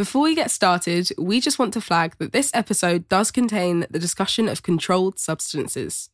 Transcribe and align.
Before 0.00 0.22
we 0.22 0.34
get 0.34 0.50
started, 0.50 1.10
we 1.18 1.40
just 1.40 1.58
want 1.58 1.74
to 1.74 1.80
flag 1.82 2.14
that 2.20 2.32
this 2.32 2.50
episode 2.54 3.06
does 3.10 3.30
contain 3.30 3.84
the 3.90 3.98
discussion 3.98 4.48
of 4.48 4.62
controlled 4.62 5.18
substances. 5.18 6.08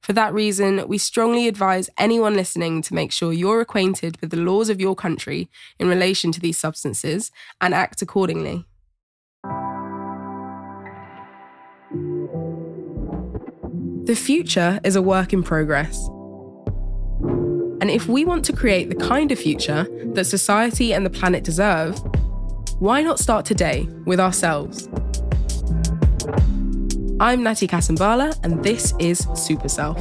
For 0.00 0.12
that 0.14 0.34
reason, 0.34 0.88
we 0.88 0.98
strongly 0.98 1.46
advise 1.46 1.88
anyone 1.96 2.34
listening 2.34 2.82
to 2.82 2.92
make 2.92 3.12
sure 3.12 3.32
you're 3.32 3.60
acquainted 3.60 4.20
with 4.20 4.30
the 4.30 4.36
laws 4.38 4.68
of 4.68 4.80
your 4.80 4.96
country 4.96 5.48
in 5.78 5.86
relation 5.86 6.32
to 6.32 6.40
these 6.40 6.58
substances 6.58 7.30
and 7.60 7.72
act 7.72 8.02
accordingly. 8.02 8.66
The 14.06 14.16
future 14.16 14.80
is 14.82 14.96
a 14.96 15.02
work 15.02 15.32
in 15.32 15.44
progress. 15.44 16.04
And 17.80 17.92
if 17.92 18.08
we 18.08 18.24
want 18.24 18.44
to 18.46 18.52
create 18.52 18.88
the 18.88 18.96
kind 18.96 19.30
of 19.30 19.38
future 19.38 19.86
that 20.14 20.24
society 20.24 20.92
and 20.92 21.06
the 21.06 21.10
planet 21.10 21.44
deserve, 21.44 22.02
why 22.84 23.00
not 23.00 23.18
start 23.18 23.46
today 23.46 23.88
with 24.04 24.20
ourselves? 24.20 24.90
I'm 27.18 27.42
Natty 27.42 27.66
Kasambala, 27.66 28.38
and 28.44 28.62
this 28.62 28.92
is 28.98 29.26
Super 29.34 29.70
Self. 29.70 29.96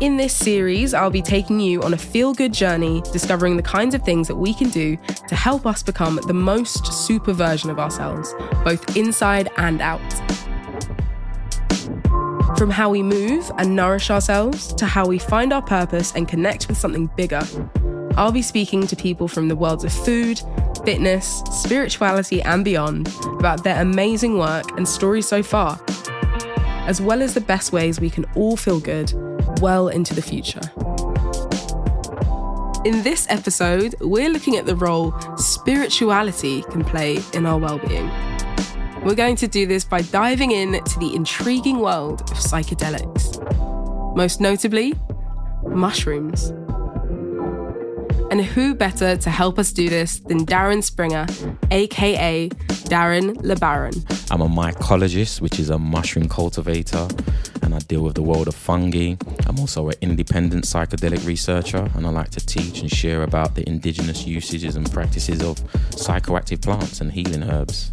In 0.00 0.16
this 0.16 0.32
series, 0.32 0.94
I'll 0.94 1.10
be 1.10 1.22
taking 1.22 1.58
you 1.58 1.82
on 1.82 1.92
a 1.92 1.98
feel 1.98 2.32
good 2.34 2.54
journey, 2.54 3.02
discovering 3.12 3.56
the 3.56 3.64
kinds 3.64 3.96
of 3.96 4.02
things 4.04 4.28
that 4.28 4.36
we 4.36 4.54
can 4.54 4.68
do 4.68 4.96
to 5.26 5.34
help 5.34 5.66
us 5.66 5.82
become 5.82 6.20
the 6.28 6.32
most 6.32 6.86
super 6.86 7.32
version 7.32 7.68
of 7.68 7.80
ourselves, 7.80 8.32
both 8.62 8.96
inside 8.96 9.50
and 9.56 9.80
out. 9.80 10.00
From 12.56 12.70
how 12.70 12.90
we 12.90 13.02
move 13.02 13.50
and 13.58 13.74
nourish 13.74 14.08
ourselves 14.08 14.72
to 14.74 14.86
how 14.86 15.04
we 15.04 15.18
find 15.18 15.52
our 15.52 15.62
purpose 15.62 16.14
and 16.14 16.28
connect 16.28 16.68
with 16.68 16.78
something 16.78 17.10
bigger. 17.16 17.42
I'll 18.16 18.32
be 18.32 18.42
speaking 18.42 18.86
to 18.86 18.96
people 18.96 19.28
from 19.28 19.48
the 19.48 19.56
worlds 19.56 19.84
of 19.84 19.92
food, 19.92 20.42
fitness, 20.84 21.42
spirituality, 21.50 22.42
and 22.42 22.64
beyond 22.64 23.08
about 23.38 23.64
their 23.64 23.80
amazing 23.80 24.36
work 24.36 24.76
and 24.76 24.86
stories 24.86 25.26
so 25.26 25.42
far, 25.42 25.80
as 26.86 27.00
well 27.00 27.22
as 27.22 27.34
the 27.34 27.40
best 27.40 27.72
ways 27.72 28.00
we 28.00 28.10
can 28.10 28.24
all 28.34 28.56
feel 28.56 28.80
good 28.80 29.12
well 29.60 29.88
into 29.88 30.14
the 30.14 30.22
future. 30.22 30.60
In 32.84 33.02
this 33.02 33.26
episode, 33.28 33.94
we're 34.00 34.30
looking 34.30 34.56
at 34.56 34.64
the 34.64 34.74
role 34.76 35.14
spirituality 35.36 36.62
can 36.62 36.84
play 36.84 37.20
in 37.34 37.44
our 37.46 37.58
well-being. 37.58 38.10
We're 39.04 39.14
going 39.14 39.36
to 39.36 39.48
do 39.48 39.66
this 39.66 39.84
by 39.84 40.02
diving 40.02 40.50
in 40.50 40.82
to 40.82 40.98
the 40.98 41.14
intriguing 41.14 41.78
world 41.78 42.22
of 42.22 42.36
psychedelics, 42.38 43.36
most 44.16 44.40
notably, 44.40 44.94
mushrooms. 45.64 46.52
And 48.30 48.44
who 48.44 48.76
better 48.76 49.16
to 49.16 49.28
help 49.28 49.58
us 49.58 49.72
do 49.72 49.88
this 49.88 50.20
than 50.20 50.46
Darren 50.46 50.84
Springer, 50.84 51.26
aka 51.72 52.48
Darren 52.88 53.36
LeBaron? 53.38 54.30
I'm 54.30 54.40
a 54.40 54.48
mycologist, 54.48 55.40
which 55.40 55.58
is 55.58 55.68
a 55.68 55.78
mushroom 55.78 56.28
cultivator, 56.28 57.08
and 57.62 57.74
I 57.74 57.80
deal 57.80 58.02
with 58.02 58.14
the 58.14 58.22
world 58.22 58.46
of 58.46 58.54
fungi. 58.54 59.16
I'm 59.46 59.58
also 59.58 59.88
an 59.88 59.96
independent 60.00 60.64
psychedelic 60.64 61.26
researcher, 61.26 61.90
and 61.96 62.06
I 62.06 62.10
like 62.10 62.30
to 62.30 62.46
teach 62.46 62.82
and 62.82 62.90
share 62.90 63.24
about 63.24 63.56
the 63.56 63.68
indigenous 63.68 64.24
usages 64.24 64.76
and 64.76 64.90
practices 64.92 65.42
of 65.42 65.56
psychoactive 65.90 66.62
plants 66.62 67.00
and 67.00 67.10
healing 67.10 67.42
herbs. 67.42 67.90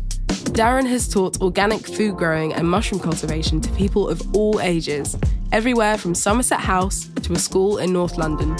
Darren 0.53 0.87
has 0.87 1.09
taught 1.09 1.41
organic 1.41 1.87
food 1.87 2.15
growing 2.15 2.53
and 2.53 2.69
mushroom 2.69 3.01
cultivation 3.01 3.59
to 3.61 3.71
people 3.71 4.07
of 4.07 4.21
all 4.35 4.61
ages, 4.61 5.17
everywhere 5.51 5.97
from 5.97 6.13
Somerset 6.13 6.59
House 6.59 7.09
to 7.23 7.33
a 7.33 7.39
school 7.39 7.79
in 7.79 7.91
North 7.91 8.19
London. 8.19 8.55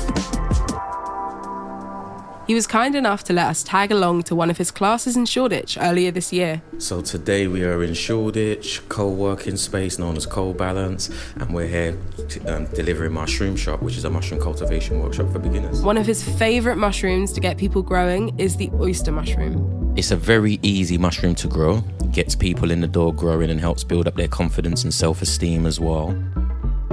He 2.48 2.54
was 2.54 2.66
kind 2.66 2.96
enough 2.96 3.26
to 3.26 3.34
let 3.34 3.48
us 3.48 3.62
tag 3.62 3.92
along 3.92 4.24
to 4.24 4.36
one 4.36 4.50
of 4.50 4.58
his 4.58 4.72
classes 4.72 5.18
in 5.18 5.26
Shoreditch 5.26 5.78
earlier 5.82 6.12
this 6.12 6.32
year. 6.32 6.62
So 6.78 7.02
today 7.02 7.48
we 7.48 7.66
are 7.66 7.84
in 7.84 7.94
Shoreditch, 7.94 8.88
co-working 8.88 9.58
space 9.58 10.00
known 10.00 10.16
as 10.16 10.26
Co-Balance, 10.26 11.10
and 11.36 11.54
we're 11.54 11.68
here 11.68 11.98
to, 12.30 12.56
um, 12.56 12.66
delivering 12.68 13.12
Mushroom 13.12 13.58
Shop, 13.58 13.82
which 13.82 13.98
is 13.98 14.06
a 14.06 14.10
mushroom 14.10 14.40
cultivation 14.40 15.02
workshop 15.02 15.30
for 15.34 15.40
beginners. 15.40 15.82
One 15.82 15.98
of 15.98 16.06
his 16.06 16.24
favourite 16.24 16.78
mushrooms 16.78 17.34
to 17.34 17.42
get 17.42 17.58
people 17.58 17.82
growing 17.82 18.34
is 18.40 18.56
the 18.56 18.72
oyster 18.80 19.12
mushroom. 19.12 19.94
It's 19.98 20.12
a 20.12 20.16
very 20.16 20.58
easy 20.62 20.98
mushroom 20.98 21.36
to 21.36 21.50
grow. 21.50 21.84
gets 22.14 22.34
people 22.34 22.72
in 22.72 22.80
the 22.80 22.88
door 22.88 23.14
growing 23.14 23.50
and 23.50 23.60
helps 23.60 23.84
build 23.84 24.08
up 24.08 24.16
their 24.16 24.30
confidence 24.30 24.86
and 24.86 24.94
self-esteem 24.94 25.66
as 25.66 25.82
well. 25.82 26.18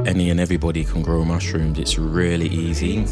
Any 0.04 0.31
and 0.31 0.41
everybody 0.41 0.84
can 0.84 1.00
grow 1.03 1.25
mushrooms. 1.25 1.78
It's 1.78 1.97
really 1.97 2.48
easy. 2.48 3.06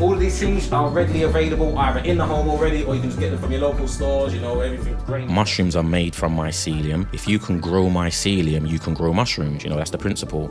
All 0.00 0.14
of 0.14 0.20
these 0.20 0.38
things 0.38 0.70
are 0.72 0.88
readily 0.88 1.22
available 1.22 1.76
either 1.78 2.00
in 2.00 2.18
the 2.18 2.24
home 2.24 2.48
already 2.48 2.84
or 2.84 2.94
you 2.94 3.00
can 3.00 3.10
just 3.10 3.20
get 3.20 3.30
them 3.30 3.38
from 3.38 3.52
your 3.52 3.60
local 3.60 3.86
stores, 3.86 4.34
you 4.34 4.40
know, 4.40 4.60
everything's 4.60 5.02
great. 5.04 5.28
Mushrooms 5.28 5.76
are 5.76 5.82
made 5.82 6.14
from 6.14 6.36
mycelium. 6.36 7.12
If 7.14 7.28
you 7.28 7.38
can 7.38 7.60
grow 7.60 7.86
mycelium, 7.86 8.68
you 8.68 8.78
can 8.78 8.94
grow 8.94 9.12
mushrooms. 9.12 9.64
You 9.64 9.70
know, 9.70 9.76
that's 9.76 9.90
the 9.90 9.98
principle. 9.98 10.48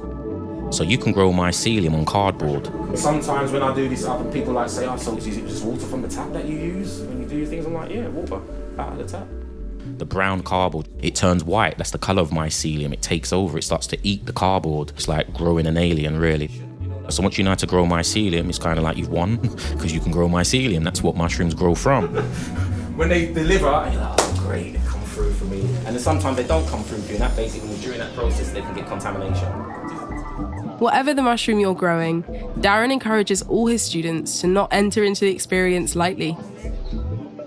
So 0.71 0.83
you 0.83 0.97
can 0.97 1.11
grow 1.11 1.31
mycelium 1.31 1.93
on 1.93 2.05
cardboard. 2.05 2.67
Sometimes 2.97 3.51
when 3.51 3.61
I 3.61 3.73
do 3.75 3.89
this, 3.89 4.05
other 4.05 4.29
people 4.31 4.53
like 4.53 4.69
say, 4.69 4.85
oh, 4.85 4.95
so 4.95 5.17
is 5.17 5.27
it 5.27 5.47
just 5.47 5.65
water 5.65 5.85
from 5.85 6.01
the 6.01 6.07
tap 6.07 6.31
that 6.33 6.45
you 6.45 6.57
use 6.57 7.01
when 7.01 7.21
you 7.21 7.27
do 7.27 7.37
your 7.37 7.47
things? 7.47 7.65
I'm 7.65 7.73
like, 7.73 7.91
yeah, 7.91 8.07
water 8.07 8.41
out 8.77 8.93
of 8.93 8.97
the 8.97 9.05
tap 9.05 9.27
the 9.97 10.05
brown 10.05 10.41
cardboard, 10.43 10.87
it 10.99 11.15
turns 11.15 11.43
white. 11.43 11.77
That's 11.77 11.91
the 11.91 11.97
color 11.97 12.21
of 12.21 12.29
mycelium. 12.29 12.93
It 12.93 13.01
takes 13.01 13.33
over, 13.33 13.57
it 13.57 13.63
starts 13.63 13.87
to 13.87 13.97
eat 14.03 14.25
the 14.25 14.33
cardboard. 14.33 14.91
It's 14.95 15.07
like 15.07 15.33
growing 15.33 15.67
an 15.67 15.77
alien, 15.77 16.17
really. 16.17 16.49
So 17.11 17.21
once 17.21 17.37
you 17.37 17.43
know 17.43 17.51
how 17.51 17.55
to 17.55 17.67
grow 17.67 17.85
mycelium, 17.85 18.47
it's 18.47 18.57
kind 18.57 18.77
of 18.77 18.83
like 18.83 18.97
you've 18.97 19.09
won 19.09 19.35
because 19.73 19.93
you 19.93 19.99
can 19.99 20.11
grow 20.11 20.27
mycelium. 20.27 20.83
That's 20.83 21.03
what 21.03 21.15
mushrooms 21.15 21.53
grow 21.53 21.75
from. 21.75 22.07
when 22.95 23.09
they 23.09 23.33
deliver, 23.33 23.65
you're 23.65 24.01
like, 24.01 24.19
oh, 24.19 24.43
great, 24.45 24.73
they 24.73 24.79
come 24.87 25.01
through 25.01 25.33
for 25.33 25.45
me. 25.45 25.61
And 25.85 25.95
then 25.95 25.99
sometimes 25.99 26.37
they 26.37 26.47
don't 26.47 26.67
come 26.67 26.83
through 26.83 27.01
for 27.01 27.07
you, 27.07 27.15
and 27.15 27.23
that 27.23 27.35
basically, 27.35 27.75
during 27.77 27.99
that 27.99 28.13
process, 28.13 28.51
they 28.51 28.61
can 28.61 28.73
get 28.75 28.87
contamination. 28.87 29.47
Whatever 30.79 31.13
the 31.13 31.21
mushroom 31.21 31.59
you're 31.59 31.75
growing, 31.75 32.23
Darren 32.57 32.91
encourages 32.91 33.41
all 33.43 33.67
his 33.67 33.81
students 33.81 34.41
to 34.41 34.47
not 34.47 34.69
enter 34.71 35.03
into 35.03 35.25
the 35.25 35.31
experience 35.31 35.95
lightly. 35.95 36.35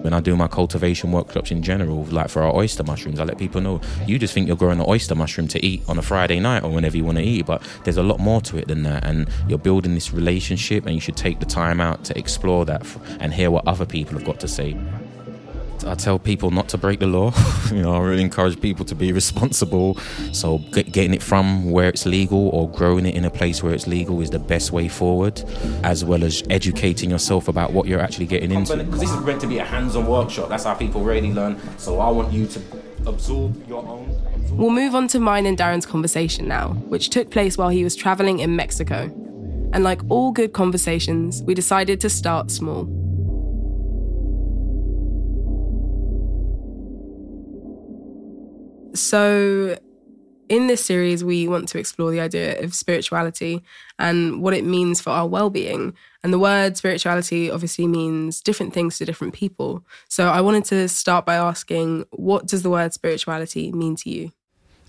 When 0.04 0.12
I 0.12 0.20
do 0.20 0.37
my 0.37 0.48
cultivation 0.48 1.12
workshops 1.12 1.50
in 1.50 1.62
general, 1.62 2.04
like 2.04 2.28
for 2.28 2.42
our 2.42 2.54
oyster 2.54 2.84
mushrooms, 2.84 3.19
I 3.19 3.25
let 3.25 3.38
people 3.38 3.62
know 3.62 3.81
you 4.06 4.19
just 4.19 4.34
think 4.34 4.47
you're 4.47 4.54
growing 4.54 4.78
an 4.78 4.84
oyster 4.87 5.15
mushroom 5.15 5.48
to 5.48 5.65
eat 5.65 5.82
on 5.88 5.97
a 5.97 6.03
Friday 6.03 6.41
night 6.41 6.62
or 6.62 6.69
whenever 6.69 6.94
you 6.94 7.06
want 7.06 7.16
to 7.16 7.25
eat, 7.25 7.47
but 7.47 7.62
there's 7.84 7.97
a 7.97 8.03
lot 8.03 8.20
more 8.20 8.42
to 8.42 8.59
it 8.59 8.69
than 8.69 8.82
that. 8.82 9.03
And 9.03 9.31
you're 9.48 9.56
building 9.56 9.94
this 9.94 10.12
relationship, 10.12 10.84
and 10.84 10.94
you 10.94 11.00
should 11.00 11.16
take 11.16 11.41
the 11.41 11.47
time 11.47 11.81
out 11.81 12.04
to 12.04 12.19
explore 12.19 12.66
that 12.66 12.87
and 13.19 13.32
hear 13.32 13.50
what 13.50 13.66
other 13.66 13.87
people 13.87 14.19
have 14.19 14.26
got 14.26 14.41
to 14.41 14.47
say. 14.47 14.76
I 15.87 15.95
tell 15.95 16.19
people 16.19 16.50
not 16.50 16.69
to 16.71 16.78
break 16.78 17.00
the 17.00 17.06
law. 17.06 17.33
you 17.72 17.83
know, 17.83 17.95
I 17.95 17.99
really 18.00 18.22
encourage 18.22 18.61
people 18.61 18.84
to 18.87 18.95
be 18.95 19.12
responsible. 19.12 19.97
So 20.33 20.59
get, 20.72 20.93
getting 20.93 21.15
it 21.15 21.22
from 21.22 21.71
where 21.71 21.89
it's 21.89 22.06
legal 22.06 22.49
or 22.50 22.71
growing 22.71 23.06
it 23.06 23.15
in 23.15 23.25
a 23.25 23.31
place 23.31 23.62
where 23.62 23.75
it's 23.75 23.87
legal 23.87 24.21
is 24.21 24.31
the 24.31 24.39
best 24.39 24.72
way 24.72 24.89
forward, 24.89 25.43
as 25.83 26.05
well 26.05 26.25
as 26.25 26.43
educating 26.50 27.11
yourself 27.11 27.49
about 27.49 27.72
what 27.72 27.87
you're 27.87 28.00
actually 28.00 28.27
getting 28.27 28.50
into. 28.50 28.77
Because 28.77 29.00
this 29.00 29.11
is 29.11 29.21
meant 29.25 29.41
to 29.43 29.47
be 29.47 29.59
a 29.59 29.65
hands-on 29.65 30.06
workshop. 30.06 30.49
That's 30.49 30.65
how 30.65 30.75
people 30.75 31.03
really 31.03 31.33
learn. 31.33 31.61
So 31.78 32.01
I 32.01 32.11
want 32.11 32.33
you 32.33 32.47
to 32.47 32.62
absorb 33.06 33.69
your 33.69 33.87
own. 33.87 34.11
Absorb. 34.34 34.59
We'll 34.59 34.71
move 34.71 34.95
on 34.95 35.09
to 35.09 35.21
mine 35.21 35.47
and 35.47 35.59
Darren's 35.59 35.87
conversation 35.87 36.49
now, 36.49 36.71
which 36.89 37.11
took 37.11 37.31
place 37.31 37.59
while 37.59 37.69
he 37.69 37.84
was 37.84 37.95
traveling 37.95 38.39
in 38.39 38.56
Mexico. 38.56 39.11
And 39.72 39.83
like 39.83 40.01
all 40.09 40.31
good 40.31 40.53
conversations, 40.53 41.43
we 41.43 41.53
decided 41.53 42.01
to 42.03 42.09
start 42.09 42.51
small. 42.51 42.89
So, 48.94 49.78
in 50.49 50.66
this 50.66 50.84
series, 50.84 51.25
we 51.25 51.49
want 51.49 51.69
to 51.71 51.78
explore 51.78 52.10
the 52.10 52.21
idea 52.21 52.62
of 52.62 52.75
spirituality 52.75 53.62
and 53.99 54.43
what 54.43 54.55
it 54.55 54.65
means 54.65 55.00
for 55.00 55.10
our 55.10 55.27
well 55.27 55.50
being. 55.50 55.94
And 56.22 56.32
the 56.32 56.38
word 56.38 56.77
spirituality 56.77 57.50
obviously 57.50 57.87
means 57.87 58.41
different 58.41 58.72
things 58.72 58.99
to 58.99 59.04
different 59.04 59.34
people. 59.34 59.84
So, 60.09 60.28
I 60.28 60.41
wanted 60.41 60.65
to 60.66 60.89
start 60.89 61.27
by 61.27 61.34
asking 61.36 62.04
what 62.10 62.47
does 62.47 62.63
the 62.63 62.71
word 62.71 62.92
spirituality 62.92 63.72
mean 63.72 63.97
to 63.97 64.10
you? 64.10 64.33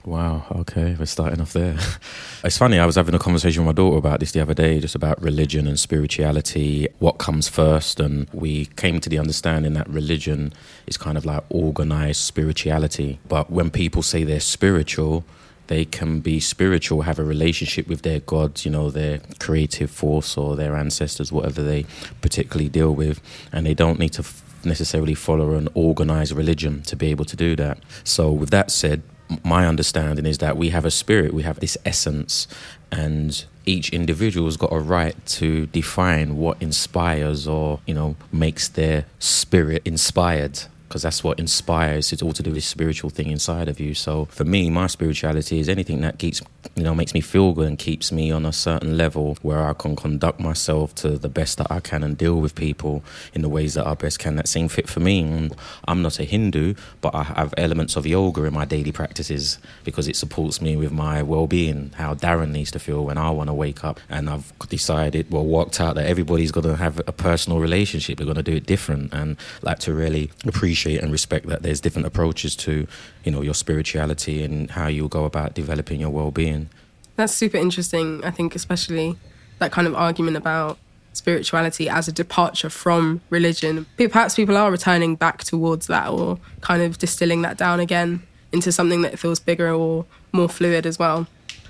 Wow. 0.05 0.45
Okay, 0.51 0.95
we're 0.99 1.07
starting 1.07 1.41
off 1.41 1.53
there. 1.53 1.75
it's 2.43 2.59
funny. 2.59 2.77
I 2.77 2.85
was 2.85 2.95
having 2.95 3.15
a 3.15 3.19
conversation 3.19 3.65
with 3.65 3.75
my 3.75 3.81
daughter 3.81 3.97
about 3.97 4.19
this 4.19 4.33
the 4.33 4.39
other 4.39 4.53
day, 4.53 4.79
just 4.79 4.93
about 4.93 5.19
religion 5.19 5.67
and 5.67 5.79
spirituality, 5.79 6.87
what 6.99 7.13
comes 7.13 7.49
first, 7.49 7.99
and 7.99 8.27
we 8.31 8.67
came 8.77 8.99
to 8.99 9.09
the 9.09 9.17
understanding 9.17 9.73
that 9.73 9.89
religion 9.89 10.53
is 10.85 10.95
kind 10.95 11.17
of 11.17 11.25
like 11.25 11.43
organized 11.49 12.21
spirituality. 12.21 13.19
But 13.27 13.49
when 13.49 13.71
people 13.71 14.03
say 14.03 14.23
they're 14.23 14.39
spiritual, 14.39 15.25
they 15.67 15.85
can 15.85 16.19
be 16.19 16.39
spiritual, 16.39 17.01
have 17.01 17.17
a 17.17 17.23
relationship 17.23 17.87
with 17.87 18.03
their 18.03 18.19
gods, 18.19 18.63
you 18.63 18.69
know, 18.69 18.91
their 18.91 19.21
creative 19.39 19.89
force 19.89 20.37
or 20.37 20.55
their 20.55 20.75
ancestors, 20.75 21.31
whatever 21.31 21.63
they 21.63 21.87
particularly 22.21 22.69
deal 22.69 22.93
with, 22.93 23.21
and 23.51 23.65
they 23.65 23.73
don't 23.73 23.97
need 23.97 24.13
to 24.13 24.25
necessarily 24.63 25.15
follow 25.15 25.55
an 25.55 25.67
organized 25.73 26.31
religion 26.31 26.83
to 26.83 26.95
be 26.95 27.07
able 27.07 27.25
to 27.25 27.35
do 27.35 27.55
that. 27.55 27.79
So, 28.03 28.31
with 28.31 28.51
that 28.51 28.69
said, 28.69 29.01
my 29.43 29.67
understanding 29.67 30.25
is 30.25 30.37
that 30.39 30.57
we 30.57 30.69
have 30.69 30.85
a 30.85 30.91
spirit, 30.91 31.33
we 31.33 31.43
have 31.43 31.59
this 31.59 31.77
essence, 31.85 32.47
and 32.91 33.45
each 33.65 33.89
individual's 33.89 34.57
got 34.57 34.71
a 34.71 34.79
right 34.79 35.15
to 35.25 35.65
define 35.67 36.37
what 36.37 36.61
inspires 36.61 37.47
or, 37.47 37.79
you 37.85 37.93
know, 37.93 38.15
makes 38.31 38.67
their 38.67 39.05
spirit 39.19 39.81
inspired 39.85 40.59
because 40.95 41.03
that's 41.03 41.25
what 41.25 41.41
inspires. 41.41 42.13
It's 42.13 42.21
all 42.21 42.31
to 42.31 42.41
do 42.41 42.51
with 42.51 42.63
spiritual 42.63 43.09
thing 43.09 43.29
inside 43.29 43.67
of 43.67 43.81
you. 43.81 43.93
So 43.93 44.29
for 44.31 44.45
me, 44.45 44.69
my 44.69 44.87
spirituality 44.87 45.59
is 45.59 45.67
anything 45.67 45.99
that 45.99 46.19
keeps, 46.19 46.41
you 46.73 46.83
know, 46.83 46.95
makes 46.95 47.13
me 47.13 47.19
feel 47.19 47.51
good 47.51 47.67
and 47.67 47.77
keeps 47.77 48.13
me 48.13 48.31
on 48.31 48.45
a 48.45 48.53
certain 48.53 48.97
level 48.97 49.37
where 49.41 49.67
I 49.67 49.73
can 49.73 49.97
conduct 49.97 50.39
myself 50.39 50.95
to 50.95 51.17
the 51.17 51.27
best 51.27 51.57
that 51.57 51.69
I 51.69 51.81
can 51.81 52.01
and 52.01 52.17
deal 52.17 52.39
with 52.39 52.55
people 52.55 53.03
in 53.33 53.41
the 53.41 53.49
ways 53.49 53.73
that 53.73 53.85
I 53.85 53.93
best 53.95 54.19
can 54.19 54.37
that 54.37 54.47
seem 54.47 54.69
fit 54.69 54.87
for 54.87 55.01
me. 55.01 55.21
And 55.23 55.53
I'm 55.85 56.01
not 56.01 56.17
a 56.17 56.23
Hindu, 56.23 56.75
but 57.01 57.13
I 57.13 57.23
have 57.23 57.53
elements 57.57 57.97
of 57.97 58.07
yoga 58.07 58.45
in 58.45 58.53
my 58.53 58.63
daily 58.63 58.93
practices 58.93 59.59
because 59.83 60.07
it 60.07 60.15
supports 60.15 60.61
me 60.61 60.77
with 60.77 60.93
my 60.93 61.21
well-being, 61.21 61.91
how 61.95 62.13
Darren 62.13 62.51
needs 62.51 62.71
to 62.71 62.79
feel 62.79 63.03
when 63.03 63.17
I 63.17 63.31
want 63.31 63.49
to 63.49 63.53
wake 63.53 63.83
up. 63.83 63.99
And 64.09 64.29
I've 64.29 64.57
decided, 64.69 65.29
well, 65.29 65.45
worked 65.45 65.81
out 65.81 65.95
that 65.95 66.05
everybody's 66.05 66.53
going 66.53 66.67
to 66.67 66.77
have 66.77 66.99
a 66.99 67.11
personal 67.11 67.59
relationship. 67.59 68.17
They're 68.17 68.23
going 68.23 68.37
to 68.37 68.43
do 68.43 68.55
it 68.55 68.65
different 68.65 69.13
and 69.13 69.35
like 69.61 69.79
to 69.79 69.93
really 69.93 70.31
appreciate 70.45 70.84
appreciate 70.85 71.03
and 71.03 71.11
respect 71.11 71.47
that 71.47 71.63
there's 71.63 71.81
different 71.81 72.05
approaches 72.07 72.55
to, 72.55 72.87
you 73.23 73.31
know, 73.31 73.41
your 73.41 73.53
spirituality 73.53 74.43
and 74.43 74.71
how 74.71 74.87
you 74.87 75.07
go 75.07 75.25
about 75.25 75.53
developing 75.53 75.99
your 75.99 76.11
well-being. 76.11 76.69
That's 77.15 77.33
super 77.33 77.57
interesting. 77.57 78.23
I 78.23 78.31
think 78.31 78.55
especially 78.55 79.17
that 79.59 79.71
kind 79.71 79.87
of 79.87 79.95
argument 79.95 80.37
about 80.37 80.77
spirituality 81.13 81.89
as 81.89 82.07
a 82.07 82.11
departure 82.11 82.69
from 82.69 83.21
religion. 83.29 83.85
Perhaps 83.97 84.35
people 84.35 84.57
are 84.57 84.69
returning 84.69 85.15
back 85.15 85.43
towards 85.43 85.87
that 85.87 86.09
or 86.09 86.37
kind 86.61 86.81
of 86.81 86.97
distilling 86.97 87.41
that 87.43 87.57
down 87.57 87.79
again 87.79 88.21
into 88.51 88.71
something 88.71 89.01
that 89.01 89.17
feels 89.17 89.39
bigger 89.39 89.71
or 89.73 90.05
more 90.33 90.49
fluid 90.49 90.85
as 90.85 90.99
well. 90.99 91.25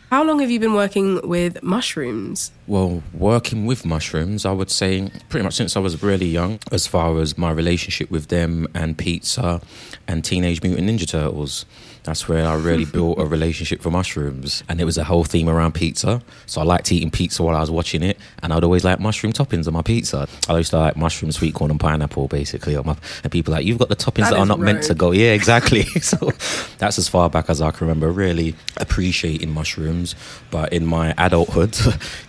How 0.10 0.24
long 0.24 0.40
have 0.40 0.50
you 0.50 0.60
been 0.60 0.74
working 0.74 1.22
with 1.28 1.62
mushrooms? 1.62 2.52
Well, 2.68 3.04
working 3.14 3.68
with 3.68 3.86
mushrooms, 3.86 4.44
I 4.44 4.52
would 4.52 4.72
say 4.72 5.12
pretty 5.30 5.44
much 5.44 5.54
since 5.54 5.78
I 5.78 5.80
was 5.80 6.02
really 6.02 6.26
young, 6.26 6.60
as 6.72 6.88
far 6.88 7.20
as 7.20 7.38
my 7.38 7.52
relationship 7.52 8.10
with 8.10 8.30
them 8.30 8.68
and 8.74 8.98
pizza 8.98 9.62
and 10.08 10.26
Teenage 10.26 10.64
Mutant 10.64 10.90
Ninja 10.90 11.08
Turtles. 11.08 11.66
That's 12.06 12.30
where 12.30 12.48
I 12.48 12.54
really 12.54 12.86
built 12.98 13.20
a 13.20 13.26
relationship 13.26 13.82
for 13.82 13.90
mushrooms. 13.90 14.64
And 14.70 14.80
it 14.80 14.86
was 14.86 14.98
a 14.98 15.04
whole 15.04 15.24
theme 15.24 15.50
around 15.50 15.74
pizza. 15.74 16.22
So 16.46 16.62
I 16.62 16.64
liked 16.64 16.92
eating 16.92 17.10
pizza 17.10 17.42
while 17.44 17.56
I 17.56 17.62
was 17.62 17.72
watching 17.72 18.04
it. 18.04 18.20
And 18.44 18.54
I'd 18.54 18.64
always 18.64 18.84
like 18.84 19.00
mushroom 19.00 19.34
toppings 19.34 19.68
on 19.68 19.74
my 19.74 19.82
pizza. 19.82 20.28
I 20.48 20.58
used 20.58 20.70
to 20.70 20.78
like 20.78 20.96
mushroom, 20.96 21.32
sweet 21.32 21.56
corn, 21.56 21.72
and 21.72 21.80
pineapple, 21.80 22.28
basically. 22.28 22.78
My, 22.78 22.96
and 23.24 23.32
people 23.32 23.54
like, 23.54 23.66
you've 23.66 23.80
got 23.80 23.90
the 23.90 23.96
toppings 23.96 24.26
that, 24.26 24.32
that 24.32 24.40
are 24.40 24.46
not 24.46 24.60
meant 24.60 24.84
to 24.84 24.94
go. 24.94 25.12
Yeah, 25.12 25.32
exactly. 25.34 25.84
so 26.02 26.32
that's 26.78 27.00
as 27.00 27.10
far 27.10 27.30
back 27.30 27.50
as 27.50 27.60
I 27.60 27.72
can 27.72 27.88
remember 27.88 28.12
really 28.12 28.56
appreciating 28.78 29.52
mushrooms. 29.52 30.16
But 30.52 30.74
in 30.74 30.86
my 30.86 31.16
adulthood, 31.18 31.76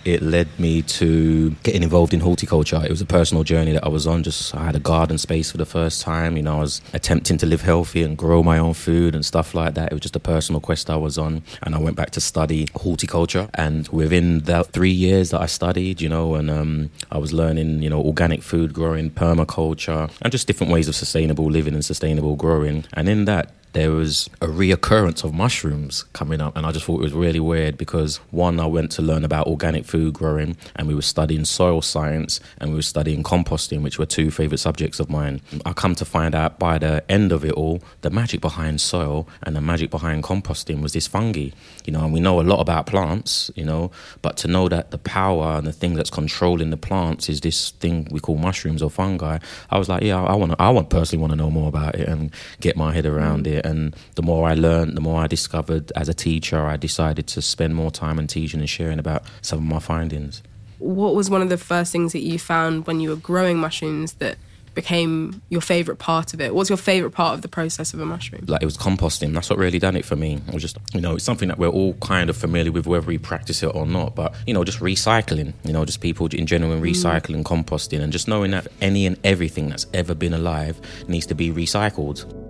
it 0.07 0.23
led 0.27 0.49
me 0.59 0.83
to 0.83 1.51
getting 1.63 1.83
involved 1.83 2.13
in 2.13 2.21
horticulture. 2.21 2.83
It 2.85 2.91
was 2.91 3.01
a 3.01 3.07
personal 3.07 3.45
journey 3.45 3.73
that 3.73 3.85
I 3.85 3.89
was 3.89 4.07
on. 4.07 4.23
Just 4.23 4.55
I 4.55 4.65
had 4.65 4.77
a 4.77 4.81
garden 4.81 5.19
space 5.19 5.51
for 5.51 5.57
the 5.57 5.67
first 5.67 6.03
time. 6.03 6.37
You 6.37 6.43
know, 6.43 6.57
I 6.59 6.61
was 6.61 6.81
attempting 6.93 7.39
to 7.39 7.47
live 7.47 7.63
healthy 7.63 8.03
and 8.03 8.17
grow 8.17 8.43
my 8.43 8.59
own 8.59 8.75
food 8.75 9.15
and 9.15 9.25
stuff 9.25 9.55
like 9.55 9.75
that. 9.75 9.93
It 9.93 9.95
was 9.95 10.03
just 10.03 10.17
a 10.17 10.21
personal 10.21 10.61
quest 10.61 10.91
I 10.91 10.97
was 10.97 11.19
on, 11.19 11.43
and 11.63 11.75
I 11.75 11.79
went 11.79 11.97
back 11.97 12.11
to 12.13 12.21
study 12.21 12.69
horticulture. 12.75 13.49
And 13.55 13.89
within 13.89 14.41
the 14.41 14.65
three 14.65 14.91
years 14.91 15.31
that 15.31 15.41
I 15.41 15.47
studied, 15.47 16.01
you 16.01 16.09
know, 16.09 16.35
and 16.35 16.51
um, 16.51 16.91
I 17.11 17.19
was 17.19 17.33
learning, 17.33 17.83
you 17.83 17.91
know, 17.91 18.01
organic 18.01 18.43
food 18.43 18.73
growing, 18.73 19.11
permaculture, 19.11 20.11
and 20.23 20.33
just 20.33 20.47
different 20.47 20.73
ways 20.73 20.89
of 20.89 20.95
sustainable 20.95 21.51
living 21.51 21.75
and 21.75 21.85
sustainable 21.85 22.37
growing. 22.37 22.85
And 22.93 23.09
in 23.09 23.25
that, 23.27 23.53
there 23.77 23.91
was 23.91 24.31
a 24.41 24.47
reoccurrence 24.47 25.23
of 25.23 25.35
mushrooms 25.35 26.05
coming 26.15 26.41
up, 26.41 26.57
and 26.57 26.65
I 26.65 26.73
just 26.73 26.87
thought 26.87 27.01
it 27.01 27.03
was 27.03 27.13
really 27.13 27.41
weird 27.41 27.77
because 27.77 28.17
one, 28.31 28.59
I 28.59 28.65
went 28.65 28.91
to 28.93 29.03
learn 29.03 29.23
about 29.23 29.49
organic 29.49 29.85
food 29.85 30.15
growing, 30.15 30.57
and 30.77 30.89
we 30.89 30.95
were 30.95 31.03
studying 31.03 31.45
soil 31.45 31.83
science 31.83 32.41
and 32.57 32.71
we 32.71 32.77
were 32.77 32.83
studying 32.83 33.23
composting, 33.23 33.83
which 33.83 33.99
were 33.99 34.07
two 34.07 34.31
favorite 34.31 34.61
subjects 34.61 34.99
of 34.99 35.11
mine. 35.11 35.43
I 35.67 35.75
come 35.75 35.95
to 35.97 36.07
find 36.07 36.35
out 36.35 36.59
by 36.59 36.79
the 36.79 37.05
end 37.11 37.33
of 37.33 37.45
it 37.45 37.53
all, 37.53 37.83
the 38.01 38.09
magic 38.09 38.41
behind 38.41 38.81
soil 38.81 39.29
and 39.43 39.55
the 39.55 39.61
magic 39.61 39.91
behind 39.91 40.23
composting 40.23 40.81
was 40.81 40.95
this 40.95 41.07
fungi, 41.07 41.51
you 41.85 41.93
know, 41.93 42.03
and 42.03 42.15
we 42.15 42.21
know 42.21 42.41
a 42.41 42.49
lot 42.53 42.61
about 42.61 42.87
plants, 42.87 43.51
you 43.57 43.65
know, 43.67 43.91
but 44.23 44.39
to 44.39 44.49
know 44.49 44.71
that 44.71 44.91
the 44.91 44.99
power 44.99 45.59
and 45.59 45.67
the 45.67 45.73
thing 45.73 45.93
that's 45.93 46.09
controlling 46.09 46.71
the 46.71 46.79
plants 46.79 47.29
is 47.29 47.43
this 47.43 47.73
thing 47.73 48.09
we 48.11 48.21
call 48.21 48.39
mushrooms 48.39 48.83
or 48.83 48.89
fungi, 48.89 49.37
I 49.69 49.79
was 49.79 49.91
like, 49.91 50.03
yeah, 50.03 50.23
I 50.23 50.35
want 50.35 50.53
to, 50.53 50.63
I 50.63 50.71
want 50.71 50.89
personally 50.89 51.21
want 51.21 51.33
to 51.33 51.37
know 51.37 51.51
more 51.51 51.69
about 51.69 51.95
it 51.97 52.09
and 52.09 52.31
get 52.61 52.75
my 52.75 52.95
head 52.95 53.05
around 53.05 53.47
it 53.47 53.66
and 53.67 53.95
the 54.15 54.23
more 54.23 54.49
I 54.49 54.55
learned, 54.55 54.97
the 54.97 55.01
more 55.01 55.21
I 55.21 55.27
discovered 55.27 55.93
as 55.97 56.09
a 56.09 56.15
teacher, 56.15 56.65
I 56.65 56.77
decided 56.77 57.27
to 57.29 57.43
spend 57.43 57.75
more 57.75 57.91
time 57.91 58.19
in 58.19 58.27
teaching 58.27 58.61
and 58.61 58.69
sharing 58.69 58.99
about 58.99 59.25
some 59.43 59.59
of 59.59 59.65
my 59.65 59.81
findings. 59.81 60.43
What 60.79 61.15
was 61.15 61.31
one 61.31 61.43
of 61.43 61.49
the 61.49 61.59
first 61.59 61.93
things 61.93 62.13
that 62.13 62.21
you 62.21 62.39
found 62.39 62.87
when 62.87 63.01
you 63.01 63.11
were 63.11 63.17
growing 63.17 63.59
mushrooms 63.59 64.15
that 64.15 64.37
became 64.77 65.41
your 65.49 65.63
favorite 65.63 65.97
part 65.97 66.35
of 66.35 66.41
it? 66.41 66.55
What's 66.55 66.71
your 66.71 66.77
favorite 66.77 67.11
part 67.11 67.35
of 67.35 67.43
the 67.43 67.49
process 67.49 67.93
of 67.95 68.01
a 68.01 68.05
mushroom? 68.05 68.45
Like 68.47 68.63
it 68.63 68.67
was 68.67 68.77
composting. 68.77 69.33
That's 69.33 69.51
what 69.51 69.59
really 69.59 69.81
done 69.81 69.97
it 69.97 70.05
for 70.05 70.15
me. 70.15 70.39
It 70.47 70.55
was 70.55 70.63
just, 70.63 70.77
you 70.93 71.01
know, 71.01 71.17
it's 71.17 71.25
something 71.25 71.49
that 71.49 71.59
we're 71.59 71.69
all 71.69 71.95
kind 71.95 72.31
of 72.31 72.37
familiar 72.37 72.71
with, 72.71 72.87
whether 72.87 73.07
we 73.07 73.19
practice 73.19 73.63
it 73.63 73.75
or 73.75 73.87
not. 73.87 74.15
But 74.15 74.35
you 74.47 74.55
know, 74.55 74.63
just 74.63 74.79
recycling. 74.79 75.55
You 75.65 75.73
know, 75.73 75.85
just 75.85 76.01
people 76.01 76.27
in 76.27 76.47
general 76.47 76.79
mm. 76.79 76.83
recycling, 76.83 77.43
mm. 77.43 77.45
composting, 77.45 78.01
and 78.01 78.13
just 78.13 78.29
knowing 78.29 78.53
that 78.53 78.69
any 78.81 79.07
and 79.07 79.19
everything 79.25 79.71
that's 79.71 79.87
ever 79.95 80.15
been 80.15 80.35
alive 80.35 80.81
needs 81.09 81.27
to 81.27 81.35
be 81.35 81.51
recycled 81.51 82.46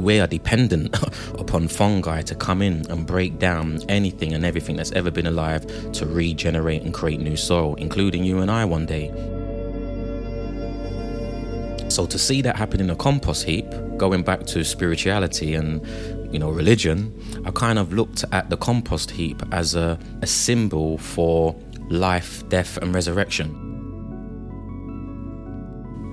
we 0.00 0.18
are 0.20 0.26
dependent 0.26 0.96
upon 1.38 1.68
fungi 1.68 2.22
to 2.22 2.34
come 2.34 2.62
in 2.62 2.90
and 2.90 3.06
break 3.06 3.38
down 3.38 3.80
anything 3.88 4.32
and 4.32 4.44
everything 4.44 4.76
that's 4.76 4.92
ever 4.92 5.10
been 5.10 5.26
alive 5.26 5.66
to 5.92 6.06
regenerate 6.06 6.82
and 6.82 6.94
create 6.94 7.20
new 7.20 7.36
soil, 7.36 7.74
including 7.76 8.24
you 8.24 8.38
and 8.40 8.50
I 8.50 8.64
one 8.64 8.86
day. 8.86 9.08
So 11.88 12.06
to 12.06 12.18
see 12.18 12.40
that 12.42 12.56
happen 12.56 12.80
in 12.80 12.88
a 12.88 12.96
compost 12.96 13.44
heap, 13.44 13.66
going 13.96 14.22
back 14.22 14.46
to 14.46 14.64
spirituality 14.64 15.54
and 15.54 15.84
you 16.32 16.38
know 16.38 16.50
religion, 16.50 17.12
I 17.44 17.50
kind 17.50 17.78
of 17.78 17.92
looked 17.92 18.24
at 18.32 18.48
the 18.48 18.56
compost 18.56 19.10
heap 19.10 19.42
as 19.52 19.74
a, 19.74 19.98
a 20.22 20.26
symbol 20.26 20.98
for 20.98 21.54
life, 21.88 22.48
death, 22.48 22.76
and 22.76 22.94
resurrection. 22.94 23.59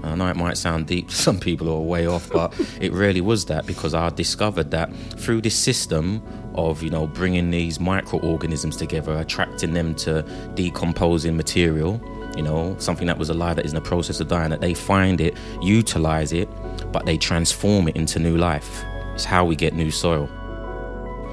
I 0.07 0.15
know 0.15 0.27
it 0.27 0.36
might 0.36 0.57
sound 0.57 0.88
deep 0.88 1.09
to 1.09 1.15
some 1.15 1.39
people 1.39 1.68
or 1.69 1.86
way 1.86 2.07
off, 2.07 2.30
but 2.30 2.54
it 2.81 2.92
really 2.92 3.21
was 3.21 3.45
that 3.45 3.65
because 3.65 3.94
I 3.94 4.09
discovered 4.09 4.71
that 4.71 4.94
through 5.18 5.42
this 5.42 5.56
system 5.56 6.21
of 6.56 6.81
you 6.81 6.89
know 6.89 7.07
bringing 7.07 7.51
these 7.51 7.80
microorganisms 7.80 8.77
together, 8.77 9.18
attracting 9.18 9.74
them 9.74 9.95
to 9.95 10.24
decomposing 10.56 11.38
material, 11.38 12.01
you 12.36 12.44
know 12.44 12.75
something 12.80 13.07
that 13.07 13.18
was 13.18 13.30
alive 13.30 13.56
that 13.57 13.65
is 13.65 13.71
in 13.71 13.75
the 13.75 13.81
process 13.81 14.19
of 14.19 14.27
dying, 14.27 14.50
that 14.50 14.62
they 14.62 14.74
find 14.74 15.21
it, 15.21 15.38
utilize 15.62 16.34
it, 16.34 16.50
but 16.91 17.05
they 17.05 17.17
transform 17.17 17.88
it 17.88 17.96
into 17.96 18.20
new 18.20 18.38
life. 18.38 18.84
It's 19.13 19.25
how 19.25 19.46
we 19.46 19.55
get 19.55 19.74
new 19.74 19.91
soil. 19.91 20.29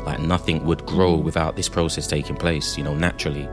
Like 0.05 0.21
nothing 0.21 0.65
would 0.65 0.85
grow 0.87 1.19
mm. 1.19 1.25
without 1.25 1.57
this 1.57 1.69
process 1.69 2.07
taking 2.07 2.37
place, 2.37 2.77
you 2.77 2.85
know, 2.85 2.95
naturally. 2.95 3.49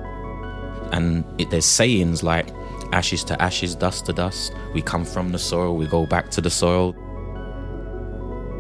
And 0.92 1.24
it, 1.40 1.50
there's 1.50 1.66
sayings 1.66 2.24
like 2.24 2.48
ashes 2.94 3.24
to 3.26 3.42
ashes, 3.42 3.76
dust 3.76 4.06
to 4.08 4.14
dust. 4.14 4.54
We 4.74 4.82
come 4.82 5.06
from 5.06 5.32
the 5.32 5.40
soil, 5.40 5.76
we 5.76 5.88
go 5.88 6.06
back 6.06 6.30
to 6.32 6.42
the 6.42 6.50
soil. 6.50 6.96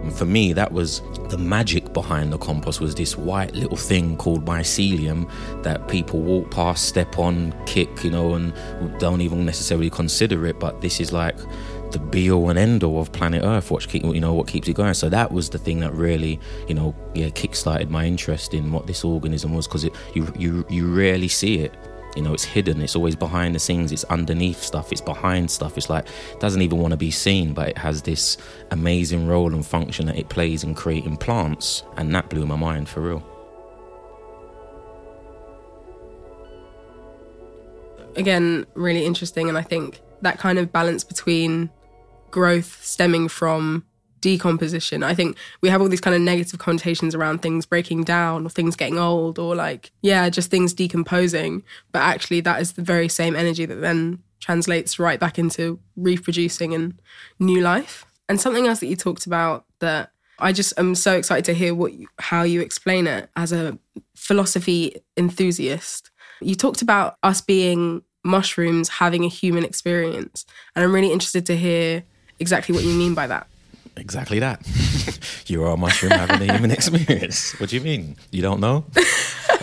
And 0.03 0.11
for 0.11 0.25
me, 0.25 0.51
that 0.53 0.71
was 0.71 1.01
the 1.29 1.37
magic 1.37 1.93
behind 1.93 2.33
the 2.33 2.37
compost 2.39 2.81
was 2.81 2.95
this 2.95 3.15
white 3.15 3.53
little 3.53 3.77
thing 3.77 4.17
called 4.17 4.43
mycelium 4.45 5.29
that 5.61 5.87
people 5.87 6.19
walk 6.19 6.49
past, 6.49 6.87
step 6.87 7.19
on, 7.19 7.53
kick, 7.67 8.03
you 8.03 8.09
know, 8.09 8.33
and 8.33 8.51
don't 8.99 9.21
even 9.21 9.45
necessarily 9.45 9.91
consider 9.91 10.47
it. 10.47 10.59
But 10.59 10.81
this 10.81 10.99
is 10.99 11.13
like 11.13 11.37
the 11.91 11.99
be 11.99 12.31
all 12.31 12.49
and 12.49 12.57
end 12.57 12.83
all 12.83 12.99
of 12.99 13.11
planet 13.11 13.43
Earth. 13.43 13.69
What 13.69 13.87
keep, 13.87 14.03
you 14.03 14.19
know 14.19 14.33
what 14.33 14.47
keeps 14.47 14.67
it 14.67 14.73
going. 14.73 14.95
So 14.95 15.07
that 15.09 15.31
was 15.31 15.49
the 15.49 15.59
thing 15.59 15.81
that 15.81 15.93
really, 15.93 16.39
you 16.67 16.73
know, 16.73 16.95
yeah, 17.13 17.27
kickstarted 17.27 17.89
my 17.89 18.05
interest 18.05 18.55
in 18.55 18.71
what 18.71 18.87
this 18.87 19.03
organism 19.03 19.53
was 19.53 19.67
because 19.67 19.83
you 19.83 19.91
you 20.35 20.65
you 20.67 20.91
rarely 20.91 21.27
see 21.27 21.59
it 21.59 21.75
you 22.15 22.21
know 22.21 22.33
it's 22.33 22.43
hidden 22.43 22.81
it's 22.81 22.95
always 22.95 23.15
behind 23.15 23.55
the 23.55 23.59
scenes 23.59 23.91
it's 23.91 24.03
underneath 24.05 24.61
stuff 24.61 24.91
it's 24.91 25.01
behind 25.01 25.49
stuff 25.49 25.77
it's 25.77 25.89
like 25.89 26.07
doesn't 26.39 26.61
even 26.61 26.77
want 26.77 26.91
to 26.91 26.97
be 26.97 27.11
seen 27.11 27.53
but 27.53 27.69
it 27.69 27.77
has 27.77 28.01
this 28.01 28.37
amazing 28.71 29.27
role 29.27 29.53
and 29.53 29.65
function 29.65 30.05
that 30.05 30.17
it 30.17 30.29
plays 30.29 30.63
in 30.63 30.75
creating 30.75 31.17
plants 31.17 31.83
and 31.97 32.13
that 32.13 32.29
blew 32.29 32.45
my 32.45 32.55
mind 32.55 32.87
for 32.89 33.01
real. 33.01 33.23
Again 38.17 38.65
really 38.73 39.05
interesting 39.05 39.47
and 39.47 39.57
i 39.57 39.61
think 39.61 40.01
that 40.21 40.37
kind 40.37 40.59
of 40.59 40.71
balance 40.71 41.03
between 41.03 41.69
growth 42.29 42.83
stemming 42.83 43.29
from 43.29 43.85
decomposition. 44.21 45.03
I 45.03 45.13
think 45.13 45.37
we 45.61 45.69
have 45.69 45.81
all 45.81 45.89
these 45.89 46.01
kind 46.01 46.15
of 46.15 46.21
negative 46.21 46.59
connotations 46.59 47.13
around 47.13 47.41
things 47.41 47.65
breaking 47.65 48.03
down 48.03 48.45
or 48.45 48.49
things 48.49 48.75
getting 48.75 48.97
old 48.97 49.37
or 49.37 49.55
like, 49.55 49.91
yeah, 50.01 50.29
just 50.29 50.49
things 50.49 50.73
decomposing. 50.73 51.63
But 51.91 51.99
actually, 51.99 52.41
that 52.41 52.61
is 52.61 52.73
the 52.73 52.81
very 52.81 53.09
same 53.09 53.35
energy 53.35 53.65
that 53.65 53.81
then 53.81 54.19
translates 54.39 54.99
right 54.99 55.19
back 55.19 55.37
into 55.37 55.79
reproducing 55.95 56.73
and 56.73 56.99
new 57.39 57.61
life. 57.61 58.05
And 58.29 58.39
something 58.39 58.67
else 58.67 58.79
that 58.79 58.87
you 58.87 58.95
talked 58.95 59.25
about 59.25 59.65
that 59.79 60.11
I 60.39 60.51
just 60.51 60.77
am 60.79 60.95
so 60.95 61.13
excited 61.15 61.45
to 61.45 61.53
hear 61.53 61.75
what 61.75 61.93
you, 61.93 62.07
how 62.19 62.43
you 62.43 62.61
explain 62.61 63.05
it 63.05 63.29
as 63.35 63.51
a 63.51 63.77
philosophy 64.15 64.95
enthusiast. 65.15 66.09
You 66.41 66.55
talked 66.55 66.81
about 66.81 67.17
us 67.21 67.41
being 67.41 68.01
mushrooms 68.23 68.89
having 68.89 69.23
a 69.23 69.27
human 69.27 69.63
experience, 69.63 70.45
and 70.75 70.83
I'm 70.83 70.93
really 70.93 71.11
interested 71.11 71.45
to 71.47 71.55
hear 71.55 72.03
exactly 72.39 72.73
what 72.73 72.83
you 72.83 72.93
mean 72.93 73.13
by 73.13 73.27
that. 73.27 73.47
Exactly 73.97 74.39
that. 74.39 74.61
you 75.47 75.63
are 75.63 75.73
a 75.73 75.77
mushroom 75.77 76.11
having 76.11 76.49
a 76.49 76.53
human 76.53 76.71
experience. 76.77 77.59
What 77.59 77.69
do 77.69 77.75
you 77.75 77.81
mean? 77.81 78.15
You 78.31 78.41
don't 78.41 78.59
know? 78.61 78.85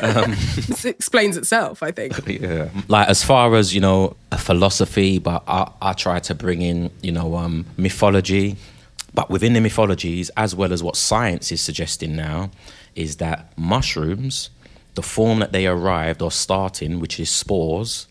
Um, 0.02 0.30
this 0.56 0.84
explains 0.84 1.36
itself, 1.36 1.82
I 1.82 1.92
think. 1.92 2.14
Yeah. 2.26 2.68
Like 2.88 3.08
as 3.08 3.24
far 3.24 3.54
as 3.54 3.74
you 3.74 3.80
know, 3.80 4.16
a 4.30 4.38
philosophy, 4.38 5.18
but 5.18 5.42
I, 5.48 5.70
I 5.80 5.92
try 5.94 6.20
to 6.20 6.34
bring 6.34 6.62
in 6.62 6.90
you 7.02 7.12
know 7.12 7.36
um, 7.36 7.66
mythology. 7.76 8.56
But 9.14 9.30
within 9.30 9.54
the 9.54 9.60
mythologies, 9.60 10.30
as 10.36 10.54
well 10.54 10.72
as 10.72 10.82
what 10.82 10.94
science 10.94 11.50
is 11.50 11.60
suggesting 11.60 12.14
now, 12.14 12.50
is 12.94 13.16
that 13.16 13.52
mushrooms, 13.56 14.50
the 14.94 15.02
form 15.02 15.38
that 15.40 15.52
they 15.52 15.66
arrived 15.66 16.20
or 16.20 16.30
start 16.30 16.82
in, 16.82 17.00
which 17.00 17.18
is 17.18 17.30
spores, 17.30 18.06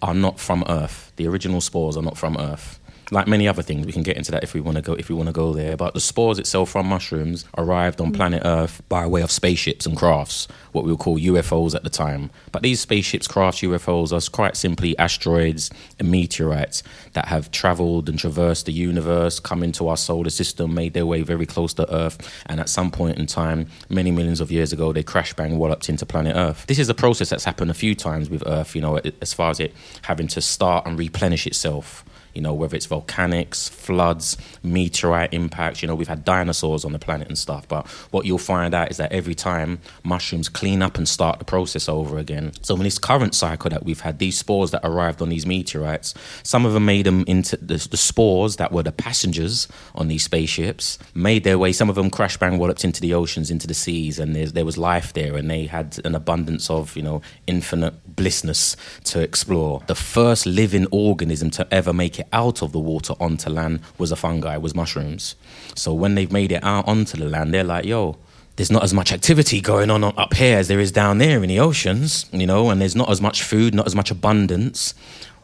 are 0.00 0.14
not 0.14 0.40
from 0.40 0.64
Earth. 0.66 1.12
The 1.16 1.28
original 1.28 1.60
spores 1.60 1.96
are 1.96 2.02
not 2.02 2.16
from 2.16 2.38
Earth 2.38 2.79
like 3.10 3.26
many 3.26 3.48
other 3.48 3.62
things, 3.62 3.86
we 3.86 3.92
can 3.92 4.02
get 4.02 4.16
into 4.16 4.30
that 4.32 4.42
if 4.42 4.54
we 4.54 4.60
want 4.60 4.76
to 4.76 4.82
go 4.82 4.94
if 4.94 5.08
we 5.08 5.14
want 5.14 5.26
to 5.26 5.32
go 5.32 5.52
there. 5.52 5.76
But 5.76 5.94
the 5.94 6.00
spores 6.00 6.38
itself 6.38 6.70
from 6.70 6.86
mushrooms 6.86 7.44
arrived 7.56 8.00
on 8.00 8.12
planet 8.12 8.42
Earth 8.44 8.82
by 8.88 9.06
way 9.06 9.22
of 9.22 9.30
spaceships 9.30 9.86
and 9.86 9.96
crafts, 9.96 10.46
what 10.72 10.84
we 10.84 10.90
would 10.90 11.00
call 11.00 11.18
UFOs 11.18 11.74
at 11.74 11.82
the 11.82 11.90
time. 11.90 12.30
But 12.52 12.62
these 12.62 12.80
spaceships, 12.80 13.26
crafts, 13.26 13.60
UFOs 13.60 14.12
are 14.12 14.30
quite 14.30 14.56
simply 14.56 14.96
asteroids 14.98 15.70
and 15.98 16.10
meteorites 16.10 16.82
that 17.12 17.26
have 17.26 17.50
traveled 17.50 18.08
and 18.08 18.18
traversed 18.18 18.66
the 18.66 18.72
universe, 18.72 19.40
come 19.40 19.62
into 19.62 19.88
our 19.88 19.96
solar 19.96 20.30
system, 20.30 20.74
made 20.74 20.94
their 20.94 21.06
way 21.06 21.22
very 21.22 21.46
close 21.46 21.74
to 21.74 21.92
Earth, 21.92 22.42
and 22.46 22.60
at 22.60 22.68
some 22.68 22.90
point 22.90 23.18
in 23.18 23.26
time, 23.26 23.66
many 23.88 24.10
millions 24.10 24.40
of 24.40 24.50
years 24.50 24.72
ago, 24.72 24.92
they 24.92 25.02
crash 25.02 25.34
bang 25.34 25.58
walloped 25.58 25.88
into 25.88 26.06
planet 26.06 26.36
Earth. 26.36 26.66
This 26.66 26.78
is 26.78 26.88
a 26.88 26.94
process 26.94 27.30
that's 27.30 27.44
happened 27.44 27.70
a 27.70 27.74
few 27.74 27.94
times 27.94 28.30
with 28.30 28.42
Earth, 28.46 28.74
you 28.74 28.80
know, 28.80 29.00
as 29.20 29.32
far 29.32 29.50
as 29.50 29.58
it 29.58 29.74
having 30.02 30.28
to 30.28 30.40
start 30.40 30.86
and 30.86 30.98
replenish 30.98 31.46
itself 31.46 32.04
you 32.34 32.40
know, 32.40 32.54
whether 32.54 32.76
it's 32.76 32.86
volcanics, 32.86 33.68
floods, 33.68 34.36
meteorite 34.62 35.32
impacts. 35.32 35.82
You 35.82 35.88
know, 35.88 35.94
we've 35.94 36.08
had 36.08 36.24
dinosaurs 36.24 36.84
on 36.84 36.92
the 36.92 36.98
planet 36.98 37.28
and 37.28 37.38
stuff. 37.38 37.66
But 37.68 37.86
what 38.10 38.26
you'll 38.26 38.38
find 38.38 38.74
out 38.74 38.90
is 38.90 38.96
that 38.98 39.12
every 39.12 39.34
time 39.34 39.80
mushrooms 40.04 40.48
clean 40.48 40.82
up 40.82 40.96
and 40.96 41.08
start 41.08 41.38
the 41.38 41.44
process 41.44 41.88
over 41.88 42.18
again. 42.18 42.52
So 42.62 42.76
in 42.76 42.82
this 42.82 42.98
current 42.98 43.34
cycle 43.34 43.70
that 43.70 43.84
we've 43.84 44.00
had, 44.00 44.18
these 44.18 44.38
spores 44.38 44.70
that 44.70 44.82
arrived 44.84 45.22
on 45.22 45.28
these 45.28 45.46
meteorites, 45.46 46.14
some 46.42 46.64
of 46.66 46.72
them 46.72 46.84
made 46.84 47.06
them 47.06 47.24
into 47.26 47.56
the, 47.56 47.76
the 47.90 47.96
spores 47.96 48.56
that 48.56 48.72
were 48.72 48.82
the 48.82 48.92
passengers 48.92 49.68
on 49.94 50.08
these 50.08 50.24
spaceships, 50.24 50.98
made 51.14 51.44
their 51.44 51.58
way. 51.58 51.72
Some 51.72 51.88
of 51.88 51.96
them 51.96 52.10
crash 52.10 52.36
bang 52.36 52.58
walloped 52.58 52.84
into 52.84 53.00
the 53.00 53.14
oceans, 53.14 53.50
into 53.50 53.66
the 53.66 53.74
seas, 53.74 54.18
and 54.18 54.36
there 54.36 54.64
was 54.64 54.78
life 54.78 55.12
there, 55.12 55.36
and 55.36 55.50
they 55.50 55.66
had 55.66 55.98
an 56.04 56.14
abundance 56.14 56.70
of 56.70 56.96
you 56.96 57.02
know 57.02 57.22
infinite 57.46 58.16
blissness 58.16 58.76
to 59.04 59.20
explore. 59.20 59.82
The 59.86 59.94
first 59.94 60.46
living 60.46 60.86
organism 60.90 61.50
to 61.50 61.66
ever 61.72 61.92
make 61.92 62.19
it 62.20 62.28
out 62.32 62.62
of 62.62 62.72
the 62.72 62.78
water 62.78 63.14
onto 63.20 63.50
land 63.50 63.80
was 63.98 64.12
a 64.12 64.16
fungi, 64.16 64.56
was 64.56 64.74
mushrooms. 64.74 65.34
So 65.74 65.92
when 65.92 66.14
they've 66.14 66.32
made 66.32 66.52
it 66.52 66.62
out 66.62 66.86
onto 66.86 67.18
the 67.18 67.26
land, 67.26 67.52
they're 67.52 67.64
like, 67.64 67.84
yo, 67.84 68.16
there's 68.56 68.70
not 68.70 68.82
as 68.82 68.92
much 68.92 69.12
activity 69.12 69.60
going 69.60 69.90
on 69.90 70.04
up 70.04 70.34
here 70.34 70.58
as 70.58 70.68
there 70.68 70.80
is 70.80 70.92
down 70.92 71.18
there 71.18 71.42
in 71.42 71.48
the 71.48 71.58
oceans, 71.58 72.26
you 72.32 72.46
know, 72.46 72.70
and 72.70 72.80
there's 72.80 72.96
not 72.96 73.10
as 73.10 73.20
much 73.20 73.42
food, 73.42 73.74
not 73.74 73.86
as 73.86 73.96
much 73.96 74.10
abundance 74.10 74.94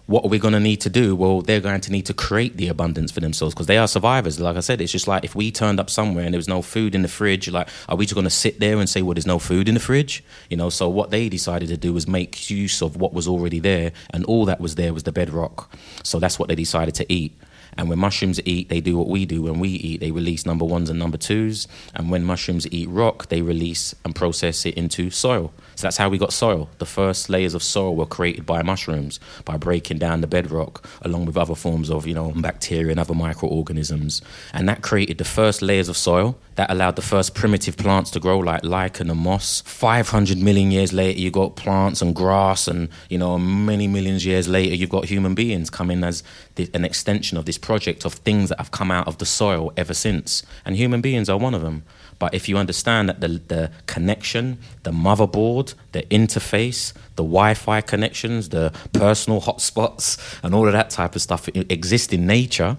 what 0.07 0.25
are 0.25 0.29
we 0.29 0.39
going 0.39 0.55
to 0.55 0.61
need 0.61 0.81
to 0.83 0.91
do? 0.91 1.17
Well, 1.17 1.43
they're 1.43 1.61
going 1.61 1.81
to 1.81 1.93
need 1.93 2.07
to 2.07 2.15
create 2.15 2.57
the 2.57 2.69
abundance 2.69 3.11
for 3.11 3.21
themselves 3.21 3.55
because 3.55 3.67
they 3.67 3.79
are 3.79 3.89
survivors. 3.89 4.39
Like 4.39 4.57
I 4.57 4.61
said, 4.61 4.81
it's 4.81 4.93
just 4.93 5.09
like 5.09 5.25
if 5.25 5.35
we 5.35 5.51
turned 5.51 5.81
up 5.81 5.91
somewhere 5.91 6.25
and 6.25 6.33
there 6.33 6.39
was 6.39 6.49
no 6.49 6.63
food 6.63 6.95
in 6.95 7.03
the 7.03 7.09
fridge, 7.09 7.49
like, 7.51 7.69
are 7.89 7.97
we 7.97 8.07
just 8.07 8.15
going 8.15 8.25
to 8.25 8.31
sit 8.31 8.61
there 8.61 8.79
and 8.79 8.89
say, 8.89 9.03
well, 9.03 9.15
there's 9.15 9.27
no 9.27 9.39
food 9.39 9.69
in 9.69 9.75
the 9.75 9.81
fridge? 9.81 10.23
You 10.49 10.57
know, 10.57 10.71
so 10.71 10.89
what 10.89 11.11
they 11.11 11.29
decided 11.29 11.69
to 11.71 11.77
do 11.77 11.93
was 11.93 12.07
make 12.07 12.49
use 12.51 12.83
of 12.83 12.97
what 12.97 13.13
was 13.13 13.27
already 13.27 13.59
there, 13.59 13.93
and 14.11 14.25
all 14.27 14.45
that 14.45 14.61
was 14.61 14.77
there 14.77 14.95
was 14.95 15.03
the 15.03 15.13
bedrock. 15.13 15.71
So 16.05 16.21
that's 16.21 16.39
what 16.39 16.49
they 16.49 16.55
decided 16.55 16.95
to 16.97 17.13
eat. 17.13 17.37
And 17.77 17.89
when 17.89 17.99
mushrooms 17.99 18.41
eat, 18.45 18.69
they 18.69 18.81
do 18.81 18.97
what 18.97 19.09
we 19.09 19.27
do. 19.27 19.43
When 19.43 19.59
we 19.61 19.69
eat, 19.69 20.01
they 20.01 20.11
release 20.11 20.47
number 20.47 20.65
ones 20.65 20.91
and 20.91 20.99
number 20.99 21.19
twos. 21.19 21.69
And 21.95 22.11
when 22.11 22.25
mushrooms 22.25 22.67
eat 22.73 22.89
rock, 22.89 23.29
they 23.29 23.43
release 23.43 23.95
and 24.05 24.15
process 24.15 24.65
it 24.67 24.75
into 24.75 25.11
soil. 25.11 25.53
So 25.75 25.87
that's 25.87 25.97
how 25.97 26.09
we 26.09 26.19
got 26.19 26.33
soil. 26.33 26.71
The 26.79 26.87
first 26.87 27.29
layers 27.29 27.55
of 27.55 27.63
soil 27.63 27.95
were 27.95 28.07
created 28.07 28.47
by 28.47 28.63
mushrooms 28.63 29.21
by 29.45 29.57
breaking 29.57 29.99
down 29.99 30.21
the 30.21 30.27
bedrock 30.27 30.87
along 31.03 31.27
with 31.27 31.37
other 31.37 31.55
forms 31.55 31.91
of, 31.91 32.07
you 32.07 32.15
know, 32.15 32.33
bacteria 32.35 32.91
and 32.91 33.01
other 33.01 33.15
microorganisms. 33.15 34.23
And 34.53 34.69
that 34.69 34.83
created 34.83 35.19
the 35.19 35.25
first 35.25 35.63
layers 35.63 35.89
of 35.89 35.97
soil 35.97 36.39
that 36.57 36.71
allowed 36.71 36.97
the 36.97 37.03
first 37.03 37.35
primitive 37.35 37.77
plants 37.77 38.11
to 38.11 38.21
grow 38.21 38.39
like 38.39 38.65
lichen 38.65 39.11
and 39.11 39.21
moss. 39.21 39.63
500 39.63 40.39
million 40.39 40.71
years 40.71 40.93
later, 40.93 41.21
you 41.21 41.31
got 41.31 41.55
plants 41.55 42.03
and 42.03 42.15
grass 42.15 42.67
and, 42.67 42.89
you 43.09 43.19
know, 43.19 43.39
many 43.39 43.87
millions 43.87 44.27
years 44.27 44.49
later, 44.49 44.75
you've 44.75 44.91
got 44.91 45.05
human 45.05 45.35
beings 45.35 45.71
coming 45.71 46.03
as 46.03 46.23
the, 46.57 46.69
an 46.75 46.85
extension 46.85 47.37
of 47.37 47.45
this 47.45 47.59
project 47.59 48.05
of 48.05 48.15
things 48.15 48.49
that 48.49 48.59
have 48.59 48.71
come 48.71 48.91
out 48.91 49.07
of 49.07 49.19
the 49.19 49.27
soil 49.27 49.73
ever 49.77 49.95
since. 49.95 50.43
And 50.65 50.77
human 50.77 51.01
beings 51.01 51.29
are 51.29 51.39
one 51.39 51.55
of 51.55 51.63
them. 51.63 51.85
But 52.19 52.33
if 52.33 52.49
you 52.49 52.57
understand 52.57 53.11
that 53.11 53.21
the, 53.21 53.29
the 53.29 53.71
connection, 53.87 54.59
the 54.85 54.91
motherboard, 54.91 55.75
the 55.93 56.03
interface, 56.05 56.95
the 57.17 57.23
Wi 57.23 57.53
Fi 57.55 57.83
connections, 57.83 58.49
the 58.49 58.73
personal 58.93 59.43
hotspots, 59.43 60.19
and 60.43 60.55
all 60.55 60.67
of 60.67 60.73
that 60.73 60.89
type 60.89 61.15
of 61.15 61.21
stuff 61.21 61.49
exist 61.49 62.15
in 62.15 62.27
nature, 62.27 62.79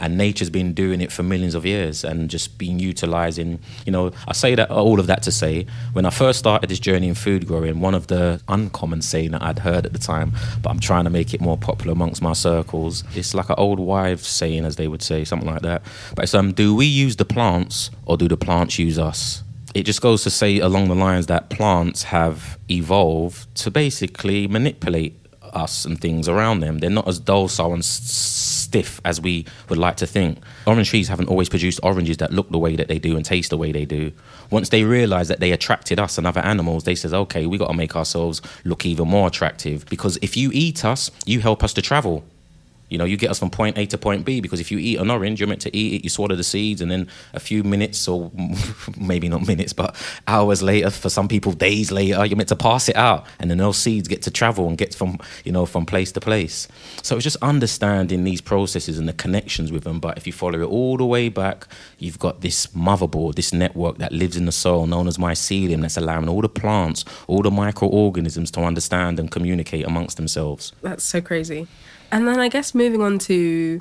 and 0.00 0.16
nature's 0.16 0.50
been 0.50 0.72
doing 0.72 1.00
it 1.00 1.12
for 1.12 1.22
millions 1.22 1.54
of 1.54 1.64
years 1.64 2.04
and 2.04 2.30
just 2.30 2.58
been 2.58 2.78
utilizing 2.78 3.58
you 3.86 3.92
know 3.92 4.10
i 4.26 4.32
say 4.32 4.54
that 4.54 4.70
all 4.70 4.98
of 4.98 5.06
that 5.06 5.22
to 5.22 5.30
say 5.30 5.66
when 5.92 6.04
i 6.06 6.10
first 6.10 6.38
started 6.38 6.68
this 6.70 6.80
journey 6.80 7.08
in 7.08 7.14
food 7.14 7.46
growing 7.46 7.80
one 7.80 7.94
of 7.94 8.06
the 8.08 8.40
uncommon 8.48 9.02
saying 9.02 9.30
that 9.30 9.42
i'd 9.42 9.58
heard 9.58 9.86
at 9.86 9.92
the 9.92 9.98
time 9.98 10.32
but 10.62 10.70
i'm 10.70 10.80
trying 10.80 11.04
to 11.04 11.10
make 11.10 11.34
it 11.34 11.40
more 11.40 11.56
popular 11.56 11.92
amongst 11.92 12.22
my 12.22 12.32
circles 12.32 13.04
it's 13.14 13.34
like 13.34 13.48
an 13.48 13.56
old 13.58 13.78
wives 13.78 14.26
saying 14.26 14.64
as 14.64 14.76
they 14.76 14.88
would 14.88 15.02
say 15.02 15.24
something 15.24 15.48
like 15.48 15.62
that 15.62 15.82
but 16.14 16.24
it's 16.24 16.34
um 16.34 16.52
do 16.52 16.74
we 16.74 16.86
use 16.86 17.16
the 17.16 17.24
plants 17.24 17.90
or 18.06 18.16
do 18.16 18.26
the 18.28 18.36
plants 18.36 18.78
use 18.78 18.98
us 18.98 19.42
it 19.74 19.84
just 19.84 20.00
goes 20.00 20.24
to 20.24 20.30
say 20.30 20.58
along 20.58 20.88
the 20.88 20.94
lines 20.94 21.26
that 21.26 21.48
plants 21.48 22.02
have 22.04 22.58
evolved 22.68 23.54
to 23.54 23.70
basically 23.70 24.48
manipulate 24.48 25.16
us 25.54 25.84
and 25.84 26.00
things 26.00 26.28
around 26.28 26.60
them. 26.60 26.78
They're 26.78 26.90
not 26.90 27.08
as 27.08 27.18
docile 27.18 27.72
and 27.72 27.84
stiff 28.70 29.00
as 29.04 29.20
we 29.20 29.44
would 29.68 29.78
like 29.78 29.96
to 29.96 30.06
think. 30.06 30.38
Orange 30.64 30.90
trees 30.90 31.08
haven't 31.08 31.28
always 31.28 31.48
produced 31.48 31.80
oranges 31.82 32.18
that 32.18 32.32
look 32.32 32.48
the 32.50 32.58
way 32.58 32.76
that 32.76 32.86
they 32.86 33.00
do 33.00 33.16
and 33.16 33.24
taste 33.24 33.50
the 33.50 33.56
way 33.56 33.72
they 33.72 33.84
do. 33.84 34.12
Once 34.50 34.68
they 34.68 34.84
realized 34.84 35.28
that 35.28 35.40
they 35.40 35.50
attracted 35.50 35.98
us 35.98 36.18
and 36.18 36.26
other 36.26 36.40
animals, 36.40 36.84
they 36.84 36.94
says, 36.94 37.12
okay, 37.12 37.46
we 37.46 37.58
got 37.58 37.66
to 37.66 37.74
make 37.74 37.96
ourselves 37.96 38.40
look 38.64 38.86
even 38.86 39.08
more 39.08 39.26
attractive 39.26 39.84
because 39.86 40.18
if 40.22 40.36
you 40.36 40.50
eat 40.52 40.84
us, 40.84 41.10
you 41.26 41.40
help 41.40 41.64
us 41.64 41.72
to 41.72 41.82
travel. 41.82 42.22
You 42.90 42.98
know, 42.98 43.04
you 43.04 43.16
get 43.16 43.30
us 43.30 43.38
from 43.38 43.50
point 43.50 43.78
A 43.78 43.86
to 43.86 43.98
point 43.98 44.24
B 44.24 44.40
because 44.40 44.60
if 44.60 44.70
you 44.70 44.78
eat 44.78 44.98
an 44.98 45.10
orange, 45.10 45.40
you're 45.40 45.48
meant 45.48 45.62
to 45.62 45.76
eat 45.76 46.00
it, 46.00 46.04
you 46.04 46.10
swallow 46.10 46.34
the 46.34 46.44
seeds, 46.44 46.80
and 46.80 46.90
then 46.90 47.08
a 47.32 47.40
few 47.40 47.62
minutes 47.62 48.06
or 48.08 48.30
maybe 49.00 49.28
not 49.28 49.46
minutes, 49.46 49.72
but 49.72 49.96
hours 50.26 50.62
later, 50.62 50.90
for 50.90 51.08
some 51.08 51.28
people, 51.28 51.52
days 51.52 51.90
later, 51.90 52.24
you're 52.26 52.36
meant 52.36 52.48
to 52.48 52.56
pass 52.56 52.88
it 52.88 52.96
out, 52.96 53.26
and 53.38 53.50
then 53.50 53.58
those 53.58 53.78
seeds 53.78 54.08
get 54.08 54.22
to 54.22 54.30
travel 54.30 54.68
and 54.68 54.76
get 54.76 54.94
from 54.94 55.18
you 55.44 55.52
know 55.52 55.64
from 55.66 55.86
place 55.86 56.12
to 56.12 56.20
place. 56.20 56.68
So 57.02 57.16
it's 57.16 57.24
just 57.24 57.36
understanding 57.42 58.24
these 58.24 58.40
processes 58.40 58.98
and 58.98 59.08
the 59.08 59.12
connections 59.12 59.72
with 59.72 59.84
them. 59.84 60.00
But 60.00 60.18
if 60.18 60.26
you 60.26 60.32
follow 60.32 60.60
it 60.60 60.66
all 60.66 60.96
the 60.96 61.06
way 61.06 61.28
back, 61.28 61.68
you've 61.98 62.18
got 62.18 62.40
this 62.40 62.66
motherboard, 62.68 63.36
this 63.36 63.52
network 63.52 63.98
that 63.98 64.12
lives 64.12 64.36
in 64.36 64.46
the 64.46 64.52
soil, 64.52 64.86
known 64.86 65.06
as 65.06 65.16
mycelium, 65.16 65.82
that's 65.82 65.96
allowing 65.96 66.28
all 66.28 66.42
the 66.42 66.48
plants, 66.48 67.04
all 67.28 67.42
the 67.42 67.50
microorganisms 67.50 68.50
to 68.52 68.60
understand 68.60 69.18
and 69.20 69.30
communicate 69.30 69.86
amongst 69.86 70.16
themselves. 70.16 70.72
That's 70.82 71.04
so 71.04 71.20
crazy. 71.20 71.68
And 72.12 72.26
then 72.26 72.40
I 72.40 72.48
guess 72.48 72.74
moving 72.74 73.00
on 73.00 73.18
to 73.20 73.80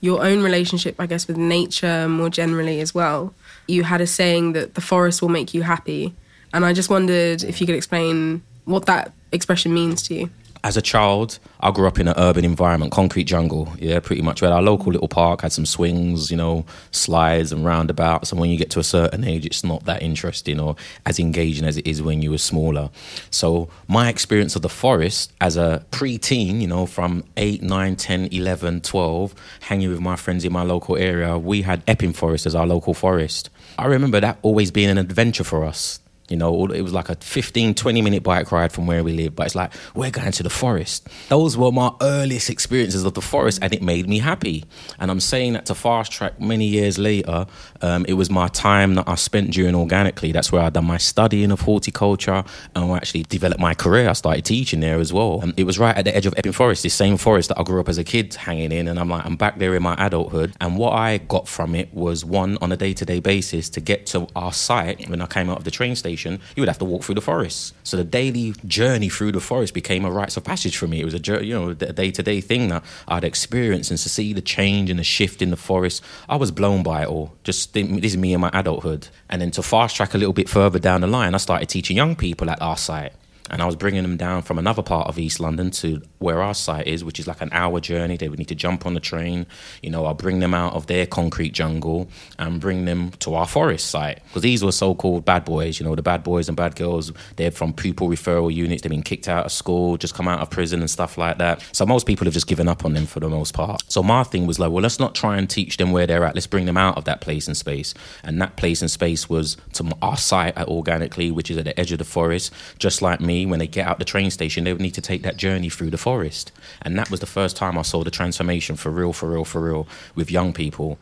your 0.00 0.22
own 0.22 0.42
relationship, 0.42 0.96
I 0.98 1.06
guess, 1.06 1.26
with 1.26 1.38
nature 1.38 2.08
more 2.08 2.28
generally 2.28 2.80
as 2.80 2.94
well. 2.94 3.32
You 3.66 3.84
had 3.84 4.00
a 4.00 4.06
saying 4.06 4.52
that 4.52 4.74
the 4.74 4.80
forest 4.80 5.22
will 5.22 5.30
make 5.30 5.54
you 5.54 5.62
happy. 5.62 6.14
And 6.52 6.64
I 6.64 6.72
just 6.72 6.90
wondered 6.90 7.42
if 7.42 7.60
you 7.60 7.66
could 7.66 7.76
explain 7.76 8.42
what 8.66 8.86
that 8.86 9.12
expression 9.32 9.72
means 9.72 10.02
to 10.02 10.14
you 10.14 10.30
as 10.64 10.78
a 10.78 10.82
child, 10.82 11.38
I 11.60 11.70
grew 11.70 11.86
up 11.86 12.00
in 12.00 12.08
an 12.08 12.14
urban 12.16 12.42
environment, 12.42 12.90
concrete 12.90 13.24
jungle. 13.24 13.70
Yeah, 13.78 14.00
pretty 14.00 14.22
much. 14.22 14.40
We 14.40 14.46
had 14.46 14.54
our 14.54 14.62
local 14.62 14.92
little 14.92 15.08
park, 15.08 15.42
had 15.42 15.52
some 15.52 15.66
swings, 15.66 16.30
you 16.30 16.38
know, 16.38 16.64
slides 16.90 17.52
and 17.52 17.66
roundabouts. 17.66 18.32
And 18.32 18.40
when 18.40 18.48
you 18.48 18.56
get 18.56 18.70
to 18.70 18.80
a 18.80 18.82
certain 18.82 19.24
age, 19.24 19.44
it's 19.44 19.62
not 19.62 19.84
that 19.84 20.02
interesting 20.02 20.58
or 20.58 20.74
as 21.04 21.18
engaging 21.18 21.66
as 21.66 21.76
it 21.76 21.86
is 21.86 22.00
when 22.00 22.22
you 22.22 22.30
were 22.30 22.38
smaller. 22.38 22.88
So 23.28 23.68
my 23.88 24.08
experience 24.08 24.56
of 24.56 24.62
the 24.62 24.70
forest 24.70 25.34
as 25.42 25.58
a 25.58 25.84
pre-teen, 25.90 26.62
you 26.62 26.66
know, 26.66 26.86
from 26.86 27.24
8, 27.36 27.62
9, 27.62 27.96
10, 27.96 28.28
11, 28.32 28.80
12, 28.80 29.34
hanging 29.60 29.90
with 29.90 30.00
my 30.00 30.16
friends 30.16 30.46
in 30.46 30.52
my 30.52 30.62
local 30.62 30.96
area, 30.96 31.36
we 31.36 31.60
had 31.60 31.82
Epping 31.86 32.14
Forest 32.14 32.46
as 32.46 32.54
our 32.54 32.66
local 32.66 32.94
forest. 32.94 33.50
I 33.78 33.84
remember 33.84 34.18
that 34.20 34.38
always 34.40 34.70
being 34.70 34.88
an 34.88 34.96
adventure 34.96 35.44
for 35.44 35.62
us 35.62 36.00
You 36.28 36.38
know, 36.38 36.66
it 36.66 36.80
was 36.80 36.94
like 36.94 37.10
a 37.10 37.16
15, 37.16 37.74
20 37.74 38.02
minute 38.02 38.22
bike 38.22 38.50
ride 38.50 38.72
from 38.72 38.86
where 38.86 39.04
we 39.04 39.12
live, 39.12 39.36
but 39.36 39.46
it's 39.46 39.54
like, 39.54 39.72
we're 39.94 40.10
going 40.10 40.32
to 40.32 40.42
the 40.42 40.50
forest. 40.50 41.06
Those 41.28 41.56
were 41.56 41.70
my 41.70 41.92
earliest 42.00 42.48
experiences 42.48 43.04
of 43.04 43.12
the 43.12 43.20
forest, 43.20 43.58
and 43.60 43.74
it 43.74 43.82
made 43.82 44.08
me 44.08 44.20
happy. 44.20 44.64
And 44.98 45.10
I'm 45.10 45.20
saying 45.20 45.52
that 45.52 45.66
to 45.66 45.74
fast 45.74 46.12
track 46.12 46.40
many 46.40 46.66
years 46.66 46.98
later, 46.98 47.46
um, 47.82 48.06
it 48.08 48.14
was 48.14 48.30
my 48.30 48.48
time 48.48 48.94
that 48.94 49.06
I 49.06 49.16
spent 49.16 49.52
during 49.52 49.74
OrganicLea. 49.74 50.32
That's 50.32 50.50
where 50.50 50.62
I 50.62 50.70
done 50.70 50.86
my 50.86 50.96
studying 50.96 51.50
of 51.50 51.60
horticulture 51.60 52.44
and 52.74 52.92
I 52.92 52.96
actually 52.96 53.24
developed 53.24 53.60
my 53.60 53.74
career. 53.74 54.08
I 54.08 54.14
started 54.14 54.46
teaching 54.46 54.80
there 54.80 54.98
as 54.98 55.12
well. 55.12 55.40
And 55.42 55.52
it 55.58 55.64
was 55.64 55.78
right 55.78 55.96
at 55.96 56.06
the 56.06 56.16
edge 56.16 56.24
of 56.24 56.34
Epping 56.38 56.52
Forest, 56.52 56.82
this 56.84 56.94
same 56.94 57.18
forest 57.18 57.50
that 57.50 57.58
I 57.58 57.62
grew 57.64 57.80
up 57.80 57.88
as 57.88 57.98
a 57.98 58.04
kid 58.04 58.34
hanging 58.34 58.72
in. 58.72 58.88
And 58.88 58.98
I'm 58.98 59.10
like, 59.10 59.26
I'm 59.26 59.36
back 59.36 59.58
there 59.58 59.74
in 59.74 59.82
my 59.82 59.94
adulthood. 59.98 60.54
And 60.60 60.78
what 60.78 60.94
I 60.94 61.18
got 61.18 61.48
from 61.48 61.74
it 61.74 61.92
was 61.92 62.24
one, 62.24 62.56
on 62.62 62.72
a 62.72 62.76
day 62.76 62.94
to 62.94 63.04
day 63.04 63.20
basis, 63.20 63.68
to 63.70 63.80
get 63.80 64.06
to 64.06 64.26
our 64.34 64.52
site 64.52 65.08
when 65.10 65.20
I 65.20 65.26
came 65.26 65.50
out 65.50 65.58
of 65.58 65.64
the 65.64 65.70
train 65.70 65.94
station 65.94 66.14
you 66.32 66.60
would 66.60 66.68
have 66.68 66.78
to 66.78 66.84
walk 66.84 67.04
through 67.04 67.14
the 67.14 67.20
forest. 67.20 67.74
So 67.82 67.96
the 67.96 68.04
daily 68.04 68.54
journey 68.66 69.08
through 69.08 69.32
the 69.32 69.40
forest 69.40 69.74
became 69.74 70.04
a 70.04 70.10
rites 70.10 70.36
of 70.36 70.44
passage 70.44 70.76
for 70.76 70.86
me. 70.86 71.00
It 71.00 71.04
was 71.04 71.14
a 71.14 71.44
you 71.44 71.54
know 71.54 71.74
day 71.74 72.10
to 72.10 72.22
day 72.22 72.40
thing 72.40 72.68
that 72.68 72.84
I'd 73.08 73.24
experience 73.24 73.90
and 73.90 73.98
to 73.98 74.08
see 74.08 74.32
the 74.32 74.42
change 74.42 74.90
and 74.90 74.98
the 74.98 75.04
shift 75.04 75.42
in 75.42 75.50
the 75.50 75.56
forest. 75.56 76.02
I 76.28 76.36
was 76.36 76.50
blown 76.50 76.82
by 76.82 77.02
it 77.02 77.08
all. 77.08 77.32
Just 77.44 77.72
this 77.74 78.12
is 78.12 78.16
me 78.16 78.34
in 78.34 78.40
my 78.40 78.50
adulthood. 78.52 79.08
And 79.28 79.40
then 79.40 79.50
to 79.52 79.62
fast 79.62 79.96
track 79.96 80.14
a 80.14 80.18
little 80.18 80.32
bit 80.32 80.48
further 80.48 80.78
down 80.78 81.00
the 81.00 81.06
line, 81.06 81.34
I 81.34 81.38
started 81.38 81.68
teaching 81.68 81.96
young 81.96 82.16
people 82.16 82.50
at 82.50 82.60
our 82.60 82.76
site 82.76 83.12
and 83.50 83.60
I 83.60 83.66
was 83.66 83.76
bringing 83.76 84.02
them 84.02 84.16
down 84.16 84.42
from 84.42 84.58
another 84.58 84.82
part 84.82 85.06
of 85.08 85.18
East 85.18 85.38
London 85.38 85.70
to 85.72 86.00
where 86.18 86.42
our 86.42 86.54
site 86.54 86.86
is, 86.86 87.04
which 87.04 87.20
is 87.20 87.26
like 87.26 87.42
an 87.42 87.50
hour 87.52 87.78
journey. 87.78 88.16
They 88.16 88.28
would 88.28 88.38
need 88.38 88.48
to 88.48 88.54
jump 88.54 88.86
on 88.86 88.94
the 88.94 89.00
train. 89.00 89.46
You 89.82 89.90
know, 89.90 90.06
I'll 90.06 90.14
bring 90.14 90.40
them 90.40 90.54
out 90.54 90.72
of 90.72 90.86
their 90.86 91.06
concrete 91.06 91.50
jungle 91.50 92.08
and 92.38 92.58
bring 92.58 92.86
them 92.86 93.10
to 93.20 93.34
our 93.34 93.46
forest 93.46 93.90
site 93.90 94.22
because 94.28 94.40
these 94.40 94.64
were 94.64 94.72
so-called 94.72 95.26
bad 95.26 95.44
boys. 95.44 95.78
You 95.78 95.84
know, 95.84 95.94
the 95.94 96.02
bad 96.02 96.24
boys 96.24 96.48
and 96.48 96.56
bad 96.56 96.74
girls. 96.74 97.12
They're 97.36 97.50
from 97.50 97.74
pupil 97.74 98.08
referral 98.08 98.52
units. 98.52 98.80
They've 98.80 98.90
been 98.90 99.02
kicked 99.02 99.28
out 99.28 99.44
of 99.44 99.52
school, 99.52 99.98
just 99.98 100.14
come 100.14 100.26
out 100.26 100.40
of 100.40 100.48
prison 100.48 100.80
and 100.80 100.90
stuff 100.90 101.18
like 101.18 101.36
that. 101.36 101.62
So 101.72 101.84
most 101.84 102.06
people 102.06 102.24
have 102.24 102.34
just 102.34 102.46
given 102.46 102.66
up 102.66 102.86
on 102.86 102.94
them 102.94 103.04
for 103.04 103.20
the 103.20 103.28
most 103.28 103.52
part. 103.52 103.82
So 103.88 104.02
my 104.02 104.24
thing 104.24 104.46
was 104.46 104.58
like, 104.58 104.70
well, 104.70 104.82
let's 104.82 104.98
not 104.98 105.14
try 105.14 105.36
and 105.36 105.50
teach 105.50 105.76
them 105.76 105.92
where 105.92 106.06
they're 106.06 106.24
at. 106.24 106.34
Let's 106.34 106.46
bring 106.46 106.64
them 106.64 106.78
out 106.78 106.96
of 106.96 107.04
that 107.04 107.20
place 107.20 107.46
and 107.46 107.56
space. 107.56 107.92
And 108.22 108.40
that 108.40 108.56
place 108.56 108.80
and 108.80 108.90
space 108.90 109.28
was 109.28 109.58
to 109.74 109.90
our 110.00 110.16
site 110.16 110.56
at 110.56 110.68
OrganicLea, 110.68 111.32
which 111.32 111.50
is 111.50 111.58
at 111.58 111.64
the 111.66 111.78
edge 111.78 111.92
of 111.92 111.98
the 111.98 112.04
forest, 112.04 112.50
just 112.78 113.02
like 113.02 113.20
me. 113.20 113.33
When 113.44 113.58
they 113.58 113.66
get 113.66 113.86
out 113.86 113.98
the 113.98 114.04
train 114.04 114.30
station, 114.30 114.64
they 114.64 114.72
would 114.72 114.80
need 114.80 114.94
to 114.94 115.00
take 115.00 115.22
that 115.22 115.36
journey 115.36 115.68
through 115.68 115.90
the 115.90 115.98
forest. 115.98 116.52
And 116.82 116.96
that 116.98 117.10
was 117.10 117.20
the 117.20 117.26
first 117.26 117.56
time 117.56 117.76
I 117.76 117.82
saw 117.82 118.04
the 118.04 118.10
transformation 118.10 118.76
for 118.76 118.90
real, 118.90 119.12
for 119.12 119.30
real, 119.30 119.44
for 119.44 119.60
real 119.60 119.88
with 120.14 120.30
young 120.30 120.52
people. 120.52 120.98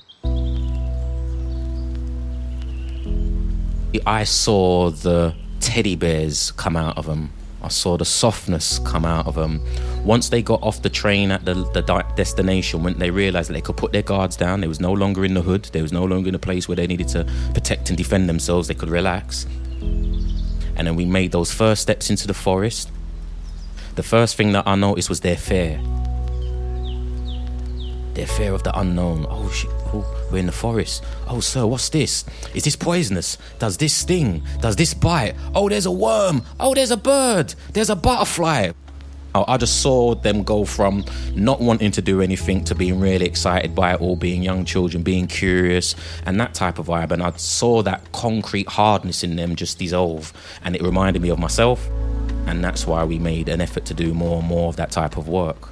I 4.07 4.25
saw 4.25 4.91
the 4.91 5.35
teddy 5.61 5.97
bears 5.97 6.53
come 6.53 6.77
out 6.77 6.97
of 6.97 7.07
them. 7.07 7.31
I 7.63 7.69
saw 7.69 7.97
the 7.97 8.05
softness 8.05 8.81
come 8.81 9.05
out 9.05 9.27
of 9.27 9.37
them. 9.37 9.65
Once 10.05 10.31
they 10.31 10.43
got 10.43 10.61
off 10.63 10.83
the 10.83 10.91
train 10.91 11.31
at 11.31 11.45
the, 11.45 11.55
the 11.75 11.83
destination, 12.17 12.83
when 12.83 12.99
they 12.99 13.11
realized 13.11 13.51
that 13.51 13.53
they 13.53 13.61
could 13.61 13.77
put 13.77 13.93
their 13.93 14.03
guards 14.03 14.37
down, 14.37 14.61
they 14.61 14.67
was 14.67 14.81
no 14.81 14.93
longer 14.93 15.25
in 15.25 15.35
the 15.35 15.43
hood, 15.43 15.65
they 15.73 15.83
was 15.83 15.93
no 15.93 16.05
longer 16.05 16.29
in 16.29 16.35
a 16.35 16.41
place 16.41 16.67
where 16.67 16.77
they 16.77 16.89
needed 16.89 17.09
to 17.09 17.25
protect 17.55 17.91
and 17.91 17.97
defend 17.97 18.29
themselves, 18.29 18.67
they 18.67 18.75
could 18.75 18.89
relax. 18.89 19.47
And 20.77 20.87
then 20.87 20.97
we 20.97 21.05
made 21.05 21.33
those 21.33 21.53
first 21.53 21.83
steps 21.83 22.11
into 22.11 22.27
the 22.27 22.35
forest. 22.35 22.91
The 23.95 24.03
first 24.03 24.37
thing 24.37 24.53
that 24.53 24.67
I 24.67 24.75
noticed 24.75 25.09
was 25.09 25.21
their 25.21 25.37
fear. 25.37 25.81
Their 28.15 28.27
fear 28.27 28.53
of 28.53 28.63
the 28.63 28.79
unknown. 28.79 29.27
Oh 29.29 29.51
shit, 29.51 29.71
oh, 29.93 30.29
we're 30.31 30.39
in 30.39 30.47
the 30.47 30.53
forest. 30.53 31.05
Oh, 31.29 31.41
sir, 31.41 31.67
what's 31.67 31.89
this? 31.89 32.25
Is 32.55 32.65
this 32.65 32.77
poisonous? 32.77 33.39
Does 33.59 33.77
this 33.79 33.95
sting? 33.95 34.43
Does 34.61 34.77
this 34.77 34.93
bite? 34.93 35.35
Oh, 35.55 35.69
there's 35.69 35.87
a 35.87 35.91
worm. 35.91 36.43
Oh, 36.61 36.75
there's 36.75 36.91
a 36.91 36.97
bird. 36.97 37.55
There's 37.73 37.91
a 37.91 37.97
butterfly. 37.97 38.73
I 39.35 39.57
just 39.57 39.81
saw 39.81 40.15
them 40.15 40.43
go 40.43 40.65
from 40.65 41.05
not 41.35 41.61
wanting 41.61 41.91
to 41.93 42.03
do 42.03 42.21
anything 42.21 42.65
to 42.65 42.75
being 42.75 43.01
really 43.01 43.25
excited 43.25 43.75
by 43.75 43.95
it 43.95 44.01
all, 44.01 44.15
being 44.15 44.43
young 44.43 44.65
children, 44.67 45.03
being 45.03 45.27
curious, 45.27 45.95
and 46.27 46.39
that 46.39 46.53
type 46.53 46.79
of 46.79 46.89
vibe. 46.89 47.13
And 47.13 47.23
I 47.23 47.31
saw 47.33 47.83
that 47.83 48.13
concrete 48.13 48.69
hardness 48.69 49.25
in 49.25 49.37
them 49.37 49.57
just 49.57 49.79
dissolve. 49.79 50.33
And 50.63 50.77
it 50.77 50.83
reminded 50.83 51.23
me 51.23 51.31
of 51.31 51.39
myself. 51.39 51.89
And 52.47 52.63
that's 52.63 52.87
why 52.87 53.05
we 53.05 53.19
made 53.19 53.49
an 53.49 53.61
effort 53.61 53.87
to 53.87 53.95
do 53.95 54.13
more 54.13 54.41
and 54.41 54.49
more 54.49 54.69
of 54.69 54.77
that 54.77 54.91
type 54.91 55.17
of 55.17 55.29
work. 55.29 55.71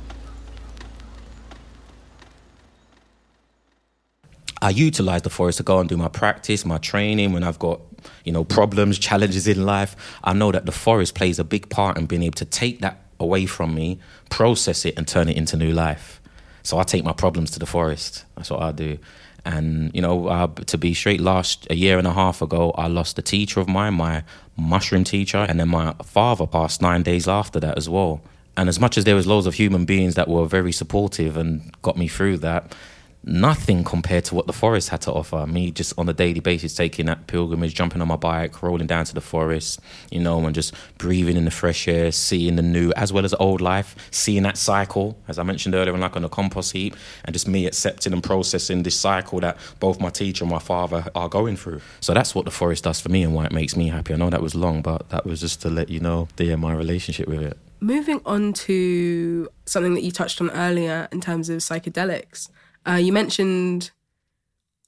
I 4.62 4.70
utilize 4.70 5.22
the 5.22 5.30
forest 5.30 5.58
to 5.58 5.64
go 5.64 5.80
and 5.80 5.88
do 5.88 5.96
my 5.96 6.08
practice, 6.08 6.64
my 6.64 6.78
training 6.78 7.32
when 7.32 7.42
I've 7.42 7.58
got, 7.58 7.80
you 8.25 8.32
know, 8.32 8.44
problems, 8.44 8.99
challenges 8.99 9.46
in 9.46 9.64
life. 9.64 9.96
I 10.23 10.32
know 10.34 10.52
that 10.52 10.66
the 10.66 10.73
forest 10.73 11.14
plays 11.14 11.38
a 11.38 11.44
big 11.44 11.70
part 11.70 11.96
in 11.96 12.06
being 12.06 12.23
able 12.23 12.36
to 12.36 12.44
take 12.44 12.80
that 12.80 13.00
away 13.21 13.47
from 13.47 13.75
me, 13.75 13.99
process 14.28 14.85
it, 14.85 14.95
and 14.97 15.06
turn 15.06 15.28
it 15.28 15.37
into 15.37 15.56
new 15.56 15.73
life. 15.73 16.21
So 16.63 16.78
I 16.78 16.83
take 16.83 17.04
my 17.04 17.13
problems 17.13 17.50
to 17.52 17.59
the 17.59 17.67
forest. 17.67 18.25
That's 18.37 18.50
what 18.50 18.63
I 18.63 18.73
do. 18.73 18.99
And 19.45 19.95
you 19.95 20.02
know, 20.02 20.28
uh, 20.28 20.49
to 20.67 20.76
be 20.76 20.93
straight, 20.95 21.21
last 21.21 21.67
a 21.71 21.75
year 21.75 21.99
and 21.99 22.06
a 22.06 22.13
half 22.13 22.43
ago, 22.43 22.73
I 22.73 22.89
lost 22.89 23.19
a 23.19 23.23
teacher 23.23 23.61
of 23.61 23.69
mine, 23.69 23.95
my 23.95 24.25
mushroom 24.56 25.04
teacher, 25.04 25.39
and 25.39 25.59
then 25.59 25.69
my 25.69 25.95
father 26.02 26.47
passed 26.47 26.83
nine 26.83 27.02
days 27.02 27.26
after 27.26 27.61
that 27.61 27.78
as 27.78 27.89
well. 27.89 28.21
And 28.56 28.69
as 28.69 28.78
much 28.78 28.99
as 28.99 29.04
there 29.04 29.15
was 29.15 29.26
loads 29.26 29.47
of 29.47 29.54
human 29.54 29.85
beings 29.85 30.17
that 30.17 30.28
were 30.28 30.45
very 30.45 30.73
supportive 30.73 31.37
and 31.37 31.73
got 31.80 31.97
me 31.97 32.09
through 32.09 32.39
that, 32.39 32.75
nothing 33.23 33.85
compared 33.85 34.25
to 34.25 34.35
what 34.35 34.47
the 34.47 34.52
forest 34.52 34.89
had 34.89 35.00
to 35.02 35.13
offer. 35.13 35.47
Me 35.47 35.71
just 35.71 35.93
on 35.99 36.09
a 36.09 36.13
daily 36.13 36.41
basis 36.41 36.75
taking 36.75 37.06
that 37.06 37.26
pilgrimage, 37.26 37.75
jumping 37.75 38.00
on 38.00 38.09
my 38.09 38.17
bike, 38.17 38.63
rolling 38.63 38.87
down 38.87 39.04
to 39.04 39.15
the 39.15 39.21
forest, 39.21 39.80
you 40.11 40.21
know, 40.21 40.45
and 40.45 40.54
just 40.54 40.75
breathing 40.99 41.37
in 41.37 41.45
the 41.45 41.50
fresh 41.50 41.87
air, 41.87 42.13
seeing 42.13 42.56
the 42.56 42.63
new 42.63 42.93
as 42.97 43.13
well 43.13 43.25
as 43.25 43.35
old 43.35 43.61
life, 43.61 43.95
seeing 44.11 44.43
that 44.43 44.56
cycle, 44.56 45.19
as 45.28 45.39
I 45.39 45.43
mentioned 45.43 45.75
earlier, 45.75 45.93
and 45.93 46.00
like 46.00 46.17
on 46.17 46.25
a 46.25 46.28
compost 46.28 46.73
heap, 46.73 46.97
and 47.25 47.35
just 47.35 47.47
me 47.47 47.67
accepting 47.67 48.13
and 48.13 48.23
processing 48.23 48.83
this 48.83 48.99
cycle 48.99 49.41
that 49.41 49.59
both 49.78 50.00
my 50.00 50.11
teacher 50.11 50.45
and 50.45 50.50
my 50.50 50.59
father 50.59 51.04
are 51.15 51.28
going 51.28 51.56
through. 51.56 51.80
So 52.00 52.15
that's 52.15 52.35
what 52.35 52.45
the 52.45 52.50
forest 52.50 52.85
does 52.85 53.00
for 53.00 53.09
me 53.11 53.23
and 53.23 53.35
why 53.35 53.47
it 53.47 53.52
makes 53.52 53.76
me 53.76 53.89
happy. 53.89 54.15
I 54.15 54.17
know 54.17 54.30
that 54.30 54.43
was 54.43 54.54
long, 54.54 54.83
but 54.83 55.09
that 55.11 55.26
was 55.26 55.41
just 55.41 55.63
to 55.63 55.71
let 55.71 55.89
you 55.89 56.00
know 56.00 56.28
the 56.37 56.50
my 56.56 56.75
relationship 56.75 57.28
with 57.28 57.43
it. 57.43 57.56
Moving 57.80 58.21
on 58.26 58.52
to 58.52 59.49
something 59.65 59.95
that 59.95 60.02
you 60.02 60.11
touched 60.11 60.41
on 60.41 60.50
earlier 60.50 61.09
in 61.13 61.21
terms 61.21 61.49
of 61.49 61.59
psychedelics 61.59 62.50
uh, 62.86 62.95
you 62.95 63.12
mentioned 63.12 63.90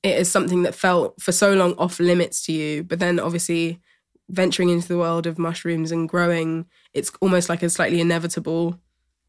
it 0.03 0.19
as 0.19 0.29
something 0.29 0.63
that 0.63 0.75
felt 0.75 1.21
for 1.21 1.33
so 1.33 1.53
long 1.55 1.75
off 1.75 2.01
limits 2.01 2.45
to 2.47 2.53
you, 2.53 2.83
but 2.83 2.99
then 2.99 3.21
obviously 3.21 3.81
venturing 4.29 4.69
into 4.69 4.89
the 4.89 4.99
world 4.99 5.27
of 5.27 5.39
mushrooms 5.39 5.93
and 5.93 6.09
growing, 6.09 6.67
it's 6.93 7.13
almost 7.21 7.49
like 7.49 7.63
a 7.63 7.71
slightly 7.71 8.01
inevitable 8.01 8.81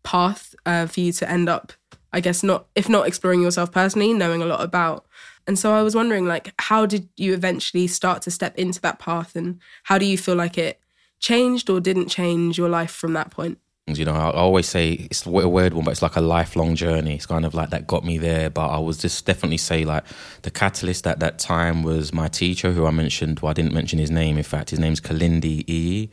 path 0.03 0.55
uh, 0.65 0.85
for 0.87 0.99
you 0.99 1.11
to 1.11 1.29
end 1.29 1.49
up, 1.49 1.73
I 2.11 2.19
guess, 2.19 2.43
not 2.43 2.67
if 2.75 2.89
not 2.89 3.07
exploring 3.07 3.41
yourself 3.41 3.71
personally, 3.71 4.13
knowing 4.13 4.41
a 4.41 4.45
lot 4.45 4.61
about. 4.61 5.05
And 5.45 5.59
so 5.59 5.73
I 5.73 5.81
was 5.81 5.93
wondering, 5.93 6.25
like, 6.25 6.53
how 6.57 6.85
did 6.85 7.09
you 7.17 7.33
eventually 7.33 7.87
start 7.87 8.21
to 8.23 8.31
step 8.31 8.57
into 8.57 8.79
that 8.81 8.99
path, 8.99 9.35
and 9.35 9.59
how 9.83 9.97
do 9.97 10.05
you 10.05 10.17
feel 10.17 10.35
like 10.35 10.57
it 10.57 10.79
changed 11.19 11.69
or 11.69 11.79
didn't 11.79 12.07
change 12.07 12.57
your 12.57 12.69
life 12.69 12.91
from 12.91 13.13
that 13.13 13.29
point? 13.29 13.59
You 13.87 14.05
know, 14.05 14.13
I 14.13 14.31
always 14.31 14.69
say 14.69 14.93
it's 14.93 15.25
a 15.25 15.29
weird 15.29 15.73
one, 15.73 15.83
but 15.83 15.91
it's 15.91 16.01
like 16.01 16.15
a 16.15 16.21
lifelong 16.21 16.73
journey. 16.73 17.15
It's 17.15 17.25
kind 17.25 17.45
of 17.45 17.53
like 17.53 17.69
that 17.71 17.85
got 17.85 18.05
me 18.05 18.17
there. 18.17 18.49
But 18.49 18.69
I 18.69 18.79
was 18.79 18.97
just 18.97 19.25
definitely 19.25 19.57
say 19.57 19.83
like 19.83 20.05
the 20.43 20.51
catalyst 20.51 21.05
at 21.05 21.19
that 21.19 21.37
time 21.37 21.83
was 21.83 22.13
my 22.13 22.29
teacher, 22.29 22.71
who 22.71 22.85
I 22.85 22.91
mentioned. 22.91 23.41
Well, 23.41 23.49
I 23.49 23.53
didn't 23.53 23.73
mention 23.73 23.99
his 23.99 24.09
name. 24.09 24.37
In 24.37 24.43
fact, 24.45 24.69
his 24.69 24.79
name's 24.79 25.01
Kalindi 25.01 25.67
E. 25.67 26.09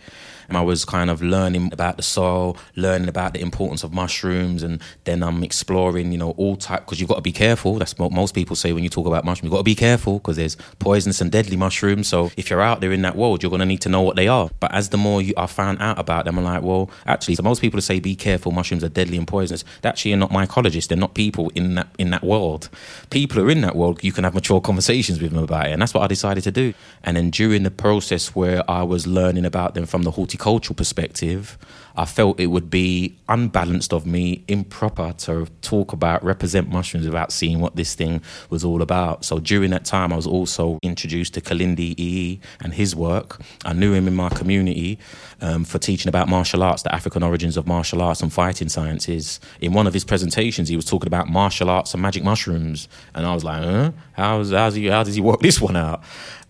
And 0.49 0.59
I 0.59 0.63
was 0.63 0.85
kind 0.85 1.11
of 1.11 1.23
learning 1.23 1.73
about 1.73 1.97
the 1.97 2.03
soil, 2.03 2.57
learning 2.75 3.09
about 3.09 3.35
the 3.35 3.41
importance 3.41 3.85
of 3.85 3.93
mushrooms, 3.93 4.65
and 4.65 4.83
then 5.05 5.23
I'm 5.23 5.45
exploring, 5.45 6.11
you 6.11 6.19
know, 6.19 6.33
all 6.33 6.57
type 6.57 6.81
because 6.81 6.99
you've 6.99 7.09
got 7.09 7.15
to 7.15 7.23
be 7.23 7.31
careful. 7.31 7.79
That's 7.79 7.97
what 7.97 8.11
most 8.11 8.35
people 8.35 8.57
say 8.57 8.73
when 8.73 8.83
you 8.83 8.91
talk 8.91 9.07
about 9.07 9.25
mushrooms. 9.25 9.45
You've 9.45 9.53
got 9.53 9.59
to 9.59 9.63
be 9.63 9.77
careful 9.77 10.15
because 10.15 10.35
there's 10.35 10.57
poisonous 10.81 11.21
and 11.21 11.31
deadly 11.31 11.57
mushrooms. 11.57 12.09
So 12.09 12.33
if 12.37 12.51
you're 12.51 12.61
out 12.61 12.81
there 12.81 12.91
in 12.91 13.03
that 13.03 13.15
world, 13.15 13.45
you're 13.45 13.51
going 13.51 13.61
to 13.61 13.67
need 13.67 13.83
to 13.83 13.89
know 13.89 14.03
what 14.03 14.17
they 14.17 14.27
are. 14.27 14.51
But 14.59 14.75
as 14.75 14.89
the 14.89 14.97
more 14.97 15.23
you, 15.23 15.35
I 15.37 15.47
found 15.47 15.81
out 15.81 16.01
about 16.01 16.25
them, 16.25 16.37
I'm 16.37 16.45
like, 16.45 16.65
well, 16.65 16.91
actually, 17.07 17.37
so 17.37 17.45
most 17.45 17.60
people 17.61 17.79
to 17.79 17.83
say 17.83 18.01
be 18.01 18.17
careful, 18.17 18.53
mushrooms 18.53 18.83
are 18.83 18.89
deadly 18.89 19.17
and 19.17 19.27
poisonous. 19.27 19.65
They 19.83 19.89
actually 19.89 20.15
are 20.15 20.19
not 20.19 20.31
mycologists. 20.31 20.89
They're 20.89 20.99
not 20.99 21.15
people 21.15 21.51
in 21.55 21.75
that 21.77 21.89
in 21.99 22.11
that 22.11 22.23
world. 22.23 22.69
People 23.11 23.41
are 23.41 23.51
in 23.51 23.61
that 23.61 23.77
world. 23.77 24.03
You 24.03 24.13
can 24.13 24.25
have 24.25 24.35
mature 24.35 24.61
conversations 24.61 25.21
with 25.21 25.33
them 25.33 25.43
about 25.43 25.67
it, 25.67 25.73
and 25.73 25.83
that's 25.83 25.95
what 25.95 26.03
I 26.03 26.07
decided 26.07 26.45
to 26.45 26.51
do. 26.51 26.75
And 27.05 27.17
then 27.17 27.31
during 27.31 27.63
the 27.63 27.71
process 27.71 28.35
where 28.35 28.69
I 28.71 28.83
was 28.83 29.07
learning 29.07 29.45
about 29.45 29.75
them 29.75 29.87
from 29.87 30.03
the 30.03 30.13
horticultural 30.13 30.75
perspective, 30.75 31.59
I 32.01 32.07
felt 32.07 32.41
it 32.41 32.47
would 32.47 32.71
be 32.71 33.19
unbalanced 33.29 33.93
of 33.93 34.07
me, 34.07 34.43
improper 34.49 35.13
to 35.19 35.47
talk 35.61 35.93
about, 35.93 36.25
represent 36.25 36.71
mushrooms 36.71 37.05
without 37.05 37.31
seeing 37.31 37.61
what 37.61 37.77
this 37.77 37.95
thing 37.95 38.23
was 38.49 38.65
all 38.65 38.81
about. 38.81 39.23
So 39.27 39.39
during 39.39 39.71
that 39.73 39.85
time, 39.85 40.11
I 40.11 40.17
was 40.17 40.27
also 40.27 40.79
introduced 40.83 41.35
to 41.35 41.43
Kalindi 41.43 41.95
Iyi 41.97 42.41
and 42.63 42.73
his 42.73 42.97
work. 42.97 43.43
I 43.67 43.75
knew 43.75 43.93
him 43.93 44.09
in 44.09 44.15
my 44.15 44.31
community 44.31 44.99
um, 45.43 45.63
for 45.63 45.79
teaching 45.79 46.09
about 46.09 46.27
martial 46.27 46.63
arts, 46.63 46.85
the 46.85 46.95
African 46.95 47.23
origins 47.23 47.59
of 47.59 47.67
martial 47.67 48.01
arts 48.01 48.23
and 48.23 48.33
fighting 48.33 48.71
sciences. 48.71 49.39
In 49.61 49.75
one 49.75 49.87
of 49.87 49.93
his 49.93 50.07
presentations, 50.07 50.71
he 50.71 50.77
was 50.77 50.87
talking 50.87 51.07
about 51.07 51.29
martial 51.29 51.69
arts 51.69 51.93
and 51.93 52.03
magic 52.03 52.25
mushrooms. 52.25 52.89
And 53.15 53.27
I 53.27 53.35
was 53.35 53.45
like, 53.45 53.63
huh? 53.63 53.93
How's, 54.13 54.53
how's 54.53 54.75
he, 54.75 54.87
how 54.87 55.03
does 55.03 55.17
he 55.17 55.21
work 55.21 55.41
this 55.43 55.61
one 55.61 55.77
out? 55.77 56.03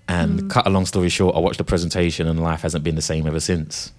And 0.07 0.49
cut 0.49 0.69
a 0.69 0.71
long 0.71 0.87
story 0.87 1.09
short, 1.09 1.35
I 1.35 1.41
watched 1.41 1.59
the 1.59 1.65
presentation 1.65 2.29
and 2.29 2.41
life 2.41 2.63
hasn't 2.63 2.85
been 2.85 2.95
the 2.95 3.03
same 3.03 3.27
ever 3.27 3.41
since. 3.41 3.91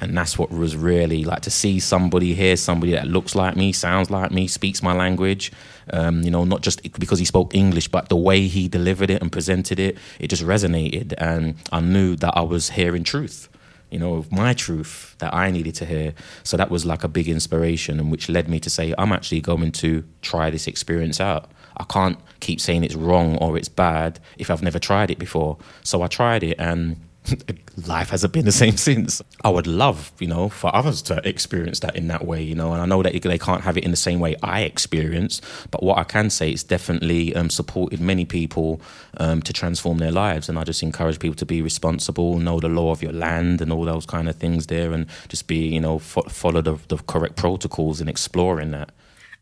And 0.00 0.16
that's 0.16 0.38
what 0.38 0.50
was 0.50 0.76
really 0.76 1.24
like 1.24 1.42
to 1.42 1.50
see 1.50 1.80
somebody, 1.80 2.34
hear 2.34 2.56
somebody 2.56 2.92
that 2.92 3.06
looks 3.06 3.34
like 3.34 3.56
me, 3.56 3.72
sounds 3.72 4.10
like 4.10 4.30
me, 4.30 4.48
speaks 4.48 4.82
my 4.82 4.92
language. 4.92 5.52
Um, 5.90 6.22
you 6.22 6.30
know, 6.30 6.44
not 6.44 6.62
just 6.62 6.82
because 6.98 7.18
he 7.18 7.24
spoke 7.24 7.54
English, 7.54 7.88
but 7.88 8.08
the 8.08 8.16
way 8.16 8.46
he 8.46 8.68
delivered 8.68 9.10
it 9.10 9.22
and 9.22 9.30
presented 9.30 9.78
it, 9.78 9.96
it 10.18 10.28
just 10.28 10.42
resonated. 10.42 11.14
And 11.18 11.56
I 11.72 11.80
knew 11.80 12.16
that 12.16 12.36
I 12.36 12.40
was 12.40 12.70
hearing 12.70 13.04
truth, 13.04 13.48
you 13.90 13.98
know, 13.98 14.24
my 14.30 14.52
truth 14.54 15.14
that 15.18 15.32
I 15.32 15.50
needed 15.50 15.74
to 15.76 15.86
hear. 15.86 16.14
So 16.42 16.56
that 16.56 16.70
was 16.70 16.84
like 16.84 17.04
a 17.04 17.08
big 17.08 17.28
inspiration, 17.28 18.00
and 18.00 18.10
which 18.10 18.28
led 18.28 18.48
me 18.48 18.60
to 18.60 18.70
say, 18.70 18.94
I'm 18.98 19.12
actually 19.12 19.40
going 19.40 19.72
to 19.72 20.04
try 20.22 20.50
this 20.50 20.66
experience 20.66 21.20
out. 21.20 21.50
I 21.76 21.84
can't 21.84 22.18
keep 22.40 22.60
saying 22.60 22.84
it's 22.84 22.94
wrong 22.94 23.36
or 23.38 23.56
it's 23.56 23.68
bad 23.68 24.20
if 24.38 24.50
I've 24.50 24.62
never 24.62 24.78
tried 24.78 25.10
it 25.10 25.18
before. 25.18 25.58
So 25.82 26.02
I 26.02 26.06
tried 26.06 26.42
it 26.42 26.56
and 26.58 26.96
life 27.86 28.10
hasn't 28.10 28.32
been 28.32 28.44
the 28.44 28.52
same 28.52 28.76
since. 28.76 29.22
I 29.42 29.48
would 29.48 29.66
love, 29.66 30.12
you 30.18 30.26
know, 30.26 30.48
for 30.48 30.74
others 30.74 31.02
to 31.02 31.26
experience 31.26 31.80
that 31.80 31.96
in 31.96 32.08
that 32.08 32.26
way, 32.26 32.42
you 32.42 32.54
know, 32.54 32.72
and 32.72 32.82
I 32.82 32.86
know 32.86 33.02
that 33.02 33.20
they 33.20 33.38
can't 33.38 33.62
have 33.62 33.76
it 33.76 33.84
in 33.84 33.90
the 33.90 33.96
same 33.96 34.20
way 34.20 34.36
I 34.42 34.60
experienced, 34.60 35.42
but 35.70 35.82
what 35.82 35.98
I 35.98 36.04
can 36.04 36.30
say 36.30 36.52
is 36.52 36.62
definitely 36.62 37.34
um, 37.34 37.50
supported 37.50 38.00
many 38.00 38.24
people 38.24 38.80
um, 39.16 39.42
to 39.42 39.52
transform 39.52 39.98
their 39.98 40.12
lives. 40.12 40.48
And 40.48 40.58
I 40.58 40.64
just 40.64 40.82
encourage 40.82 41.18
people 41.18 41.36
to 41.36 41.46
be 41.46 41.62
responsible, 41.62 42.38
know 42.38 42.60
the 42.60 42.68
law 42.68 42.90
of 42.90 43.02
your 43.02 43.12
land 43.12 43.60
and 43.60 43.72
all 43.72 43.84
those 43.84 44.06
kind 44.06 44.28
of 44.28 44.36
things 44.36 44.66
there, 44.66 44.92
and 44.92 45.06
just 45.28 45.46
be, 45.46 45.66
you 45.68 45.80
know, 45.80 45.98
fo- 45.98 46.22
follow 46.22 46.60
the, 46.60 46.78
the 46.88 46.98
correct 46.98 47.36
protocols 47.36 48.00
in 48.00 48.08
exploring 48.08 48.70
that. 48.72 48.90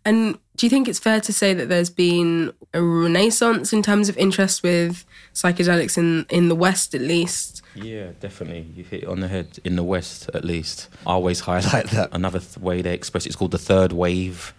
And 0.04 0.38
do 0.56 0.66
you 0.66 0.70
think 0.70 0.88
it's 0.88 0.98
fair 0.98 1.20
to 1.20 1.32
say 1.32 1.54
that 1.54 1.68
there's 1.68 1.90
been 1.90 2.52
a 2.74 2.82
renaissance 2.82 3.72
in 3.72 3.82
terms 3.82 4.08
of 4.08 4.16
interest 4.16 4.62
with 4.62 5.04
psychedelics 5.34 5.96
in, 5.96 6.26
in 6.30 6.48
the 6.48 6.54
West, 6.54 6.94
at 6.94 7.00
least? 7.00 7.62
Yeah, 7.74 8.10
definitely. 8.20 8.66
You 8.74 8.84
hit 8.84 9.04
it 9.04 9.08
on 9.08 9.20
the 9.20 9.28
head 9.28 9.58
in 9.64 9.76
the 9.76 9.84
West, 9.84 10.28
at 10.34 10.44
least. 10.44 10.88
I 11.06 11.12
always 11.12 11.40
highlight 11.50 11.90
that. 11.90 12.10
Another 12.12 12.40
th- 12.40 12.58
way 12.58 12.82
they 12.82 12.94
express 12.94 13.26
it 13.26 13.30
is 13.30 13.36
called 13.36 13.52
the 13.52 13.58
third 13.58 13.92
wave. 13.92 14.54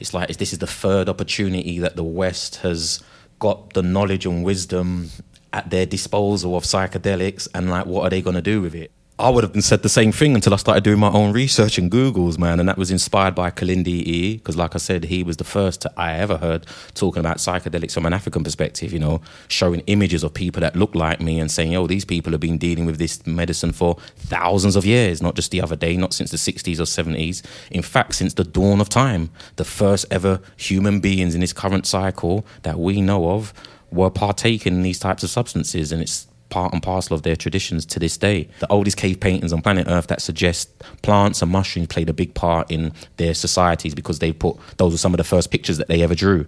It's 0.00 0.12
like 0.12 0.36
this 0.36 0.52
is 0.52 0.58
the 0.58 0.66
third 0.66 1.08
opportunity 1.08 1.78
that 1.78 1.96
the 1.96 2.04
West 2.04 2.56
has 2.56 3.02
got 3.38 3.72
the 3.74 3.82
knowledge 3.82 4.26
and 4.26 4.44
wisdom 4.44 5.10
at 5.52 5.70
their 5.70 5.86
disposal 5.86 6.56
of 6.56 6.64
psychedelics, 6.64 7.48
and 7.54 7.70
like, 7.70 7.86
what 7.86 8.02
are 8.02 8.10
they 8.10 8.20
going 8.20 8.36
to 8.36 8.42
do 8.42 8.60
with 8.60 8.74
it? 8.74 8.90
I 9.20 9.30
would 9.30 9.42
have 9.42 9.64
said 9.64 9.82
the 9.82 9.88
same 9.88 10.12
thing 10.12 10.36
until 10.36 10.54
I 10.54 10.58
started 10.58 10.84
doing 10.84 11.00
my 11.00 11.10
own 11.10 11.32
research 11.32 11.76
and 11.76 11.90
Googles, 11.90 12.38
man. 12.38 12.60
And 12.60 12.68
that 12.68 12.78
was 12.78 12.92
inspired 12.92 13.34
by 13.34 13.50
Kalindi 13.50 13.88
E, 13.88 14.36
because, 14.36 14.56
like 14.56 14.76
I 14.76 14.78
said, 14.78 15.02
he 15.02 15.24
was 15.24 15.38
the 15.38 15.44
first 15.44 15.80
to, 15.80 15.92
I 15.96 16.12
ever 16.12 16.36
heard 16.36 16.66
talking 16.94 17.18
about 17.18 17.38
psychedelics 17.38 17.94
from 17.94 18.06
an 18.06 18.12
African 18.12 18.44
perspective, 18.44 18.92
you 18.92 19.00
know, 19.00 19.20
showing 19.48 19.80
images 19.88 20.22
of 20.22 20.34
people 20.34 20.60
that 20.60 20.76
look 20.76 20.94
like 20.94 21.20
me 21.20 21.40
and 21.40 21.50
saying, 21.50 21.74
oh, 21.74 21.88
these 21.88 22.04
people 22.04 22.30
have 22.30 22.40
been 22.40 22.58
dealing 22.58 22.86
with 22.86 22.98
this 22.98 23.26
medicine 23.26 23.72
for 23.72 23.96
thousands 24.14 24.76
of 24.76 24.86
years, 24.86 25.20
not 25.20 25.34
just 25.34 25.50
the 25.50 25.60
other 25.60 25.74
day, 25.74 25.96
not 25.96 26.14
since 26.14 26.30
the 26.30 26.36
60s 26.36 26.78
or 26.78 26.84
70s. 26.84 27.42
In 27.72 27.82
fact, 27.82 28.14
since 28.14 28.34
the 28.34 28.44
dawn 28.44 28.80
of 28.80 28.88
time, 28.88 29.30
the 29.56 29.64
first 29.64 30.06
ever 30.12 30.40
human 30.56 31.00
beings 31.00 31.34
in 31.34 31.40
this 31.40 31.52
current 31.52 31.86
cycle 31.86 32.46
that 32.62 32.78
we 32.78 33.00
know 33.00 33.30
of 33.30 33.52
were 33.90 34.10
partaking 34.10 34.74
in 34.74 34.82
these 34.82 35.00
types 35.00 35.24
of 35.24 35.30
substances. 35.30 35.90
And 35.90 36.02
it's 36.02 36.27
part 36.50 36.72
and 36.72 36.82
parcel 36.82 37.14
of 37.14 37.22
their 37.22 37.36
traditions 37.36 37.84
to 37.86 37.98
this 37.98 38.16
day. 38.16 38.48
The 38.60 38.70
oldest 38.70 38.96
cave 38.96 39.20
paintings 39.20 39.52
on 39.52 39.62
planet 39.62 39.86
Earth 39.88 40.06
that 40.08 40.22
suggest 40.22 40.70
plants 41.02 41.42
and 41.42 41.50
mushrooms 41.50 41.88
played 41.88 42.08
a 42.08 42.12
big 42.12 42.34
part 42.34 42.70
in 42.70 42.92
their 43.16 43.34
societies 43.34 43.94
because 43.94 44.18
they 44.18 44.32
put 44.32 44.56
those 44.76 44.92
were 44.92 44.98
some 44.98 45.14
of 45.14 45.18
the 45.18 45.24
first 45.24 45.50
pictures 45.50 45.78
that 45.78 45.88
they 45.88 46.02
ever 46.02 46.14
drew. 46.14 46.46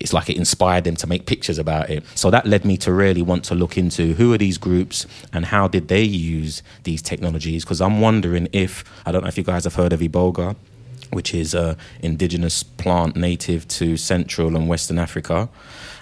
It's 0.00 0.12
like 0.12 0.28
it 0.28 0.36
inspired 0.36 0.84
them 0.84 0.96
to 0.96 1.06
make 1.06 1.26
pictures 1.26 1.58
about 1.58 1.88
it. 1.88 2.04
So 2.16 2.30
that 2.30 2.44
led 2.44 2.64
me 2.64 2.76
to 2.78 2.92
really 2.92 3.22
want 3.22 3.44
to 3.44 3.54
look 3.54 3.78
into 3.78 4.14
who 4.14 4.32
are 4.32 4.38
these 4.38 4.58
groups 4.58 5.06
and 5.32 5.44
how 5.46 5.68
did 5.68 5.86
they 5.86 6.02
use 6.02 6.62
these 6.82 7.02
technologies? 7.02 7.64
Because 7.64 7.80
I'm 7.80 8.00
wondering 8.00 8.48
if 8.52 8.84
I 9.06 9.12
don't 9.12 9.22
know 9.22 9.28
if 9.28 9.38
you 9.38 9.44
guys 9.44 9.62
have 9.64 9.76
heard 9.76 9.92
of 9.92 10.00
Iboga, 10.00 10.56
which 11.12 11.34
is 11.34 11.54
a 11.54 11.76
indigenous 12.00 12.62
plant 12.62 13.16
native 13.16 13.68
to 13.68 13.96
Central 13.96 14.56
and 14.56 14.68
Western 14.68 14.98
Africa. 14.98 15.48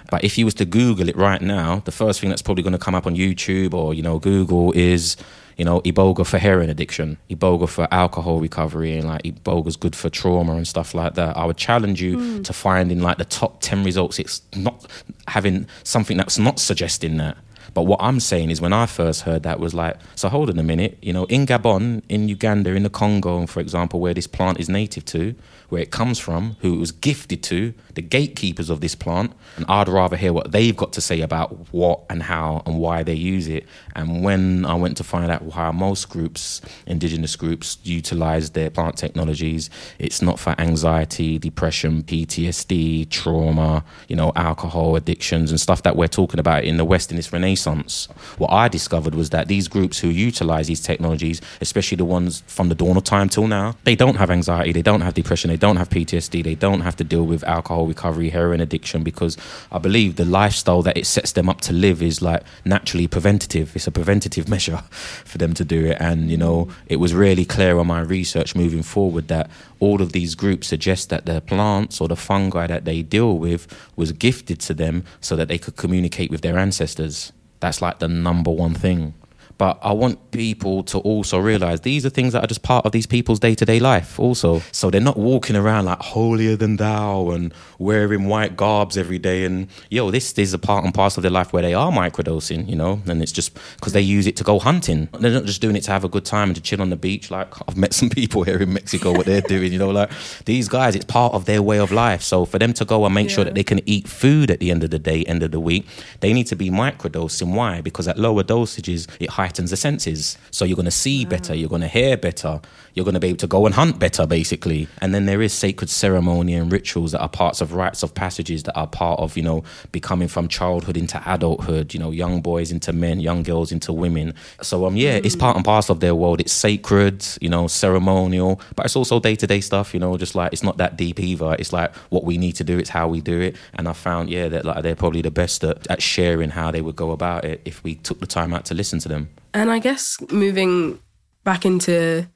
But 0.09 0.23
if 0.23 0.37
you 0.37 0.45
was 0.45 0.53
to 0.55 0.65
Google 0.65 1.07
it 1.07 1.15
right 1.15 1.41
now, 1.41 1.79
the 1.85 1.91
first 1.91 2.19
thing 2.19 2.29
that's 2.29 2.41
probably 2.41 2.63
going 2.63 2.73
to 2.73 2.79
come 2.79 2.95
up 2.95 3.07
on 3.07 3.15
YouTube 3.15 3.73
or 3.73 3.93
you 3.93 4.03
know 4.03 4.19
Google 4.19 4.71
is 4.73 5.15
you 5.57 5.65
know 5.65 5.79
Iboga 5.81 6.25
for 6.25 6.37
heroin 6.37 6.69
addiction, 6.69 7.17
Iboga 7.29 7.69
for 7.69 7.87
alcohol 7.91 8.39
recovery, 8.39 8.97
and 8.97 9.07
like 9.07 9.23
Iboga's 9.23 9.77
good 9.77 9.95
for 9.95 10.09
trauma 10.09 10.55
and 10.55 10.67
stuff 10.67 10.93
like 10.93 11.15
that. 11.15 11.37
I 11.37 11.45
would 11.45 11.57
challenge 11.57 12.01
you 12.01 12.17
mm. 12.17 12.43
to 12.43 12.53
find 12.53 12.91
in 12.91 13.01
like 13.01 13.17
the 13.17 13.25
top 13.25 13.61
ten 13.61 13.83
results. 13.83 14.19
It's 14.19 14.41
not 14.55 14.85
having 15.27 15.67
something 15.83 16.17
that's 16.17 16.37
not 16.37 16.59
suggesting 16.59 17.17
that. 17.17 17.37
But 17.73 17.83
what 17.83 18.01
I'm 18.01 18.19
saying 18.19 18.49
is, 18.49 18.59
when 18.59 18.73
I 18.73 18.85
first 18.85 19.21
heard 19.21 19.43
that, 19.43 19.59
was 19.59 19.73
like, 19.73 19.97
so 20.15 20.27
hold 20.29 20.49
on 20.49 20.59
a 20.59 20.63
minute, 20.63 20.97
you 21.01 21.13
know, 21.13 21.25
in 21.25 21.45
Gabon, 21.45 22.03
in 22.09 22.27
Uganda, 22.27 22.71
in 22.71 22.83
the 22.83 22.89
Congo, 22.89 23.45
for 23.47 23.59
example, 23.59 23.99
where 23.99 24.13
this 24.13 24.27
plant 24.27 24.59
is 24.59 24.67
native 24.67 25.05
to, 25.05 25.35
where 25.71 25.81
it 25.81 25.89
comes 25.89 26.19
from, 26.19 26.57
who 26.59 26.73
it 26.73 26.79
was 26.79 26.91
gifted 26.91 27.41
to, 27.43 27.73
the 27.93 28.01
gatekeepers 28.01 28.69
of 28.69 28.81
this 28.81 28.93
plant. 28.93 29.31
And 29.55 29.65
I'd 29.69 29.87
rather 29.87 30.17
hear 30.17 30.33
what 30.33 30.51
they've 30.51 30.75
got 30.75 30.91
to 30.93 31.01
say 31.01 31.21
about 31.21 31.73
what 31.73 32.01
and 32.09 32.23
how 32.23 32.61
and 32.65 32.77
why 32.77 33.03
they 33.03 33.13
use 33.13 33.47
it. 33.47 33.65
And 33.95 34.21
when 34.21 34.65
I 34.65 34.75
went 34.75 34.97
to 34.97 35.05
find 35.05 35.31
out 35.31 35.49
how 35.51 35.71
most 35.71 36.09
groups, 36.09 36.59
indigenous 36.85 37.37
groups, 37.37 37.77
utilize 37.83 38.49
their 38.49 38.69
plant 38.69 38.97
technologies, 38.97 39.69
it's 39.97 40.21
not 40.21 40.39
for 40.39 40.55
anxiety, 40.59 41.39
depression, 41.39 42.03
PTSD, 42.03 43.09
trauma, 43.09 43.85
you 44.09 44.17
know, 44.17 44.33
alcohol 44.35 44.97
addictions 44.97 45.51
and 45.51 45.59
stuff 45.59 45.83
that 45.83 45.95
we're 45.95 46.09
talking 46.09 46.41
about 46.41 46.65
in 46.65 46.75
the 46.75 46.85
West 46.85 47.11
in 47.11 47.15
this 47.15 47.31
renaissance. 47.31 48.09
What 48.37 48.51
I 48.51 48.67
discovered 48.67 49.15
was 49.15 49.29
that 49.29 49.47
these 49.47 49.69
groups 49.69 49.99
who 49.99 50.09
utilize 50.09 50.67
these 50.67 50.81
technologies, 50.81 51.39
especially 51.61 51.95
the 51.95 52.05
ones 52.05 52.43
from 52.47 52.67
the 52.67 52.75
dawn 52.75 52.97
of 52.97 53.05
time 53.05 53.29
till 53.29 53.47
now, 53.47 53.77
they 53.85 53.95
don't 53.95 54.15
have 54.15 54.29
anxiety, 54.29 54.73
they 54.73 54.81
don't 54.81 54.99
have 54.99 55.13
depression, 55.13 55.49
they 55.49 55.60
don't 55.61 55.77
have 55.77 55.89
PTSD, 55.89 56.43
they 56.43 56.55
don't 56.55 56.81
have 56.81 56.97
to 56.97 57.05
deal 57.05 57.23
with 57.23 57.43
alcohol 57.45 57.87
recovery, 57.87 58.29
heroin 58.29 58.59
addiction, 58.59 59.03
because 59.03 59.37
I 59.71 59.77
believe 59.77 60.17
the 60.17 60.25
lifestyle 60.25 60.81
that 60.81 60.97
it 60.97 61.05
sets 61.05 61.31
them 61.31 61.47
up 61.47 61.61
to 61.61 61.73
live 61.73 62.01
is 62.01 62.21
like 62.21 62.43
naturally 62.65 63.07
preventative. 63.07 63.73
It's 63.75 63.87
a 63.87 63.91
preventative 63.91 64.49
measure 64.55 64.83
for 65.23 65.37
them 65.37 65.53
to 65.53 65.63
do 65.63 65.85
it. 65.85 65.97
And, 65.99 66.29
you 66.29 66.37
know, 66.37 66.67
it 66.87 66.97
was 66.97 67.13
really 67.13 67.45
clear 67.45 67.77
on 67.77 67.87
my 67.87 68.01
research 68.01 68.55
moving 68.55 68.83
forward 68.83 69.29
that 69.29 69.49
all 69.79 70.01
of 70.01 70.11
these 70.11 70.35
groups 70.35 70.67
suggest 70.67 71.09
that 71.09 71.25
the 71.25 71.39
plants 71.39 72.01
or 72.01 72.07
the 72.07 72.15
fungi 72.15 72.67
that 72.67 72.85
they 72.85 73.01
deal 73.03 73.37
with 73.37 73.67
was 73.95 74.11
gifted 74.11 74.59
to 74.61 74.73
them 74.73 75.03
so 75.21 75.35
that 75.35 75.47
they 75.47 75.57
could 75.57 75.75
communicate 75.77 76.31
with 76.31 76.41
their 76.41 76.57
ancestors. 76.57 77.31
That's 77.59 77.81
like 77.81 77.99
the 77.99 78.07
number 78.07 78.51
one 78.51 78.73
thing. 78.73 79.13
But 79.61 79.77
I 79.83 79.91
want 79.91 80.31
people 80.31 80.81
to 80.85 80.97
also 80.97 81.37
realize 81.37 81.81
these 81.81 82.03
are 82.03 82.09
things 82.09 82.33
that 82.33 82.43
are 82.43 82.47
just 82.47 82.63
part 82.63 82.83
of 82.83 82.93
these 82.93 83.05
people's 83.05 83.39
day 83.39 83.53
to 83.53 83.63
day 83.63 83.79
life, 83.79 84.19
also. 84.19 84.63
So 84.71 84.89
they're 84.89 84.99
not 84.99 85.17
walking 85.17 85.55
around 85.55 85.85
like 85.85 85.99
holier 85.99 86.55
than 86.55 86.77
thou 86.77 87.29
and 87.29 87.53
wearing 87.77 88.25
white 88.25 88.57
garbs 88.57 88.97
every 88.97 89.19
day. 89.19 89.45
And 89.45 89.67
yo, 89.91 90.09
this 90.09 90.33
is 90.39 90.55
a 90.55 90.57
part 90.57 90.83
and 90.83 90.91
parcel 90.91 91.19
of 91.19 91.21
their 91.21 91.31
life 91.31 91.53
where 91.53 91.61
they 91.61 91.75
are 91.75 91.91
microdosing, 91.91 92.67
you 92.67 92.75
know, 92.75 93.03
and 93.05 93.21
it's 93.21 93.31
just 93.31 93.53
because 93.75 93.93
they 93.93 94.01
use 94.01 94.25
it 94.25 94.35
to 94.37 94.43
go 94.43 94.57
hunting. 94.57 95.09
They're 95.19 95.29
not 95.29 95.45
just 95.45 95.61
doing 95.61 95.75
it 95.75 95.81
to 95.81 95.91
have 95.91 96.03
a 96.03 96.09
good 96.09 96.25
time 96.25 96.49
and 96.49 96.55
to 96.55 96.61
chill 96.63 96.81
on 96.81 96.89
the 96.89 96.95
beach. 96.95 97.29
Like 97.29 97.53
I've 97.67 97.77
met 97.77 97.93
some 97.93 98.09
people 98.09 98.41
here 98.41 98.57
in 98.57 98.73
Mexico, 98.73 99.11
what 99.11 99.27
they're 99.27 99.41
doing, 99.41 99.71
you 99.71 99.77
know, 99.77 99.91
like 99.91 100.09
these 100.45 100.69
guys, 100.69 100.95
it's 100.95 101.05
part 101.05 101.35
of 101.35 101.45
their 101.45 101.61
way 101.61 101.77
of 101.77 101.91
life. 101.91 102.23
So 102.23 102.45
for 102.45 102.57
them 102.57 102.73
to 102.73 102.83
go 102.83 103.05
and 103.05 103.13
make 103.13 103.29
yeah. 103.29 103.35
sure 103.35 103.43
that 103.43 103.53
they 103.53 103.63
can 103.63 103.87
eat 103.87 104.07
food 104.07 104.49
at 104.49 104.59
the 104.59 104.71
end 104.71 104.83
of 104.83 104.89
the 104.89 104.97
day, 104.97 105.23
end 105.25 105.43
of 105.43 105.51
the 105.51 105.59
week, 105.59 105.85
they 106.21 106.33
need 106.33 106.47
to 106.47 106.55
be 106.55 106.71
microdosing. 106.71 107.53
Why? 107.53 107.81
Because 107.81 108.07
at 108.07 108.17
lower 108.17 108.43
dosages, 108.43 109.07
it 109.19 109.29
heightens 109.51 109.69
the 109.69 109.77
senses. 109.77 110.37
So 110.49 110.63
you're 110.63 110.77
going 110.77 110.85
to 110.85 110.91
see 110.91 111.25
better, 111.25 111.53
you're 111.53 111.69
going 111.69 111.81
to 111.81 111.87
hear 111.87 112.15
better, 112.15 112.61
you're 112.93 113.05
going 113.05 113.13
to 113.13 113.19
be 113.19 113.29
able 113.29 113.37
to 113.37 113.47
go 113.47 113.65
and 113.65 113.75
hunt 113.75 113.99
better, 113.99 114.25
basically. 114.25 114.87
And 115.01 115.13
then 115.13 115.25
there 115.25 115.41
is 115.41 115.53
sacred 115.53 115.89
ceremony 115.89 116.53
and 116.53 116.71
rituals 116.71 117.11
that 117.11 117.21
are 117.21 117.29
parts 117.29 117.61
of 117.61 117.73
rites 117.73 118.03
of 118.03 118.13
passages 118.13 118.63
that 118.63 118.77
are 118.77 118.87
part 118.87 119.19
of, 119.19 119.37
you 119.37 119.43
know, 119.43 119.63
becoming 119.91 120.27
from 120.27 120.47
childhood 120.47 120.97
into 120.97 121.21
adulthood, 121.25 121.93
you 121.93 121.99
know, 121.99 122.11
young 122.11 122.41
boys 122.41 122.71
into 122.71 122.93
men, 122.93 123.19
young 123.19 123.43
girls 123.43 123.71
into 123.71 123.93
women. 123.93 124.33
So, 124.61 124.85
um, 124.85 124.95
yeah, 124.95 125.19
mm. 125.19 125.25
it's 125.25 125.35
part 125.35 125.55
and 125.55 125.65
parcel 125.65 125.93
of 125.93 125.99
their 125.99 126.15
world. 126.15 126.41
It's 126.41 126.53
sacred, 126.53 127.25
you 127.39 127.49
know, 127.49 127.67
ceremonial, 127.67 128.61
but 128.75 128.85
it's 128.85 128.95
also 128.95 129.19
day 129.19 129.35
to 129.35 129.47
day 129.47 129.61
stuff, 129.61 129.93
you 129.93 129.99
know, 129.99 130.17
just 130.17 130.35
like 130.35 130.53
it's 130.53 130.63
not 130.63 130.77
that 130.77 130.97
deep 130.97 131.19
either. 131.19 131.55
It's 131.57 131.73
like 131.73 131.95
what 132.09 132.23
we 132.23 132.37
need 132.37 132.53
to 132.53 132.63
do, 132.63 132.77
it's 132.77 132.89
how 132.89 133.07
we 133.07 133.21
do 133.21 133.39
it. 133.39 133.55
And 133.73 133.87
I 133.87 133.93
found, 133.93 134.29
yeah, 134.29 134.49
that 134.49 134.65
like 134.65 134.83
they're 134.83 134.95
probably 134.95 135.21
the 135.21 135.31
best 135.31 135.63
at, 135.63 135.89
at 135.89 136.01
sharing 136.01 136.49
how 136.51 136.71
they 136.71 136.81
would 136.81 136.95
go 136.95 137.11
about 137.11 137.45
it 137.45 137.61
if 137.65 137.83
we 137.83 137.95
took 137.95 138.19
the 138.19 138.27
time 138.27 138.53
out 138.53 138.65
to 138.65 138.73
listen 138.73 138.99
to 138.99 139.09
them. 139.09 139.29
And 139.53 139.71
I 139.71 139.79
guess 139.79 140.17
moving 140.31 140.99
back 141.43 141.65
into 141.65 142.27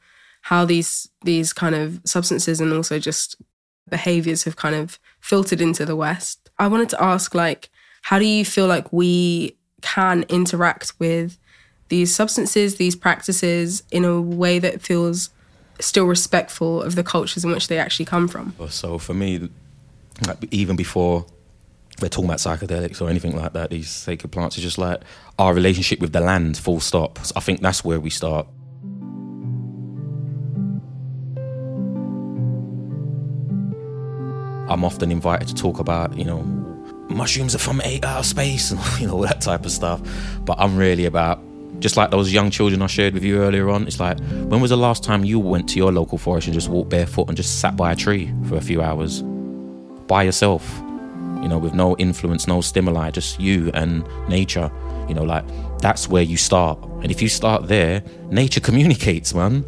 how 0.46 0.64
these 0.64 1.10
these 1.24 1.54
kind 1.54 1.74
of 1.74 2.00
substances 2.06 2.62
and 2.62 2.72
also 2.72 3.00
just 3.00 3.36
behaviors 3.90 4.44
have 4.44 4.56
kind 4.56 4.76
of 4.76 5.00
filtered 5.20 5.60
into 5.60 5.86
the 5.86 5.96
West. 5.96 6.52
I 6.60 6.68
wanted 6.68 6.90
to 6.90 7.04
ask 7.04 7.34
like 7.34 7.72
how 8.04 8.20
do 8.20 8.26
you 8.26 8.46
feel 8.46 8.68
like 8.68 8.94
we 8.94 9.58
can 9.82 10.24
interact 10.30 10.94
with 11.00 11.40
these 11.90 12.14
substances, 12.14 12.76
these 12.76 12.96
practices 12.96 13.82
in 13.92 14.06
a 14.06 14.22
way 14.22 14.60
that 14.60 14.84
feels 14.84 15.32
still 15.80 16.06
respectful 16.06 16.84
of 16.84 16.94
the 16.94 17.04
cultures 17.04 17.44
in 17.44 17.52
which 17.52 17.68
they 17.68 17.80
actually 17.80 18.06
come 18.06 18.28
from? 18.28 18.54
So 18.70 19.00
for 19.00 19.16
me, 19.16 19.50
like, 20.28 20.38
even 20.52 20.76
before 20.76 21.26
we're 22.00 22.10
talking 22.10 22.26
about 22.26 22.38
psychedelics 22.38 23.02
or 23.02 23.10
anything 23.10 23.36
like 23.36 23.54
that, 23.54 23.72
these 23.72 23.90
sacred 23.90 24.32
plants, 24.32 24.60
are 24.60 24.62
just 24.62 24.78
like 24.78 25.02
our 25.40 25.56
relationship 25.56 26.00
with 26.00 26.14
the 26.14 26.20
land, 26.20 26.56
full 26.58 26.80
stop. 26.80 27.18
I 27.36 27.40
think 27.40 27.62
that's 27.62 27.84
where 27.84 28.00
we 28.00 28.12
start. 28.12 28.46
I'm 34.68 34.84
often 34.84 35.12
invited 35.12 35.48
to 35.50 35.56
talk 35.56 35.80
about, 35.80 36.18
you 36.18 36.26
know, 36.26 36.42
mushrooms 37.10 37.54
are 37.56 37.60
from 37.60 37.82
eight 37.84 38.04
outer 38.04 38.24
space 38.24 38.72
and 38.72 38.80
you 39.00 39.08
know, 39.08 39.14
all 39.14 39.22
that 39.22 39.42
type 39.42 39.66
of 39.66 39.72
stuff. 39.72 40.02
But 40.44 40.58
I'm 40.60 40.76
really 40.78 41.06
about 41.06 41.42
just 41.80 41.98
like 41.98 42.12
those 42.12 42.32
young 42.32 42.50
children 42.50 42.82
I 42.82 42.88
shared 42.88 43.14
with 43.14 43.24
you 43.24 43.40
earlier 43.40 43.70
on, 43.70 43.88
it's 43.88 44.00
like, 44.00 44.20
when 44.20 44.62
was 44.62 44.70
the 44.70 44.78
last 44.78 45.04
time 45.04 45.24
you 45.24 45.40
went 45.40 45.70
to 45.70 45.78
your 45.78 45.92
local 45.92 46.18
forest 46.18 46.48
and 46.48 46.54
just 46.54 46.70
walked 46.70 46.90
barefoot 46.90 47.28
and 47.28 47.38
just 47.38 47.60
sat 47.60 47.76
by 47.76 47.92
a 47.92 47.96
tree 47.96 48.32
for 48.48 48.56
a 48.56 48.62
few 48.62 48.82
hours 48.82 49.22
by 50.08 50.24
yourself? 50.24 50.68
You 51.42 51.50
know, 51.50 51.58
with 51.58 51.74
no 51.74 51.96
influence, 51.98 52.48
no 52.48 52.62
stimuli, 52.62 53.12
just 53.12 53.40
you 53.40 53.70
and 53.74 54.08
nature. 54.30 54.72
You 55.08 55.14
know, 55.14 55.24
like 55.24 55.46
that's 55.80 56.08
where 56.08 56.24
you 56.24 56.38
start. 56.38 56.80
And 57.04 57.12
if 57.12 57.22
you 57.22 57.30
start 57.30 57.68
there, 57.68 58.04
nature 58.32 58.60
communicates, 58.62 59.34
man. 59.34 59.66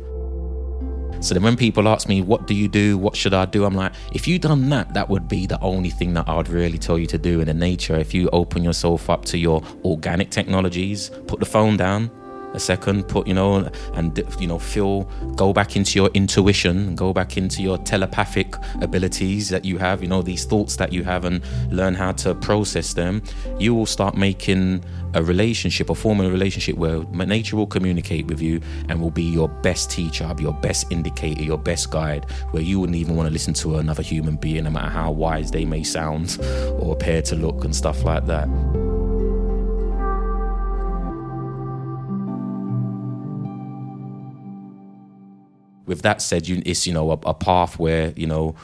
So 1.19 1.33
then 1.33 1.43
when 1.43 1.57
people 1.57 1.87
ask 1.87 2.07
me, 2.07 2.21
what 2.21 2.47
do 2.47 2.53
you 2.53 2.67
do? 2.67 2.97
What 2.97 3.15
should 3.15 3.33
I 3.33 3.45
do? 3.45 3.65
I'm 3.65 3.75
like, 3.75 3.93
if 4.13 4.27
you 4.27 4.39
done 4.39 4.69
that, 4.69 4.93
that 4.93 5.09
would 5.09 5.27
be 5.27 5.45
the 5.45 5.59
only 5.61 5.89
thing 5.89 6.13
that 6.13 6.27
I 6.27 6.35
would 6.35 6.49
really 6.49 6.77
tell 6.77 6.99
you 6.99 7.07
to 7.07 7.17
do 7.17 7.39
in 7.39 7.47
the 7.47 7.53
nature. 7.53 7.95
If 7.95 8.13
you 8.13 8.29
open 8.31 8.63
yourself 8.63 9.09
up 9.09 9.25
to 9.25 9.37
your 9.37 9.61
organic 9.83 10.29
technologies, 10.29 11.09
put 11.27 11.39
the 11.39 11.45
phone 11.45 11.77
down, 11.77 12.11
a 12.53 12.59
second 12.59 13.07
put 13.07 13.27
you 13.27 13.33
know 13.33 13.69
and 13.93 14.23
you 14.39 14.47
know 14.47 14.57
feel 14.57 15.03
go 15.35 15.53
back 15.53 15.75
into 15.75 15.99
your 15.99 16.09
intuition 16.13 16.95
go 16.95 17.13
back 17.13 17.37
into 17.37 17.61
your 17.61 17.77
telepathic 17.79 18.55
abilities 18.81 19.49
that 19.49 19.65
you 19.65 19.77
have 19.77 20.01
you 20.01 20.07
know 20.07 20.21
these 20.21 20.45
thoughts 20.45 20.75
that 20.75 20.91
you 20.91 21.03
have 21.03 21.25
and 21.25 21.41
learn 21.71 21.93
how 21.93 22.11
to 22.11 22.33
process 22.35 22.93
them 22.93 23.21
you 23.59 23.73
will 23.75 23.85
start 23.85 24.15
making 24.15 24.83
a 25.13 25.23
relationship, 25.23 25.89
a 25.89 25.95
formal 25.95 26.29
relationship 26.29 26.75
where 26.75 27.03
nature 27.03 27.55
will 27.55 27.67
communicate 27.67 28.27
with 28.27 28.41
you 28.41 28.61
and 28.89 29.01
will 29.01 29.11
be 29.11 29.23
your 29.23 29.47
best 29.47 29.89
teacher, 29.89 30.33
your 30.39 30.53
best 30.53 30.91
indicator, 30.91 31.43
your 31.43 31.57
best 31.57 31.91
guide, 31.91 32.29
where 32.51 32.63
you 32.63 32.79
wouldn't 32.79 32.97
even 32.97 33.15
want 33.15 33.27
to 33.27 33.33
listen 33.33 33.53
to 33.53 33.77
another 33.77 34.03
human 34.03 34.35
being, 34.35 34.65
no 34.65 34.69
matter 34.69 34.89
how 34.89 35.11
wise 35.11 35.51
they 35.51 35.65
may 35.65 35.83
sound 35.83 36.37
or 36.79 36.93
appear 36.93 37.21
to 37.21 37.35
look 37.35 37.63
and 37.63 37.75
stuff 37.75 38.03
like 38.03 38.25
that. 38.27 38.47
With 45.85 46.01
that 46.01 46.21
said, 46.21 46.49
you, 46.49 46.61
it's 46.65 46.85
you 46.85 46.93
know 46.93 47.11
a, 47.11 47.19
a 47.27 47.33
path 47.33 47.79
where 47.79 48.11
you 48.17 48.27
know 48.27 48.55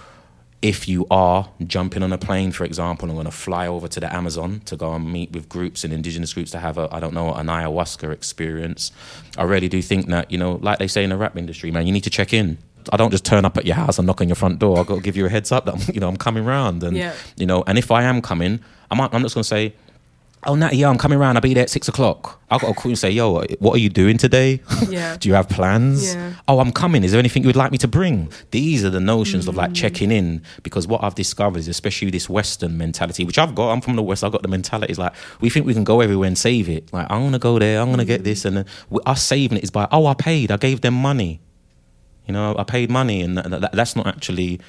if 0.63 0.88
you 0.88 1.06
are 1.12 1.49
jumping 1.67 2.02
on 2.04 2.13
a 2.13 2.17
plane, 2.17 2.52
for 2.54 2.63
example, 2.63 3.08
and 3.10 3.15
going 3.17 3.26
to 3.26 3.32
fly 3.32 3.67
over 3.67 3.88
to 3.89 3.99
the 3.99 4.12
Amazon 4.15 4.62
to 4.65 4.78
go 4.78 4.93
and 4.93 5.12
meet 5.12 5.32
with 5.34 5.49
groups 5.49 5.84
and 5.84 5.91
indigenous 5.93 6.34
groups 6.34 6.52
to 6.52 6.60
have 6.60 6.78
a, 6.78 6.88
I 6.89 7.02
don't 7.02 7.13
know, 7.13 7.34
an 7.34 7.47
ayahuasca 7.47 8.12
experience, 8.13 8.91
I 9.38 9.43
really 9.43 9.67
do 9.67 9.82
think 9.82 10.08
that, 10.08 10.32
you 10.32 10.38
know, 10.38 10.54
like 10.62 10.80
they 10.80 10.88
say 10.88 11.04
in 11.04 11.10
the 11.10 11.17
rap 11.17 11.38
industry, 11.38 11.69
man, 11.69 11.86
you 11.86 11.91
need 11.91 12.06
to 12.06 12.10
check 12.10 12.34
in. 12.34 12.58
I 12.91 12.97
don't 12.97 13.12
just 13.12 13.26
turn 13.26 13.43
up 13.43 13.58
at 13.58 13.65
your 13.65 13.76
house 13.76 13.97
and 13.99 14.08
knock 14.08 14.21
on 14.21 14.30
your 14.30 14.36
front 14.36 14.60
door. 14.60 14.80
I've 14.80 14.88
got 14.88 14.95
to 14.95 15.02
give 15.02 15.17
you 15.17 15.26
a 15.26 15.30
heads 15.30 15.52
up 15.52 15.65
that, 15.65 15.76
I'm, 15.76 15.82
you 15.93 15.99
know, 15.99 16.08
I'm 16.08 16.17
coming 16.17 16.45
round. 16.45 16.82
And, 16.84 16.95
Yeah. 16.95 17.13
you 17.36 17.45
know, 17.45 17.63
and 17.67 17.78
if 17.78 17.91
I 17.91 18.04
am 18.04 18.21
coming, 18.21 18.60
I'm, 18.89 19.02
I'm 19.02 19.21
just 19.21 19.36
going 19.36 19.43
to 19.43 19.47
say, 19.49 19.73
oh, 20.45 20.56
Natty, 20.56 20.77
yeah, 20.77 20.89
I'm 20.89 20.97
coming 20.97 21.19
around. 21.19 21.36
I'll 21.36 21.41
be 21.41 21.53
there 21.53 21.63
at 21.63 21.69
six 21.69 21.88
o'clock. 21.88 22.41
I've 22.49 22.62
got 22.62 22.67
to 22.67 22.73
call 22.73 22.89
you 22.89 22.91
and 22.91 22.99
say, 22.99 23.10
yo, 23.10 23.43
what 23.60 23.73
are 23.75 23.79
you 23.79 23.89
doing 23.89 24.17
today? 24.17 24.62
Yeah. 24.93 25.17
Do 25.17 25.29
you 25.29 25.34
have 25.34 25.49
plans? 25.49 26.13
Yeah. 26.13 26.34
Oh, 26.47 26.60
I'm 26.60 26.71
coming. 26.71 27.03
Is 27.03 27.13
there 27.13 27.19
anything 27.19 27.41
you 27.41 27.47
would 27.47 27.56
like 27.56 27.71
me 27.71 27.77
to 27.79 27.88
bring? 27.88 28.32
These 28.51 28.84
are 28.84 28.89
the 28.89 28.99
notions 28.99 29.47
of 29.47 29.56
like 29.56 29.71
mm. 29.71 29.75
checking 29.75 30.12
in 30.12 30.43
because 30.62 30.88
what 30.88 31.03
I've 31.03 31.15
discovered 31.15 31.58
is 31.58 31.67
especially 31.67 32.12
this 32.12 32.29
Western 32.29 32.77
mentality, 32.77 33.23
which 33.23 33.39
I've 33.39 33.56
got. 33.56 33.71
I'm 33.71 33.82
from 33.82 33.95
the 33.95 34.03
West. 34.03 34.23
I've 34.23 34.34
got 34.34 34.41
the 34.41 34.49
mentality 34.49 34.91
is 34.91 34.99
like 34.99 35.13
we 35.39 35.49
think 35.49 35.65
we 35.65 35.73
can 35.73 35.84
go 35.84 36.01
everywhere 36.01 36.27
and 36.27 36.38
save 36.38 36.69
it. 36.69 36.91
Like 36.93 37.08
I'm 37.10 37.23
gonna 37.23 37.39
go 37.39 37.58
there. 37.58 37.82
I'm 37.82 37.89
gonna 37.89 38.06
get 38.06 38.21
mm. 38.21 38.25
this, 38.25 38.45
and 38.45 38.58
then 38.58 38.65
we, 38.89 38.99
us 39.06 39.23
saving 39.23 39.58
it 39.58 39.63
is 39.63 39.71
by 39.71 39.88
oh, 39.91 40.06
I 40.06 40.13
paid. 40.13 40.51
I 40.51 40.58
gave 40.58 40.82
them 40.82 40.93
money. 40.93 41.39
You 42.27 42.34
know, 42.34 42.56
I 42.58 42.63
paid 42.63 42.91
money, 42.91 43.21
and 43.21 43.38
that, 43.38 43.49
that, 43.49 43.71
that's 43.71 43.95
not 43.95 44.06
actually 44.06 44.60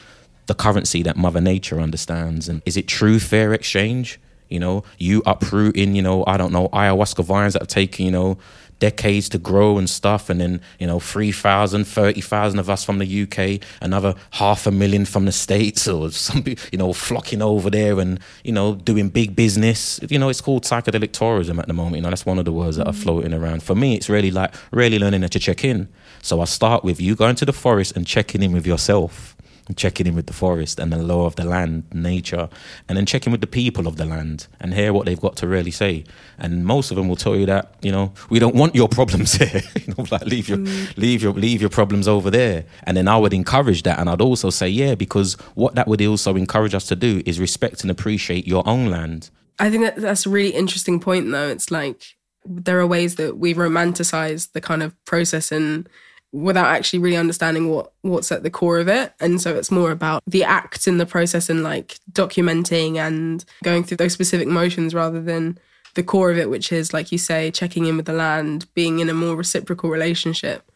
the 0.46 0.54
currency 0.54 1.02
that 1.02 1.16
Mother 1.16 1.40
Nature 1.40 1.80
understands. 1.80 2.48
And 2.48 2.62
is 2.64 2.76
it 2.76 2.86
true 2.88 3.18
fair 3.18 3.52
exchange? 3.52 4.20
You 4.54 4.60
know, 4.60 4.84
you 4.98 5.22
uprooting, 5.26 5.94
you 5.94 6.02
know, 6.02 6.24
I 6.26 6.36
don't 6.36 6.52
know, 6.52 6.68
ayahuasca 6.68 7.24
vines 7.24 7.52
that 7.52 7.62
have 7.62 7.68
taken, 7.68 8.06
you 8.06 8.12
know, 8.12 8.38
decades 8.78 9.28
to 9.30 9.38
grow 9.38 9.78
and 9.78 9.88
stuff, 9.88 10.28
and 10.28 10.40
then, 10.40 10.60
you 10.78 10.86
know, 10.86 11.00
3,000, 11.00 11.84
30,000 11.84 12.58
of 12.58 12.68
us 12.68 12.84
from 12.84 12.98
the 12.98 13.22
UK, 13.22 13.66
another 13.80 14.14
half 14.32 14.66
a 14.66 14.70
million 14.70 15.04
from 15.04 15.24
the 15.24 15.32
States, 15.32 15.86
or 15.88 16.10
some, 16.10 16.44
you 16.72 16.78
know, 16.78 16.92
flocking 16.92 17.42
over 17.42 17.70
there 17.70 17.98
and, 18.00 18.20
you 18.42 18.52
know, 18.52 18.74
doing 18.74 19.08
big 19.08 19.34
business. 19.34 20.00
You 20.08 20.18
know, 20.18 20.28
it's 20.28 20.40
called 20.40 20.64
psychedelic 20.64 21.12
tourism 21.12 21.58
at 21.58 21.66
the 21.66 21.74
moment. 21.74 21.96
You 21.96 22.02
know, 22.02 22.10
that's 22.10 22.26
one 22.26 22.38
of 22.38 22.44
the 22.44 22.52
words 22.52 22.76
that 22.76 22.86
are 22.86 22.92
mm. 22.92 23.02
floating 23.02 23.32
around. 23.32 23.62
For 23.62 23.74
me, 23.74 23.94
it's 23.94 24.08
really 24.08 24.30
like, 24.30 24.54
really 24.70 24.98
learning 24.98 25.22
to 25.22 25.38
check 25.38 25.64
in. 25.64 25.88
So 26.22 26.40
I 26.40 26.44
start 26.44 26.84
with 26.84 27.00
you 27.00 27.14
going 27.14 27.36
to 27.36 27.44
the 27.44 27.52
forest 27.52 27.96
and 27.96 28.06
checking 28.06 28.42
in 28.42 28.52
with 28.52 28.66
yourself 28.66 29.33
checking 29.76 30.06
in 30.06 30.14
with 30.14 30.26
the 30.26 30.32
forest 30.32 30.78
and 30.78 30.92
the 30.92 30.98
law 30.98 31.26
of 31.26 31.36
the 31.36 31.44
land, 31.44 31.84
nature, 31.92 32.48
and 32.88 32.98
then 32.98 33.06
checking 33.06 33.32
with 33.32 33.40
the 33.40 33.46
people 33.46 33.86
of 33.86 33.96
the 33.96 34.04
land 34.04 34.46
and 34.60 34.74
hear 34.74 34.92
what 34.92 35.06
they've 35.06 35.20
got 35.20 35.36
to 35.36 35.46
really 35.46 35.70
say. 35.70 36.04
And 36.38 36.64
most 36.64 36.90
of 36.90 36.96
them 36.96 37.08
will 37.08 37.16
tell 37.16 37.36
you 37.36 37.46
that 37.46 37.74
you 37.82 37.92
know 37.92 38.12
we 38.28 38.38
don't 38.38 38.54
want 38.54 38.74
your 38.74 38.88
problems 38.98 39.34
here. 39.34 39.62
you 39.86 39.94
know, 39.96 40.04
like 40.10 40.22
leave 40.26 40.48
your 40.48 40.58
mm. 40.58 40.96
leave 40.96 41.22
your 41.22 41.32
leave 41.32 41.60
your 41.60 41.70
problems 41.70 42.06
over 42.08 42.30
there. 42.30 42.64
And 42.84 42.96
then 42.96 43.08
I 43.08 43.16
would 43.16 43.32
encourage 43.32 43.82
that, 43.84 43.98
and 43.98 44.10
I'd 44.10 44.20
also 44.20 44.50
say 44.50 44.68
yeah, 44.68 44.94
because 44.94 45.34
what 45.54 45.74
that 45.74 45.88
would 45.88 46.02
also 46.02 46.36
encourage 46.36 46.74
us 46.74 46.86
to 46.88 46.96
do 46.96 47.22
is 47.24 47.40
respect 47.40 47.82
and 47.82 47.90
appreciate 47.90 48.46
your 48.46 48.66
own 48.68 48.86
land. 48.86 49.30
I 49.58 49.70
think 49.70 49.84
that 49.84 49.96
that's 49.96 50.26
a 50.26 50.30
really 50.30 50.50
interesting 50.50 51.00
point, 51.00 51.30
though. 51.30 51.48
It's 51.48 51.70
like 51.70 52.16
there 52.44 52.78
are 52.78 52.86
ways 52.86 53.14
that 53.16 53.38
we 53.38 53.54
romanticize 53.54 54.52
the 54.52 54.60
kind 54.60 54.82
of 54.82 54.92
process 55.04 55.50
and 55.50 55.88
without 56.34 56.66
actually 56.66 56.98
really 56.98 57.16
understanding 57.16 57.70
what 57.70 57.92
what's 58.02 58.32
at 58.32 58.42
the 58.42 58.50
core 58.50 58.78
of 58.80 58.88
it. 58.88 59.12
And 59.20 59.40
so 59.40 59.54
it's 59.54 59.70
more 59.70 59.92
about 59.92 60.22
the 60.26 60.42
act 60.42 60.88
and 60.88 61.00
the 61.00 61.06
process 61.06 61.48
and 61.48 61.62
like 61.62 61.98
documenting 62.10 62.96
and 62.96 63.44
going 63.62 63.84
through 63.84 63.98
those 63.98 64.12
specific 64.12 64.48
motions 64.48 64.94
rather 64.94 65.22
than 65.22 65.58
the 65.94 66.02
core 66.02 66.32
of 66.32 66.38
it, 66.38 66.50
which 66.50 66.72
is 66.72 66.92
like 66.92 67.12
you 67.12 67.18
say, 67.18 67.52
checking 67.52 67.86
in 67.86 67.96
with 67.96 68.06
the 68.06 68.12
land, 68.12 68.66
being 68.74 68.98
in 68.98 69.08
a 69.08 69.14
more 69.14 69.36
reciprocal 69.36 69.90
relationship. 69.90 70.70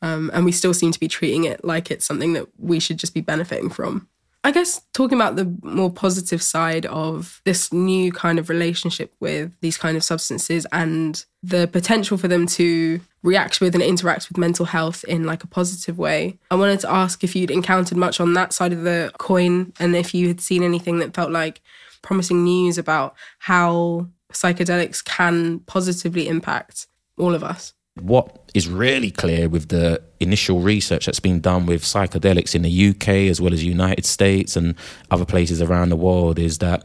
Um, 0.00 0.30
and 0.32 0.44
we 0.44 0.52
still 0.52 0.72
seem 0.72 0.92
to 0.92 1.00
be 1.00 1.08
treating 1.08 1.44
it 1.44 1.64
like 1.64 1.90
it's 1.90 2.06
something 2.06 2.32
that 2.34 2.46
we 2.56 2.78
should 2.78 2.96
just 2.96 3.12
be 3.12 3.20
benefiting 3.20 3.68
from. 3.68 4.08
I 4.42 4.52
guess 4.52 4.80
talking 4.94 5.18
about 5.18 5.36
the 5.36 5.54
more 5.62 5.90
positive 5.90 6.42
side 6.42 6.86
of 6.86 7.42
this 7.44 7.72
new 7.72 8.10
kind 8.10 8.38
of 8.38 8.48
relationship 8.48 9.14
with 9.20 9.52
these 9.60 9.76
kind 9.76 9.98
of 9.98 10.04
substances 10.04 10.66
and 10.72 11.22
the 11.42 11.68
potential 11.68 12.16
for 12.16 12.26
them 12.26 12.46
to 12.46 13.00
react 13.22 13.60
with 13.60 13.74
and 13.74 13.82
interact 13.82 14.30
with 14.30 14.38
mental 14.38 14.64
health 14.64 15.04
in 15.04 15.24
like 15.24 15.44
a 15.44 15.46
positive 15.46 15.98
way. 15.98 16.38
I 16.50 16.54
wanted 16.54 16.80
to 16.80 16.90
ask 16.90 17.22
if 17.22 17.36
you'd 17.36 17.50
encountered 17.50 17.98
much 17.98 18.18
on 18.18 18.32
that 18.32 18.54
side 18.54 18.72
of 18.72 18.82
the 18.82 19.12
coin 19.18 19.74
and 19.78 19.94
if 19.94 20.14
you 20.14 20.28
had 20.28 20.40
seen 20.40 20.62
anything 20.62 21.00
that 21.00 21.14
felt 21.14 21.30
like 21.30 21.60
promising 22.00 22.42
news 22.42 22.78
about 22.78 23.14
how 23.40 24.06
psychedelics 24.32 25.04
can 25.04 25.60
positively 25.60 26.28
impact 26.28 26.86
all 27.18 27.34
of 27.34 27.44
us. 27.44 27.74
What 27.96 28.50
is 28.54 28.68
really 28.68 29.10
clear 29.10 29.48
with 29.48 29.68
the 29.68 30.02
initial 30.20 30.60
research 30.60 31.06
that's 31.06 31.20
been 31.20 31.40
done 31.40 31.66
with 31.66 31.82
psychedelics 31.82 32.54
in 32.54 32.62
the 32.62 32.88
UK 32.90 33.08
as 33.28 33.40
well 33.40 33.52
as 33.52 33.64
United 33.64 34.04
States 34.04 34.56
and 34.56 34.74
other 35.10 35.24
places 35.24 35.60
around 35.60 35.88
the 35.88 35.96
world 35.96 36.38
is 36.38 36.58
that 36.58 36.84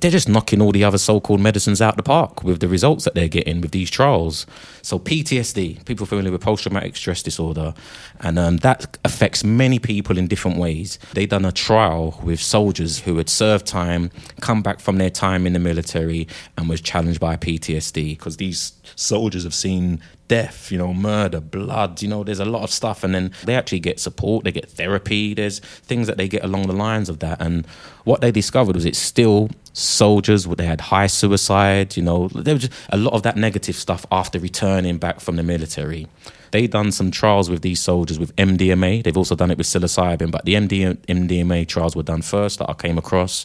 they're 0.00 0.10
just 0.10 0.28
knocking 0.28 0.62
all 0.62 0.70
the 0.70 0.84
other 0.84 0.98
so-called 0.98 1.40
medicines 1.40 1.82
out 1.82 1.96
the 1.96 2.02
park 2.02 2.44
with 2.44 2.60
the 2.60 2.68
results 2.68 3.04
that 3.04 3.14
they're 3.14 3.28
getting 3.28 3.60
with 3.60 3.72
these 3.72 3.90
trials. 3.90 4.46
So 4.82 4.98
PTSD, 4.98 5.84
people 5.86 6.06
familiar 6.06 6.30
with 6.30 6.40
post-traumatic 6.40 6.94
stress 6.94 7.22
disorder, 7.22 7.74
and 8.20 8.38
um, 8.38 8.58
that 8.58 8.96
affects 9.04 9.42
many 9.42 9.80
people 9.80 10.16
in 10.16 10.28
different 10.28 10.56
ways. 10.56 10.98
They 11.14 11.26
done 11.26 11.44
a 11.44 11.52
trial 11.52 12.20
with 12.22 12.40
soldiers 12.40 13.00
who 13.00 13.16
had 13.16 13.28
served 13.28 13.66
time, 13.66 14.10
come 14.40 14.62
back 14.62 14.78
from 14.78 14.98
their 14.98 15.10
time 15.10 15.46
in 15.46 15.52
the 15.52 15.58
military, 15.58 16.28
and 16.56 16.68
was 16.68 16.80
challenged 16.80 17.18
by 17.18 17.36
PTSD 17.36 18.10
because 18.10 18.36
these 18.36 18.77
soldiers 18.98 19.44
have 19.44 19.54
seen 19.54 20.00
death, 20.26 20.70
you 20.70 20.78
know, 20.78 20.92
murder, 20.92 21.40
blood, 21.40 22.02
you 22.02 22.08
know, 22.08 22.22
there's 22.22 22.40
a 22.40 22.44
lot 22.44 22.62
of 22.62 22.70
stuff. 22.70 23.02
And 23.04 23.14
then 23.14 23.32
they 23.44 23.54
actually 23.54 23.80
get 23.80 23.98
support, 24.00 24.44
they 24.44 24.52
get 24.52 24.68
therapy, 24.68 25.34
there's 25.34 25.60
things 25.60 26.06
that 26.06 26.16
they 26.16 26.28
get 26.28 26.44
along 26.44 26.66
the 26.66 26.72
lines 26.72 27.08
of 27.08 27.20
that. 27.20 27.40
And 27.40 27.66
what 28.04 28.20
they 28.20 28.30
discovered 28.30 28.74
was 28.74 28.84
it's 28.84 28.98
still 28.98 29.50
soldiers, 29.72 30.44
they 30.44 30.66
had 30.66 30.80
high 30.80 31.06
suicide, 31.06 31.96
you 31.96 32.02
know, 32.02 32.28
there 32.28 32.54
was 32.54 32.68
a 32.90 32.96
lot 32.96 33.14
of 33.14 33.22
that 33.22 33.36
negative 33.36 33.76
stuff 33.76 34.04
after 34.10 34.38
returning 34.38 34.98
back 34.98 35.20
from 35.20 35.36
the 35.36 35.42
military. 35.42 36.06
They 36.50 36.66
done 36.66 36.92
some 36.92 37.10
trials 37.10 37.50
with 37.50 37.62
these 37.62 37.80
soldiers 37.80 38.18
with 38.18 38.34
MDMA. 38.36 39.04
They've 39.04 39.16
also 39.16 39.36
done 39.36 39.50
it 39.50 39.58
with 39.58 39.66
psilocybin, 39.66 40.30
but 40.30 40.44
the 40.44 40.54
MD, 40.54 40.96
MDMA 41.06 41.68
trials 41.68 41.94
were 41.94 42.02
done 42.02 42.22
first 42.22 42.58
that 42.58 42.70
I 42.70 42.72
came 42.72 42.96
across. 42.96 43.44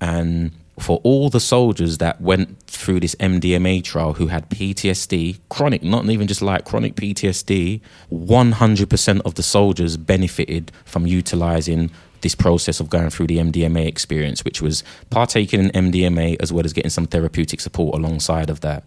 And 0.00 0.50
for 0.78 1.00
all 1.04 1.28
the 1.28 1.40
soldiers 1.40 1.98
that 1.98 2.20
went 2.20 2.60
through 2.62 3.00
this 3.00 3.14
MDMA 3.16 3.84
trial 3.84 4.14
who 4.14 4.28
had 4.28 4.48
PTSD, 4.48 5.38
chronic, 5.48 5.82
not 5.82 6.08
even 6.08 6.26
just 6.26 6.42
like 6.42 6.64
chronic 6.64 6.94
PTSD, 6.94 7.80
100% 8.10 9.20
of 9.24 9.34
the 9.34 9.42
soldiers 9.42 9.96
benefited 9.96 10.72
from 10.84 11.06
utilizing 11.06 11.90
this 12.22 12.34
process 12.34 12.80
of 12.80 12.88
going 12.88 13.10
through 13.10 13.26
the 13.26 13.38
MDMA 13.38 13.86
experience, 13.86 14.44
which 14.44 14.62
was 14.62 14.82
partaking 15.10 15.60
in 15.60 15.90
MDMA 15.90 16.36
as 16.40 16.52
well 16.52 16.64
as 16.64 16.72
getting 16.72 16.90
some 16.90 17.06
therapeutic 17.06 17.60
support 17.60 17.94
alongside 17.94 18.48
of 18.48 18.60
that. 18.60 18.84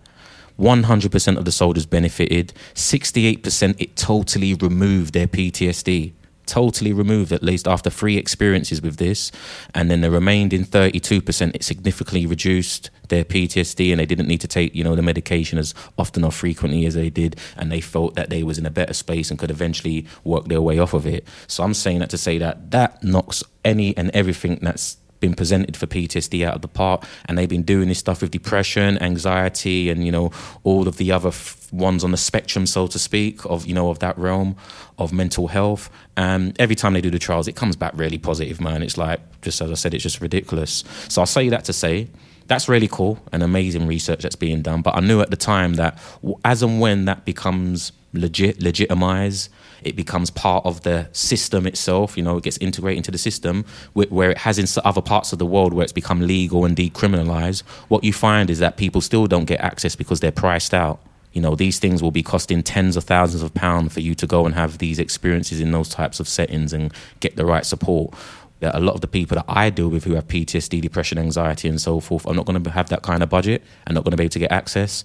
100% 0.59 1.37
of 1.37 1.45
the 1.45 1.51
soldiers 1.51 1.85
benefited. 1.85 2.53
68% 2.73 3.75
it 3.77 3.95
totally 3.95 4.53
removed 4.53 5.13
their 5.13 5.27
PTSD 5.27 6.13
totally 6.45 6.93
removed 6.93 7.31
at 7.31 7.43
least 7.43 7.67
after 7.67 7.89
three 7.89 8.17
experiences 8.17 8.81
with 8.81 8.97
this 8.97 9.31
and 9.73 9.89
then 9.89 10.01
the 10.01 10.11
remaining 10.11 10.63
32% 10.63 11.55
it 11.55 11.63
significantly 11.63 12.25
reduced 12.25 12.89
their 13.09 13.23
PTSD 13.23 13.91
and 13.91 13.99
they 13.99 14.05
didn't 14.05 14.27
need 14.27 14.41
to 14.41 14.47
take 14.47 14.73
you 14.75 14.83
know 14.83 14.95
the 14.95 15.01
medication 15.01 15.57
as 15.57 15.73
often 15.97 16.23
or 16.23 16.31
frequently 16.31 16.85
as 16.85 16.95
they 16.95 17.09
did 17.09 17.39
and 17.57 17.71
they 17.71 17.81
felt 17.81 18.15
that 18.15 18.29
they 18.29 18.43
was 18.43 18.57
in 18.57 18.65
a 18.65 18.71
better 18.71 18.93
space 18.93 19.29
and 19.29 19.39
could 19.39 19.51
eventually 19.51 20.05
work 20.23 20.45
their 20.47 20.61
way 20.61 20.79
off 20.79 20.93
of 20.93 21.05
it. 21.05 21.27
So 21.47 21.63
I'm 21.63 21.73
saying 21.73 21.99
that 21.99 22.09
to 22.11 22.17
say 22.17 22.37
that 22.39 22.71
that 22.71 23.03
knocks 23.03 23.43
any 23.63 23.95
and 23.97 24.11
everything 24.11 24.59
that's 24.61 24.97
been 25.25 25.35
presented 25.35 25.75
for 25.75 25.87
PTSD 25.87 26.45
out 26.45 26.55
of 26.55 26.61
the 26.61 26.67
park, 26.67 27.03
and 27.25 27.37
they've 27.37 27.49
been 27.49 27.63
doing 27.63 27.87
this 27.87 27.99
stuff 27.99 28.21
with 28.21 28.31
depression, 28.31 28.97
anxiety, 29.01 29.89
and 29.89 30.05
you 30.05 30.11
know 30.11 30.31
all 30.63 30.87
of 30.87 30.97
the 30.97 31.11
other 31.11 31.29
f- 31.29 31.71
ones 31.73 32.03
on 32.03 32.11
the 32.11 32.17
spectrum, 32.17 32.65
so 32.65 32.87
to 32.87 32.99
speak, 32.99 33.43
of 33.45 33.65
you 33.65 33.73
know 33.73 33.89
of 33.89 33.99
that 33.99 34.17
realm 34.17 34.55
of 34.97 35.11
mental 35.11 35.47
health. 35.47 35.89
And 36.15 36.55
every 36.59 36.75
time 36.75 36.93
they 36.93 37.01
do 37.01 37.09
the 37.09 37.19
trials, 37.19 37.47
it 37.47 37.55
comes 37.55 37.75
back 37.75 37.93
really 37.95 38.17
positive, 38.17 38.61
man. 38.61 38.83
It's 38.83 38.97
like 38.97 39.19
just 39.41 39.61
as 39.61 39.71
I 39.71 39.75
said, 39.75 39.93
it's 39.93 40.03
just 40.03 40.21
ridiculous. 40.21 40.83
So 41.09 41.21
I'll 41.21 41.25
say 41.25 41.49
that 41.49 41.65
to 41.65 41.73
say 41.73 42.07
that's 42.47 42.69
really 42.69 42.87
cool 42.87 43.19
and 43.31 43.41
amazing 43.41 43.87
research 43.87 44.21
that's 44.21 44.35
being 44.35 44.61
done. 44.61 44.81
But 44.81 44.95
I 44.95 44.99
knew 44.99 45.21
at 45.21 45.31
the 45.31 45.37
time 45.37 45.75
that 45.75 45.99
as 46.43 46.61
and 46.61 46.79
when 46.79 47.05
that 47.05 47.25
becomes 47.25 47.91
legit, 48.17 48.61
legitimized, 48.61 49.49
it 49.83 49.95
becomes 49.95 50.29
part 50.29 50.65
of 50.65 50.81
the 50.81 51.07
system 51.11 51.67
itself. 51.67 52.17
You 52.17 52.23
know, 52.23 52.37
it 52.37 52.43
gets 52.43 52.57
integrated 52.57 52.97
into 52.97 53.11
the 53.11 53.17
system 53.17 53.65
where 53.93 54.31
it 54.31 54.39
has 54.39 54.57
in 54.57 54.65
other 54.83 55.01
parts 55.01 55.31
of 55.33 55.39
the 55.39 55.45
world 55.45 55.73
where 55.73 55.83
it's 55.83 55.93
become 55.93 56.21
legal 56.21 56.65
and 56.65 56.75
decriminalized. 56.75 57.61
What 57.87 58.03
you 58.03 58.13
find 58.13 58.49
is 58.49 58.59
that 58.59 58.77
people 58.77 59.01
still 59.01 59.27
don't 59.27 59.45
get 59.45 59.59
access 59.59 59.95
because 59.95 60.19
they're 60.19 60.31
priced 60.31 60.73
out. 60.73 60.99
You 61.33 61.41
know, 61.41 61.53
these 61.53 61.79
things 61.79 62.01
will 62.01 62.11
be 62.11 62.23
costing 62.23 62.63
tens 62.63 62.95
of 62.95 63.03
thousands 63.03 63.43
of 63.43 63.53
pounds 63.53 63.93
for 63.93 63.99
you 63.99 64.15
to 64.15 64.25
go 64.25 64.45
and 64.45 64.55
have 64.55 64.77
these 64.77 64.99
experiences 64.99 65.59
in 65.59 65.71
those 65.71 65.89
types 65.89 66.19
of 66.19 66.29
settings 66.29 66.71
and 66.71 66.93
get 67.19 67.35
the 67.35 67.45
right 67.45 67.65
support 67.65 68.13
a 68.61 68.79
lot 68.79 68.95
of 68.95 69.01
the 69.01 69.07
people 69.07 69.35
that 69.35 69.45
I 69.47 69.69
deal 69.69 69.89
with 69.89 70.05
who 70.05 70.15
have 70.15 70.27
PTSD, 70.27 70.81
depression, 70.81 71.17
anxiety, 71.17 71.67
and 71.67 71.79
so 71.79 71.99
forth 71.99 72.25
are 72.25 72.33
not 72.33 72.45
going 72.45 72.63
to 72.63 72.69
have 72.71 72.89
that 72.89 73.03
kind 73.03 73.21
of 73.21 73.29
budget 73.29 73.63
and 73.85 73.95
not 73.95 74.03
going 74.03 74.11
to 74.11 74.17
be 74.17 74.23
able 74.23 74.31
to 74.31 74.39
get 74.39 74.51
access. 74.51 75.03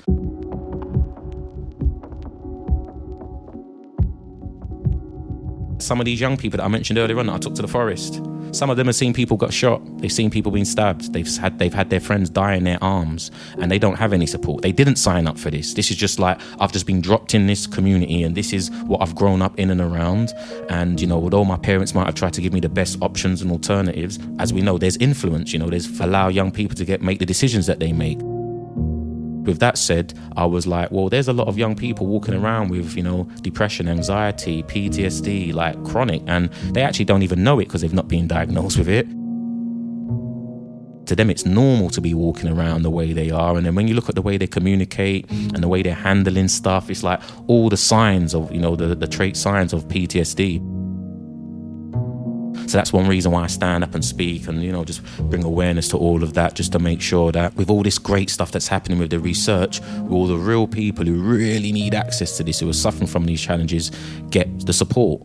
Some 5.80 6.00
of 6.00 6.04
these 6.04 6.20
young 6.20 6.36
people 6.36 6.58
that 6.58 6.64
I 6.64 6.68
mentioned 6.68 6.98
earlier 6.98 7.18
on 7.18 7.26
that 7.26 7.34
I 7.34 7.38
took 7.38 7.54
to 7.54 7.62
the 7.62 7.68
forest, 7.68 8.20
some 8.52 8.68
of 8.68 8.76
them 8.76 8.86
have 8.86 8.96
seen 8.96 9.12
people 9.12 9.36
got 9.36 9.52
shot. 9.52 9.80
They've 9.98 10.12
seen 10.12 10.30
people 10.30 10.50
being 10.50 10.64
stabbed. 10.64 11.12
They've 11.12 11.36
had 11.36 11.58
they've 11.58 11.72
had 11.72 11.90
their 11.90 12.00
friends 12.00 12.28
die 12.28 12.54
in 12.54 12.64
their 12.64 12.82
arms, 12.82 13.30
and 13.58 13.70
they 13.70 13.78
don't 13.78 13.96
have 13.96 14.12
any 14.12 14.26
support. 14.26 14.62
They 14.62 14.72
didn't 14.72 14.96
sign 14.96 15.26
up 15.26 15.38
for 15.38 15.50
this. 15.50 15.74
This 15.74 15.90
is 15.90 15.96
just 15.96 16.18
like 16.18 16.40
I've 16.58 16.72
just 16.72 16.86
been 16.86 17.00
dropped 17.00 17.34
in 17.34 17.46
this 17.46 17.66
community, 17.66 18.22
and 18.22 18.36
this 18.36 18.52
is 18.52 18.70
what 18.86 19.00
I've 19.02 19.14
grown 19.14 19.40
up 19.40 19.58
in 19.58 19.70
and 19.70 19.80
around. 19.80 20.32
And 20.68 21.00
you 21.00 21.06
know, 21.06 21.16
although 21.22 21.44
my 21.44 21.56
parents 21.56 21.94
might 21.94 22.06
have 22.06 22.14
tried 22.14 22.32
to 22.34 22.40
give 22.40 22.52
me 22.52 22.60
the 22.60 22.68
best 22.68 22.98
options 23.00 23.40
and 23.40 23.50
alternatives, 23.50 24.18
as 24.38 24.52
we 24.52 24.62
know, 24.62 24.78
there's 24.78 24.96
influence. 24.96 25.52
You 25.52 25.60
know, 25.60 25.70
there's 25.70 26.00
allow 26.00 26.28
young 26.28 26.50
people 26.50 26.76
to 26.76 26.84
get 26.84 27.02
make 27.02 27.20
the 27.20 27.26
decisions 27.26 27.66
that 27.66 27.78
they 27.78 27.92
make 27.92 28.18
with 29.42 29.58
that 29.60 29.78
said, 29.78 30.14
I 30.36 30.44
was 30.44 30.66
like, 30.66 30.90
well, 30.90 31.08
there's 31.08 31.28
a 31.28 31.32
lot 31.32 31.48
of 31.48 31.58
young 31.58 31.74
people 31.74 32.06
walking 32.06 32.34
around 32.34 32.70
with, 32.70 32.96
you 32.96 33.02
know, 33.02 33.24
depression, 33.42 33.88
anxiety, 33.88 34.62
PTSD, 34.64 35.52
like 35.54 35.82
chronic, 35.84 36.22
and 36.26 36.50
they 36.72 36.82
actually 36.82 37.06
don't 37.06 37.22
even 37.22 37.42
know 37.42 37.58
it 37.58 37.66
because 37.66 37.80
they've 37.80 37.94
not 37.94 38.08
been 38.08 38.26
diagnosed 38.26 38.78
with 38.78 38.88
it. 38.88 39.06
To 41.06 41.16
them, 41.16 41.30
it's 41.30 41.44
normal 41.44 41.90
to 41.90 42.00
be 42.00 42.14
walking 42.14 42.48
around 42.48 42.82
the 42.82 42.90
way 42.90 43.12
they 43.12 43.30
are. 43.30 43.56
And 43.56 43.66
then 43.66 43.74
when 43.74 43.88
you 43.88 43.94
look 43.94 44.08
at 44.08 44.14
the 44.14 44.22
way 44.22 44.36
they 44.36 44.46
communicate 44.46 45.28
and 45.30 45.56
the 45.56 45.66
way 45.66 45.82
they're 45.82 45.94
handling 45.94 46.46
stuff, 46.46 46.88
it's 46.88 47.02
like 47.02 47.20
all 47.48 47.68
the 47.68 47.76
signs 47.76 48.32
of, 48.32 48.52
you 48.52 48.60
know, 48.60 48.76
the, 48.76 48.94
the 48.94 49.08
trait 49.08 49.36
signs 49.36 49.72
of 49.72 49.88
PTSD. 49.88 50.79
So 52.70 52.78
that's 52.78 52.92
one 52.92 53.08
reason 53.08 53.32
why 53.32 53.42
I 53.42 53.48
stand 53.48 53.82
up 53.82 53.96
and 53.96 54.04
speak 54.04 54.46
and, 54.46 54.62
you 54.62 54.70
know, 54.70 54.84
just 54.84 55.02
bring 55.28 55.42
awareness 55.42 55.88
to 55.88 55.96
all 55.96 56.22
of 56.22 56.34
that, 56.34 56.54
just 56.54 56.70
to 56.70 56.78
make 56.78 57.00
sure 57.00 57.32
that 57.32 57.56
with 57.56 57.68
all 57.68 57.82
this 57.82 57.98
great 57.98 58.30
stuff 58.30 58.52
that's 58.52 58.68
happening 58.68 59.00
with 59.00 59.10
the 59.10 59.18
research, 59.18 59.82
all 60.08 60.28
the 60.28 60.36
real 60.36 60.68
people 60.68 61.04
who 61.04 61.20
really 61.20 61.72
need 61.72 61.96
access 61.96 62.36
to 62.36 62.44
this, 62.44 62.60
who 62.60 62.68
are 62.68 62.72
suffering 62.72 63.08
from 63.08 63.24
these 63.24 63.40
challenges, 63.40 63.90
get 64.30 64.66
the 64.66 64.72
support. 64.72 65.20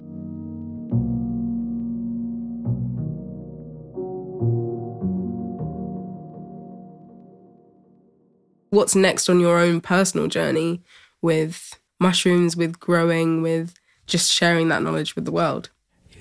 What's 8.71 8.95
next 8.95 9.29
on 9.29 9.39
your 9.39 9.59
own 9.59 9.81
personal 9.81 10.25
journey 10.25 10.81
with 11.21 11.79
mushrooms, 11.99 12.57
with 12.57 12.79
growing, 12.79 13.43
with 13.43 13.75
just 14.07 14.31
sharing 14.31 14.69
that 14.69 14.81
knowledge 14.81 15.15
with 15.15 15.25
the 15.25 15.31
world? 15.31 15.69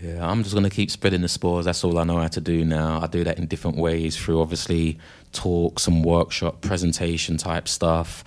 Yeah, 0.02 0.28
I'm 0.28 0.42
just 0.42 0.54
going 0.54 0.64
to 0.64 0.70
keep 0.70 0.90
spreading 0.90 1.22
the 1.22 1.28
spores. 1.28 1.64
That's 1.64 1.84
all 1.84 1.98
I 1.98 2.04
know 2.04 2.18
how 2.18 2.28
to 2.28 2.40
do 2.40 2.64
now. 2.64 3.00
I 3.00 3.06
do 3.06 3.24
that 3.24 3.38
in 3.38 3.46
different 3.46 3.76
ways 3.76 4.16
through 4.16 4.40
obviously 4.40 4.98
talks 5.32 5.86
and 5.86 6.04
workshop 6.04 6.60
presentation 6.60 7.36
type 7.36 7.68
stuff. 7.68 8.24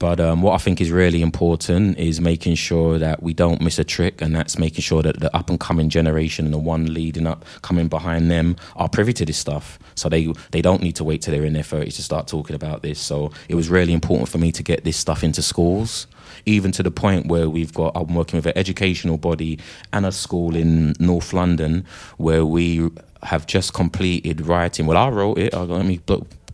But 0.00 0.18
um, 0.18 0.40
what 0.40 0.54
I 0.54 0.58
think 0.58 0.80
is 0.80 0.90
really 0.90 1.20
important 1.20 1.98
is 1.98 2.22
making 2.22 2.54
sure 2.54 2.98
that 2.98 3.22
we 3.22 3.34
don't 3.34 3.60
miss 3.60 3.78
a 3.78 3.84
trick, 3.84 4.22
and 4.22 4.34
that's 4.34 4.58
making 4.58 4.80
sure 4.80 5.02
that 5.02 5.20
the 5.20 5.34
up 5.36 5.50
and 5.50 5.60
coming 5.60 5.90
generation 5.90 6.46
and 6.46 6.54
the 6.54 6.58
one 6.58 6.92
leading 6.92 7.26
up, 7.26 7.44
coming 7.60 7.86
behind 7.86 8.30
them, 8.30 8.56
are 8.76 8.88
privy 8.88 9.12
to 9.12 9.26
this 9.26 9.36
stuff. 9.36 9.78
So 9.94 10.08
they 10.08 10.32
they 10.52 10.62
don't 10.62 10.82
need 10.82 10.96
to 10.96 11.04
wait 11.04 11.20
till 11.20 11.34
they're 11.34 11.44
in 11.44 11.52
their 11.52 11.62
30s 11.62 11.96
to 11.96 12.02
start 12.02 12.26
talking 12.26 12.56
about 12.56 12.80
this. 12.82 12.98
So 12.98 13.30
it 13.50 13.54
was 13.54 13.68
really 13.68 13.92
important 13.92 14.30
for 14.30 14.38
me 14.38 14.50
to 14.52 14.62
get 14.62 14.84
this 14.84 14.96
stuff 14.96 15.22
into 15.22 15.42
schools 15.42 16.06
even 16.46 16.72
to 16.72 16.82
the 16.82 16.90
point 16.90 17.26
where 17.26 17.50
we've 17.50 17.74
got 17.74 17.92
I'm 17.94 18.14
working 18.14 18.38
with 18.38 18.46
an 18.46 18.56
educational 18.56 19.18
body 19.18 19.58
and 19.92 20.06
a 20.06 20.12
school 20.12 20.56
in 20.56 20.94
North 20.98 21.34
London 21.34 21.84
where 22.16 22.46
we 22.46 22.88
have 23.22 23.46
just 23.46 23.74
completed 23.74 24.46
writing. 24.46 24.86
Well, 24.86 24.96
I 24.96 25.10
wrote 25.10 25.38
it. 25.38 25.52
Let 25.52 25.84
me 25.84 26.00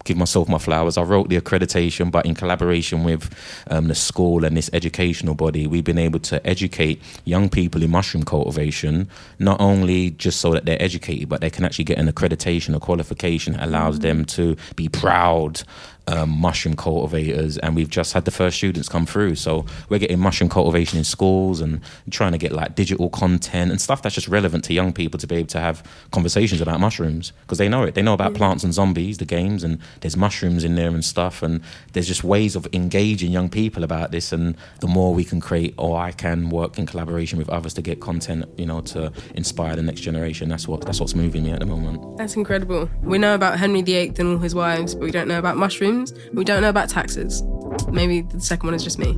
give 0.07 0.16
myself 0.16 0.49
my 0.49 0.59
flowers. 0.59 0.97
I 0.97 1.03
wrote 1.03 1.29
the 1.29 1.38
accreditation, 1.38 2.11
but 2.11 2.25
in 2.25 2.35
collaboration 2.35 3.05
with 3.05 3.29
um, 3.69 3.88
the 3.88 3.95
school 3.95 4.45
and 4.45 4.57
this 4.57 4.71
educational 4.73 5.35
body, 5.35 5.66
we've 5.66 5.85
been 5.85 5.99
able 5.99 6.21
to 6.21 6.45
educate 6.47 7.03
young 7.25 7.49
people 7.49 7.83
in 7.83 7.90
mushroom 7.90 8.25
cultivation, 8.25 9.09
not 9.38 9.61
only 9.61 10.11
just 10.12 10.40
so 10.40 10.53
that 10.53 10.64
they're 10.64 10.83
educated, 10.83 11.29
but 11.29 11.40
they 11.40 11.51
can 11.51 11.64
actually 11.64 11.85
get 11.85 11.99
an 11.99 12.11
accreditation, 12.11 12.75
a 12.75 12.81
qualification 12.81 13.53
that 13.55 13.64
allows 13.64 13.99
them 13.99 14.25
to 14.25 14.57
be 14.77 14.88
proud 14.88 15.62
um, 16.09 16.31
mushroom 16.31 16.77
cultivators, 16.77 17.59
and 17.59 17.75
we've 17.75 17.90
just 17.90 18.12
had 18.12 18.25
the 18.25 18.31
first 18.31 18.57
students 18.57 18.88
come 18.88 19.07
through. 19.07 19.35
So 19.35 19.66
we're 19.88 19.99
getting 19.99 20.19
mushroom 20.19 20.49
cultivation 20.49 20.99
in 20.99 21.05
schools 21.05 21.61
and 21.61 21.81
trying 22.11 22.33
to 22.33 22.38
get 22.38 22.53
like 22.53 22.75
digital 22.75 23.11
content 23.11 23.71
and 23.71 23.81
stuff 23.81 24.03
that's 24.03 24.14
just 24.14 24.29
relevant 24.29 24.64
to 24.64 24.75
young 24.75 24.92
people 24.92 25.19
to 25.19 25.27
be 25.27 25.37
able 25.37 25.49
to 25.49 25.61
have 25.61 25.83
conversations 26.12 26.61
about 26.61 26.81
mushrooms 26.81 27.33
because 27.42 27.59
they 27.59 27.69
know 27.69 27.83
it. 27.83 27.95
They 27.95 28.03
know 28.03 28.14
about 28.14 28.35
plants 28.35 28.62
and 28.62 28.73
zombies, 28.73 29.19
the 29.19 29.25
games, 29.25 29.64
and 29.64 29.81
there's 30.01 30.16
mushrooms 30.16 30.64
in 30.64 30.77
there 30.77 30.90
and 30.90 31.05
stuff. 31.05 31.42
And 31.42 31.61
there's 31.92 32.07
just 32.07 32.23
ways 32.23 32.55
of 32.55 32.69
engaging 32.73 33.33
young 33.33 33.49
people 33.49 33.83
about 33.83 34.12
this. 34.12 34.33
And 34.33 34.57
the 34.81 34.87
more 34.87 35.12
we 35.12 35.25
can 35.25 35.40
create, 35.40 35.75
or 35.77 35.99
I 35.99 36.12
can 36.12 36.51
work 36.51 36.79
in 36.79 36.87
collaboration 36.87 37.38
with 37.38 37.49
others 37.49 37.75
to 37.75 37.83
get 37.83 38.01
content, 38.01 38.47
you 38.57 38.66
know, 38.66 38.81
to 38.83 39.12
inspire 39.35 39.75
the 39.75 39.83
next 39.83 40.03
generation. 40.03 40.49
That's 40.49 40.69
what 40.69 40.83
that's 40.83 41.01
what's 41.01 41.14
moving 41.14 41.42
me 41.42 41.51
at 41.51 41.61
the 41.61 41.66
moment. 41.66 42.16
That's 42.16 42.37
incredible. 42.37 42.88
We 43.03 43.19
know 43.19 43.35
about 43.35 43.59
Henry 43.59 43.83
VIII 43.83 44.14
and 44.19 44.29
all 44.29 44.38
his 44.38 44.55
wives, 44.55 44.95
but 44.95 45.03
we 45.03 45.11
don't 45.11 45.27
know 45.27 45.38
about 45.38 45.57
mushrooms 45.57 45.95
we 46.32 46.44
don't 46.44 46.62
know 46.62 46.68
about 46.68 46.88
taxes. 46.88 47.42
Maybe 47.90 48.22
the 48.22 48.40
second 48.40 48.66
one 48.66 48.74
is 48.74 48.85
just 48.85 48.98
me. 48.98 49.14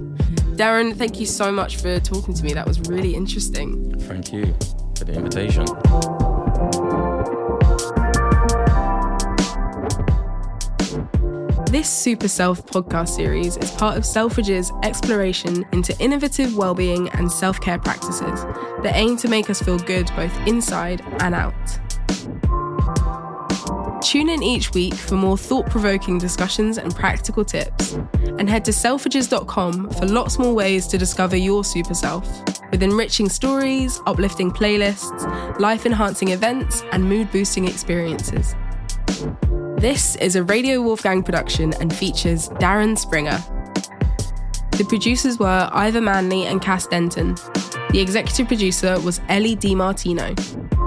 Darren, 0.56 0.94
thank 0.96 1.20
you 1.20 1.26
so 1.26 1.52
much 1.52 1.76
for 1.76 2.00
talking 2.00 2.34
to 2.34 2.44
me. 2.44 2.52
That 2.52 2.66
was 2.66 2.80
really 2.88 3.14
interesting. 3.14 3.98
Thank 4.00 4.32
you 4.32 4.54
for 4.96 5.04
the 5.04 5.14
invitation. 5.14 5.66
This 11.70 11.90
Super 11.90 12.28
Self 12.28 12.64
podcast 12.64 13.10
series 13.10 13.58
is 13.58 13.70
part 13.72 13.98
of 13.98 14.02
Selfridges' 14.02 14.72
exploration 14.84 15.66
into 15.72 15.94
innovative 16.00 16.56
well-being 16.56 17.10
and 17.10 17.30
self-care 17.30 17.78
practices 17.78 18.42
that 18.82 18.92
aim 18.94 19.18
to 19.18 19.28
make 19.28 19.50
us 19.50 19.60
feel 19.60 19.78
good 19.78 20.10
both 20.16 20.34
inside 20.46 21.02
and 21.20 21.34
out. 21.34 21.54
Tune 24.08 24.30
in 24.30 24.42
each 24.42 24.72
week 24.72 24.94
for 24.94 25.16
more 25.16 25.36
thought 25.36 25.68
provoking 25.68 26.16
discussions 26.16 26.78
and 26.78 26.96
practical 26.96 27.44
tips. 27.44 27.92
And 28.38 28.48
head 28.48 28.64
to 28.64 28.70
selfridges.com 28.70 29.90
for 29.90 30.06
lots 30.06 30.38
more 30.38 30.54
ways 30.54 30.86
to 30.86 30.96
discover 30.96 31.36
your 31.36 31.62
super 31.62 31.92
self, 31.92 32.26
with 32.70 32.82
enriching 32.82 33.28
stories, 33.28 34.00
uplifting 34.06 34.50
playlists, 34.50 35.60
life 35.60 35.84
enhancing 35.84 36.30
events, 36.30 36.84
and 36.90 37.04
mood 37.04 37.30
boosting 37.30 37.68
experiences. 37.68 38.54
This 39.76 40.16
is 40.16 40.36
a 40.36 40.42
Radio 40.42 40.80
Wolfgang 40.80 41.22
production 41.22 41.74
and 41.78 41.94
features 41.94 42.48
Darren 42.48 42.96
Springer. 42.96 43.38
The 44.78 44.86
producers 44.88 45.38
were 45.38 45.68
Ivor 45.70 46.00
Manley 46.00 46.46
and 46.46 46.62
Cass 46.62 46.86
Denton. 46.86 47.34
The 47.90 48.00
executive 48.00 48.48
producer 48.48 48.98
was 49.00 49.20
Ellie 49.28 49.54
DiMartino. 49.54 50.77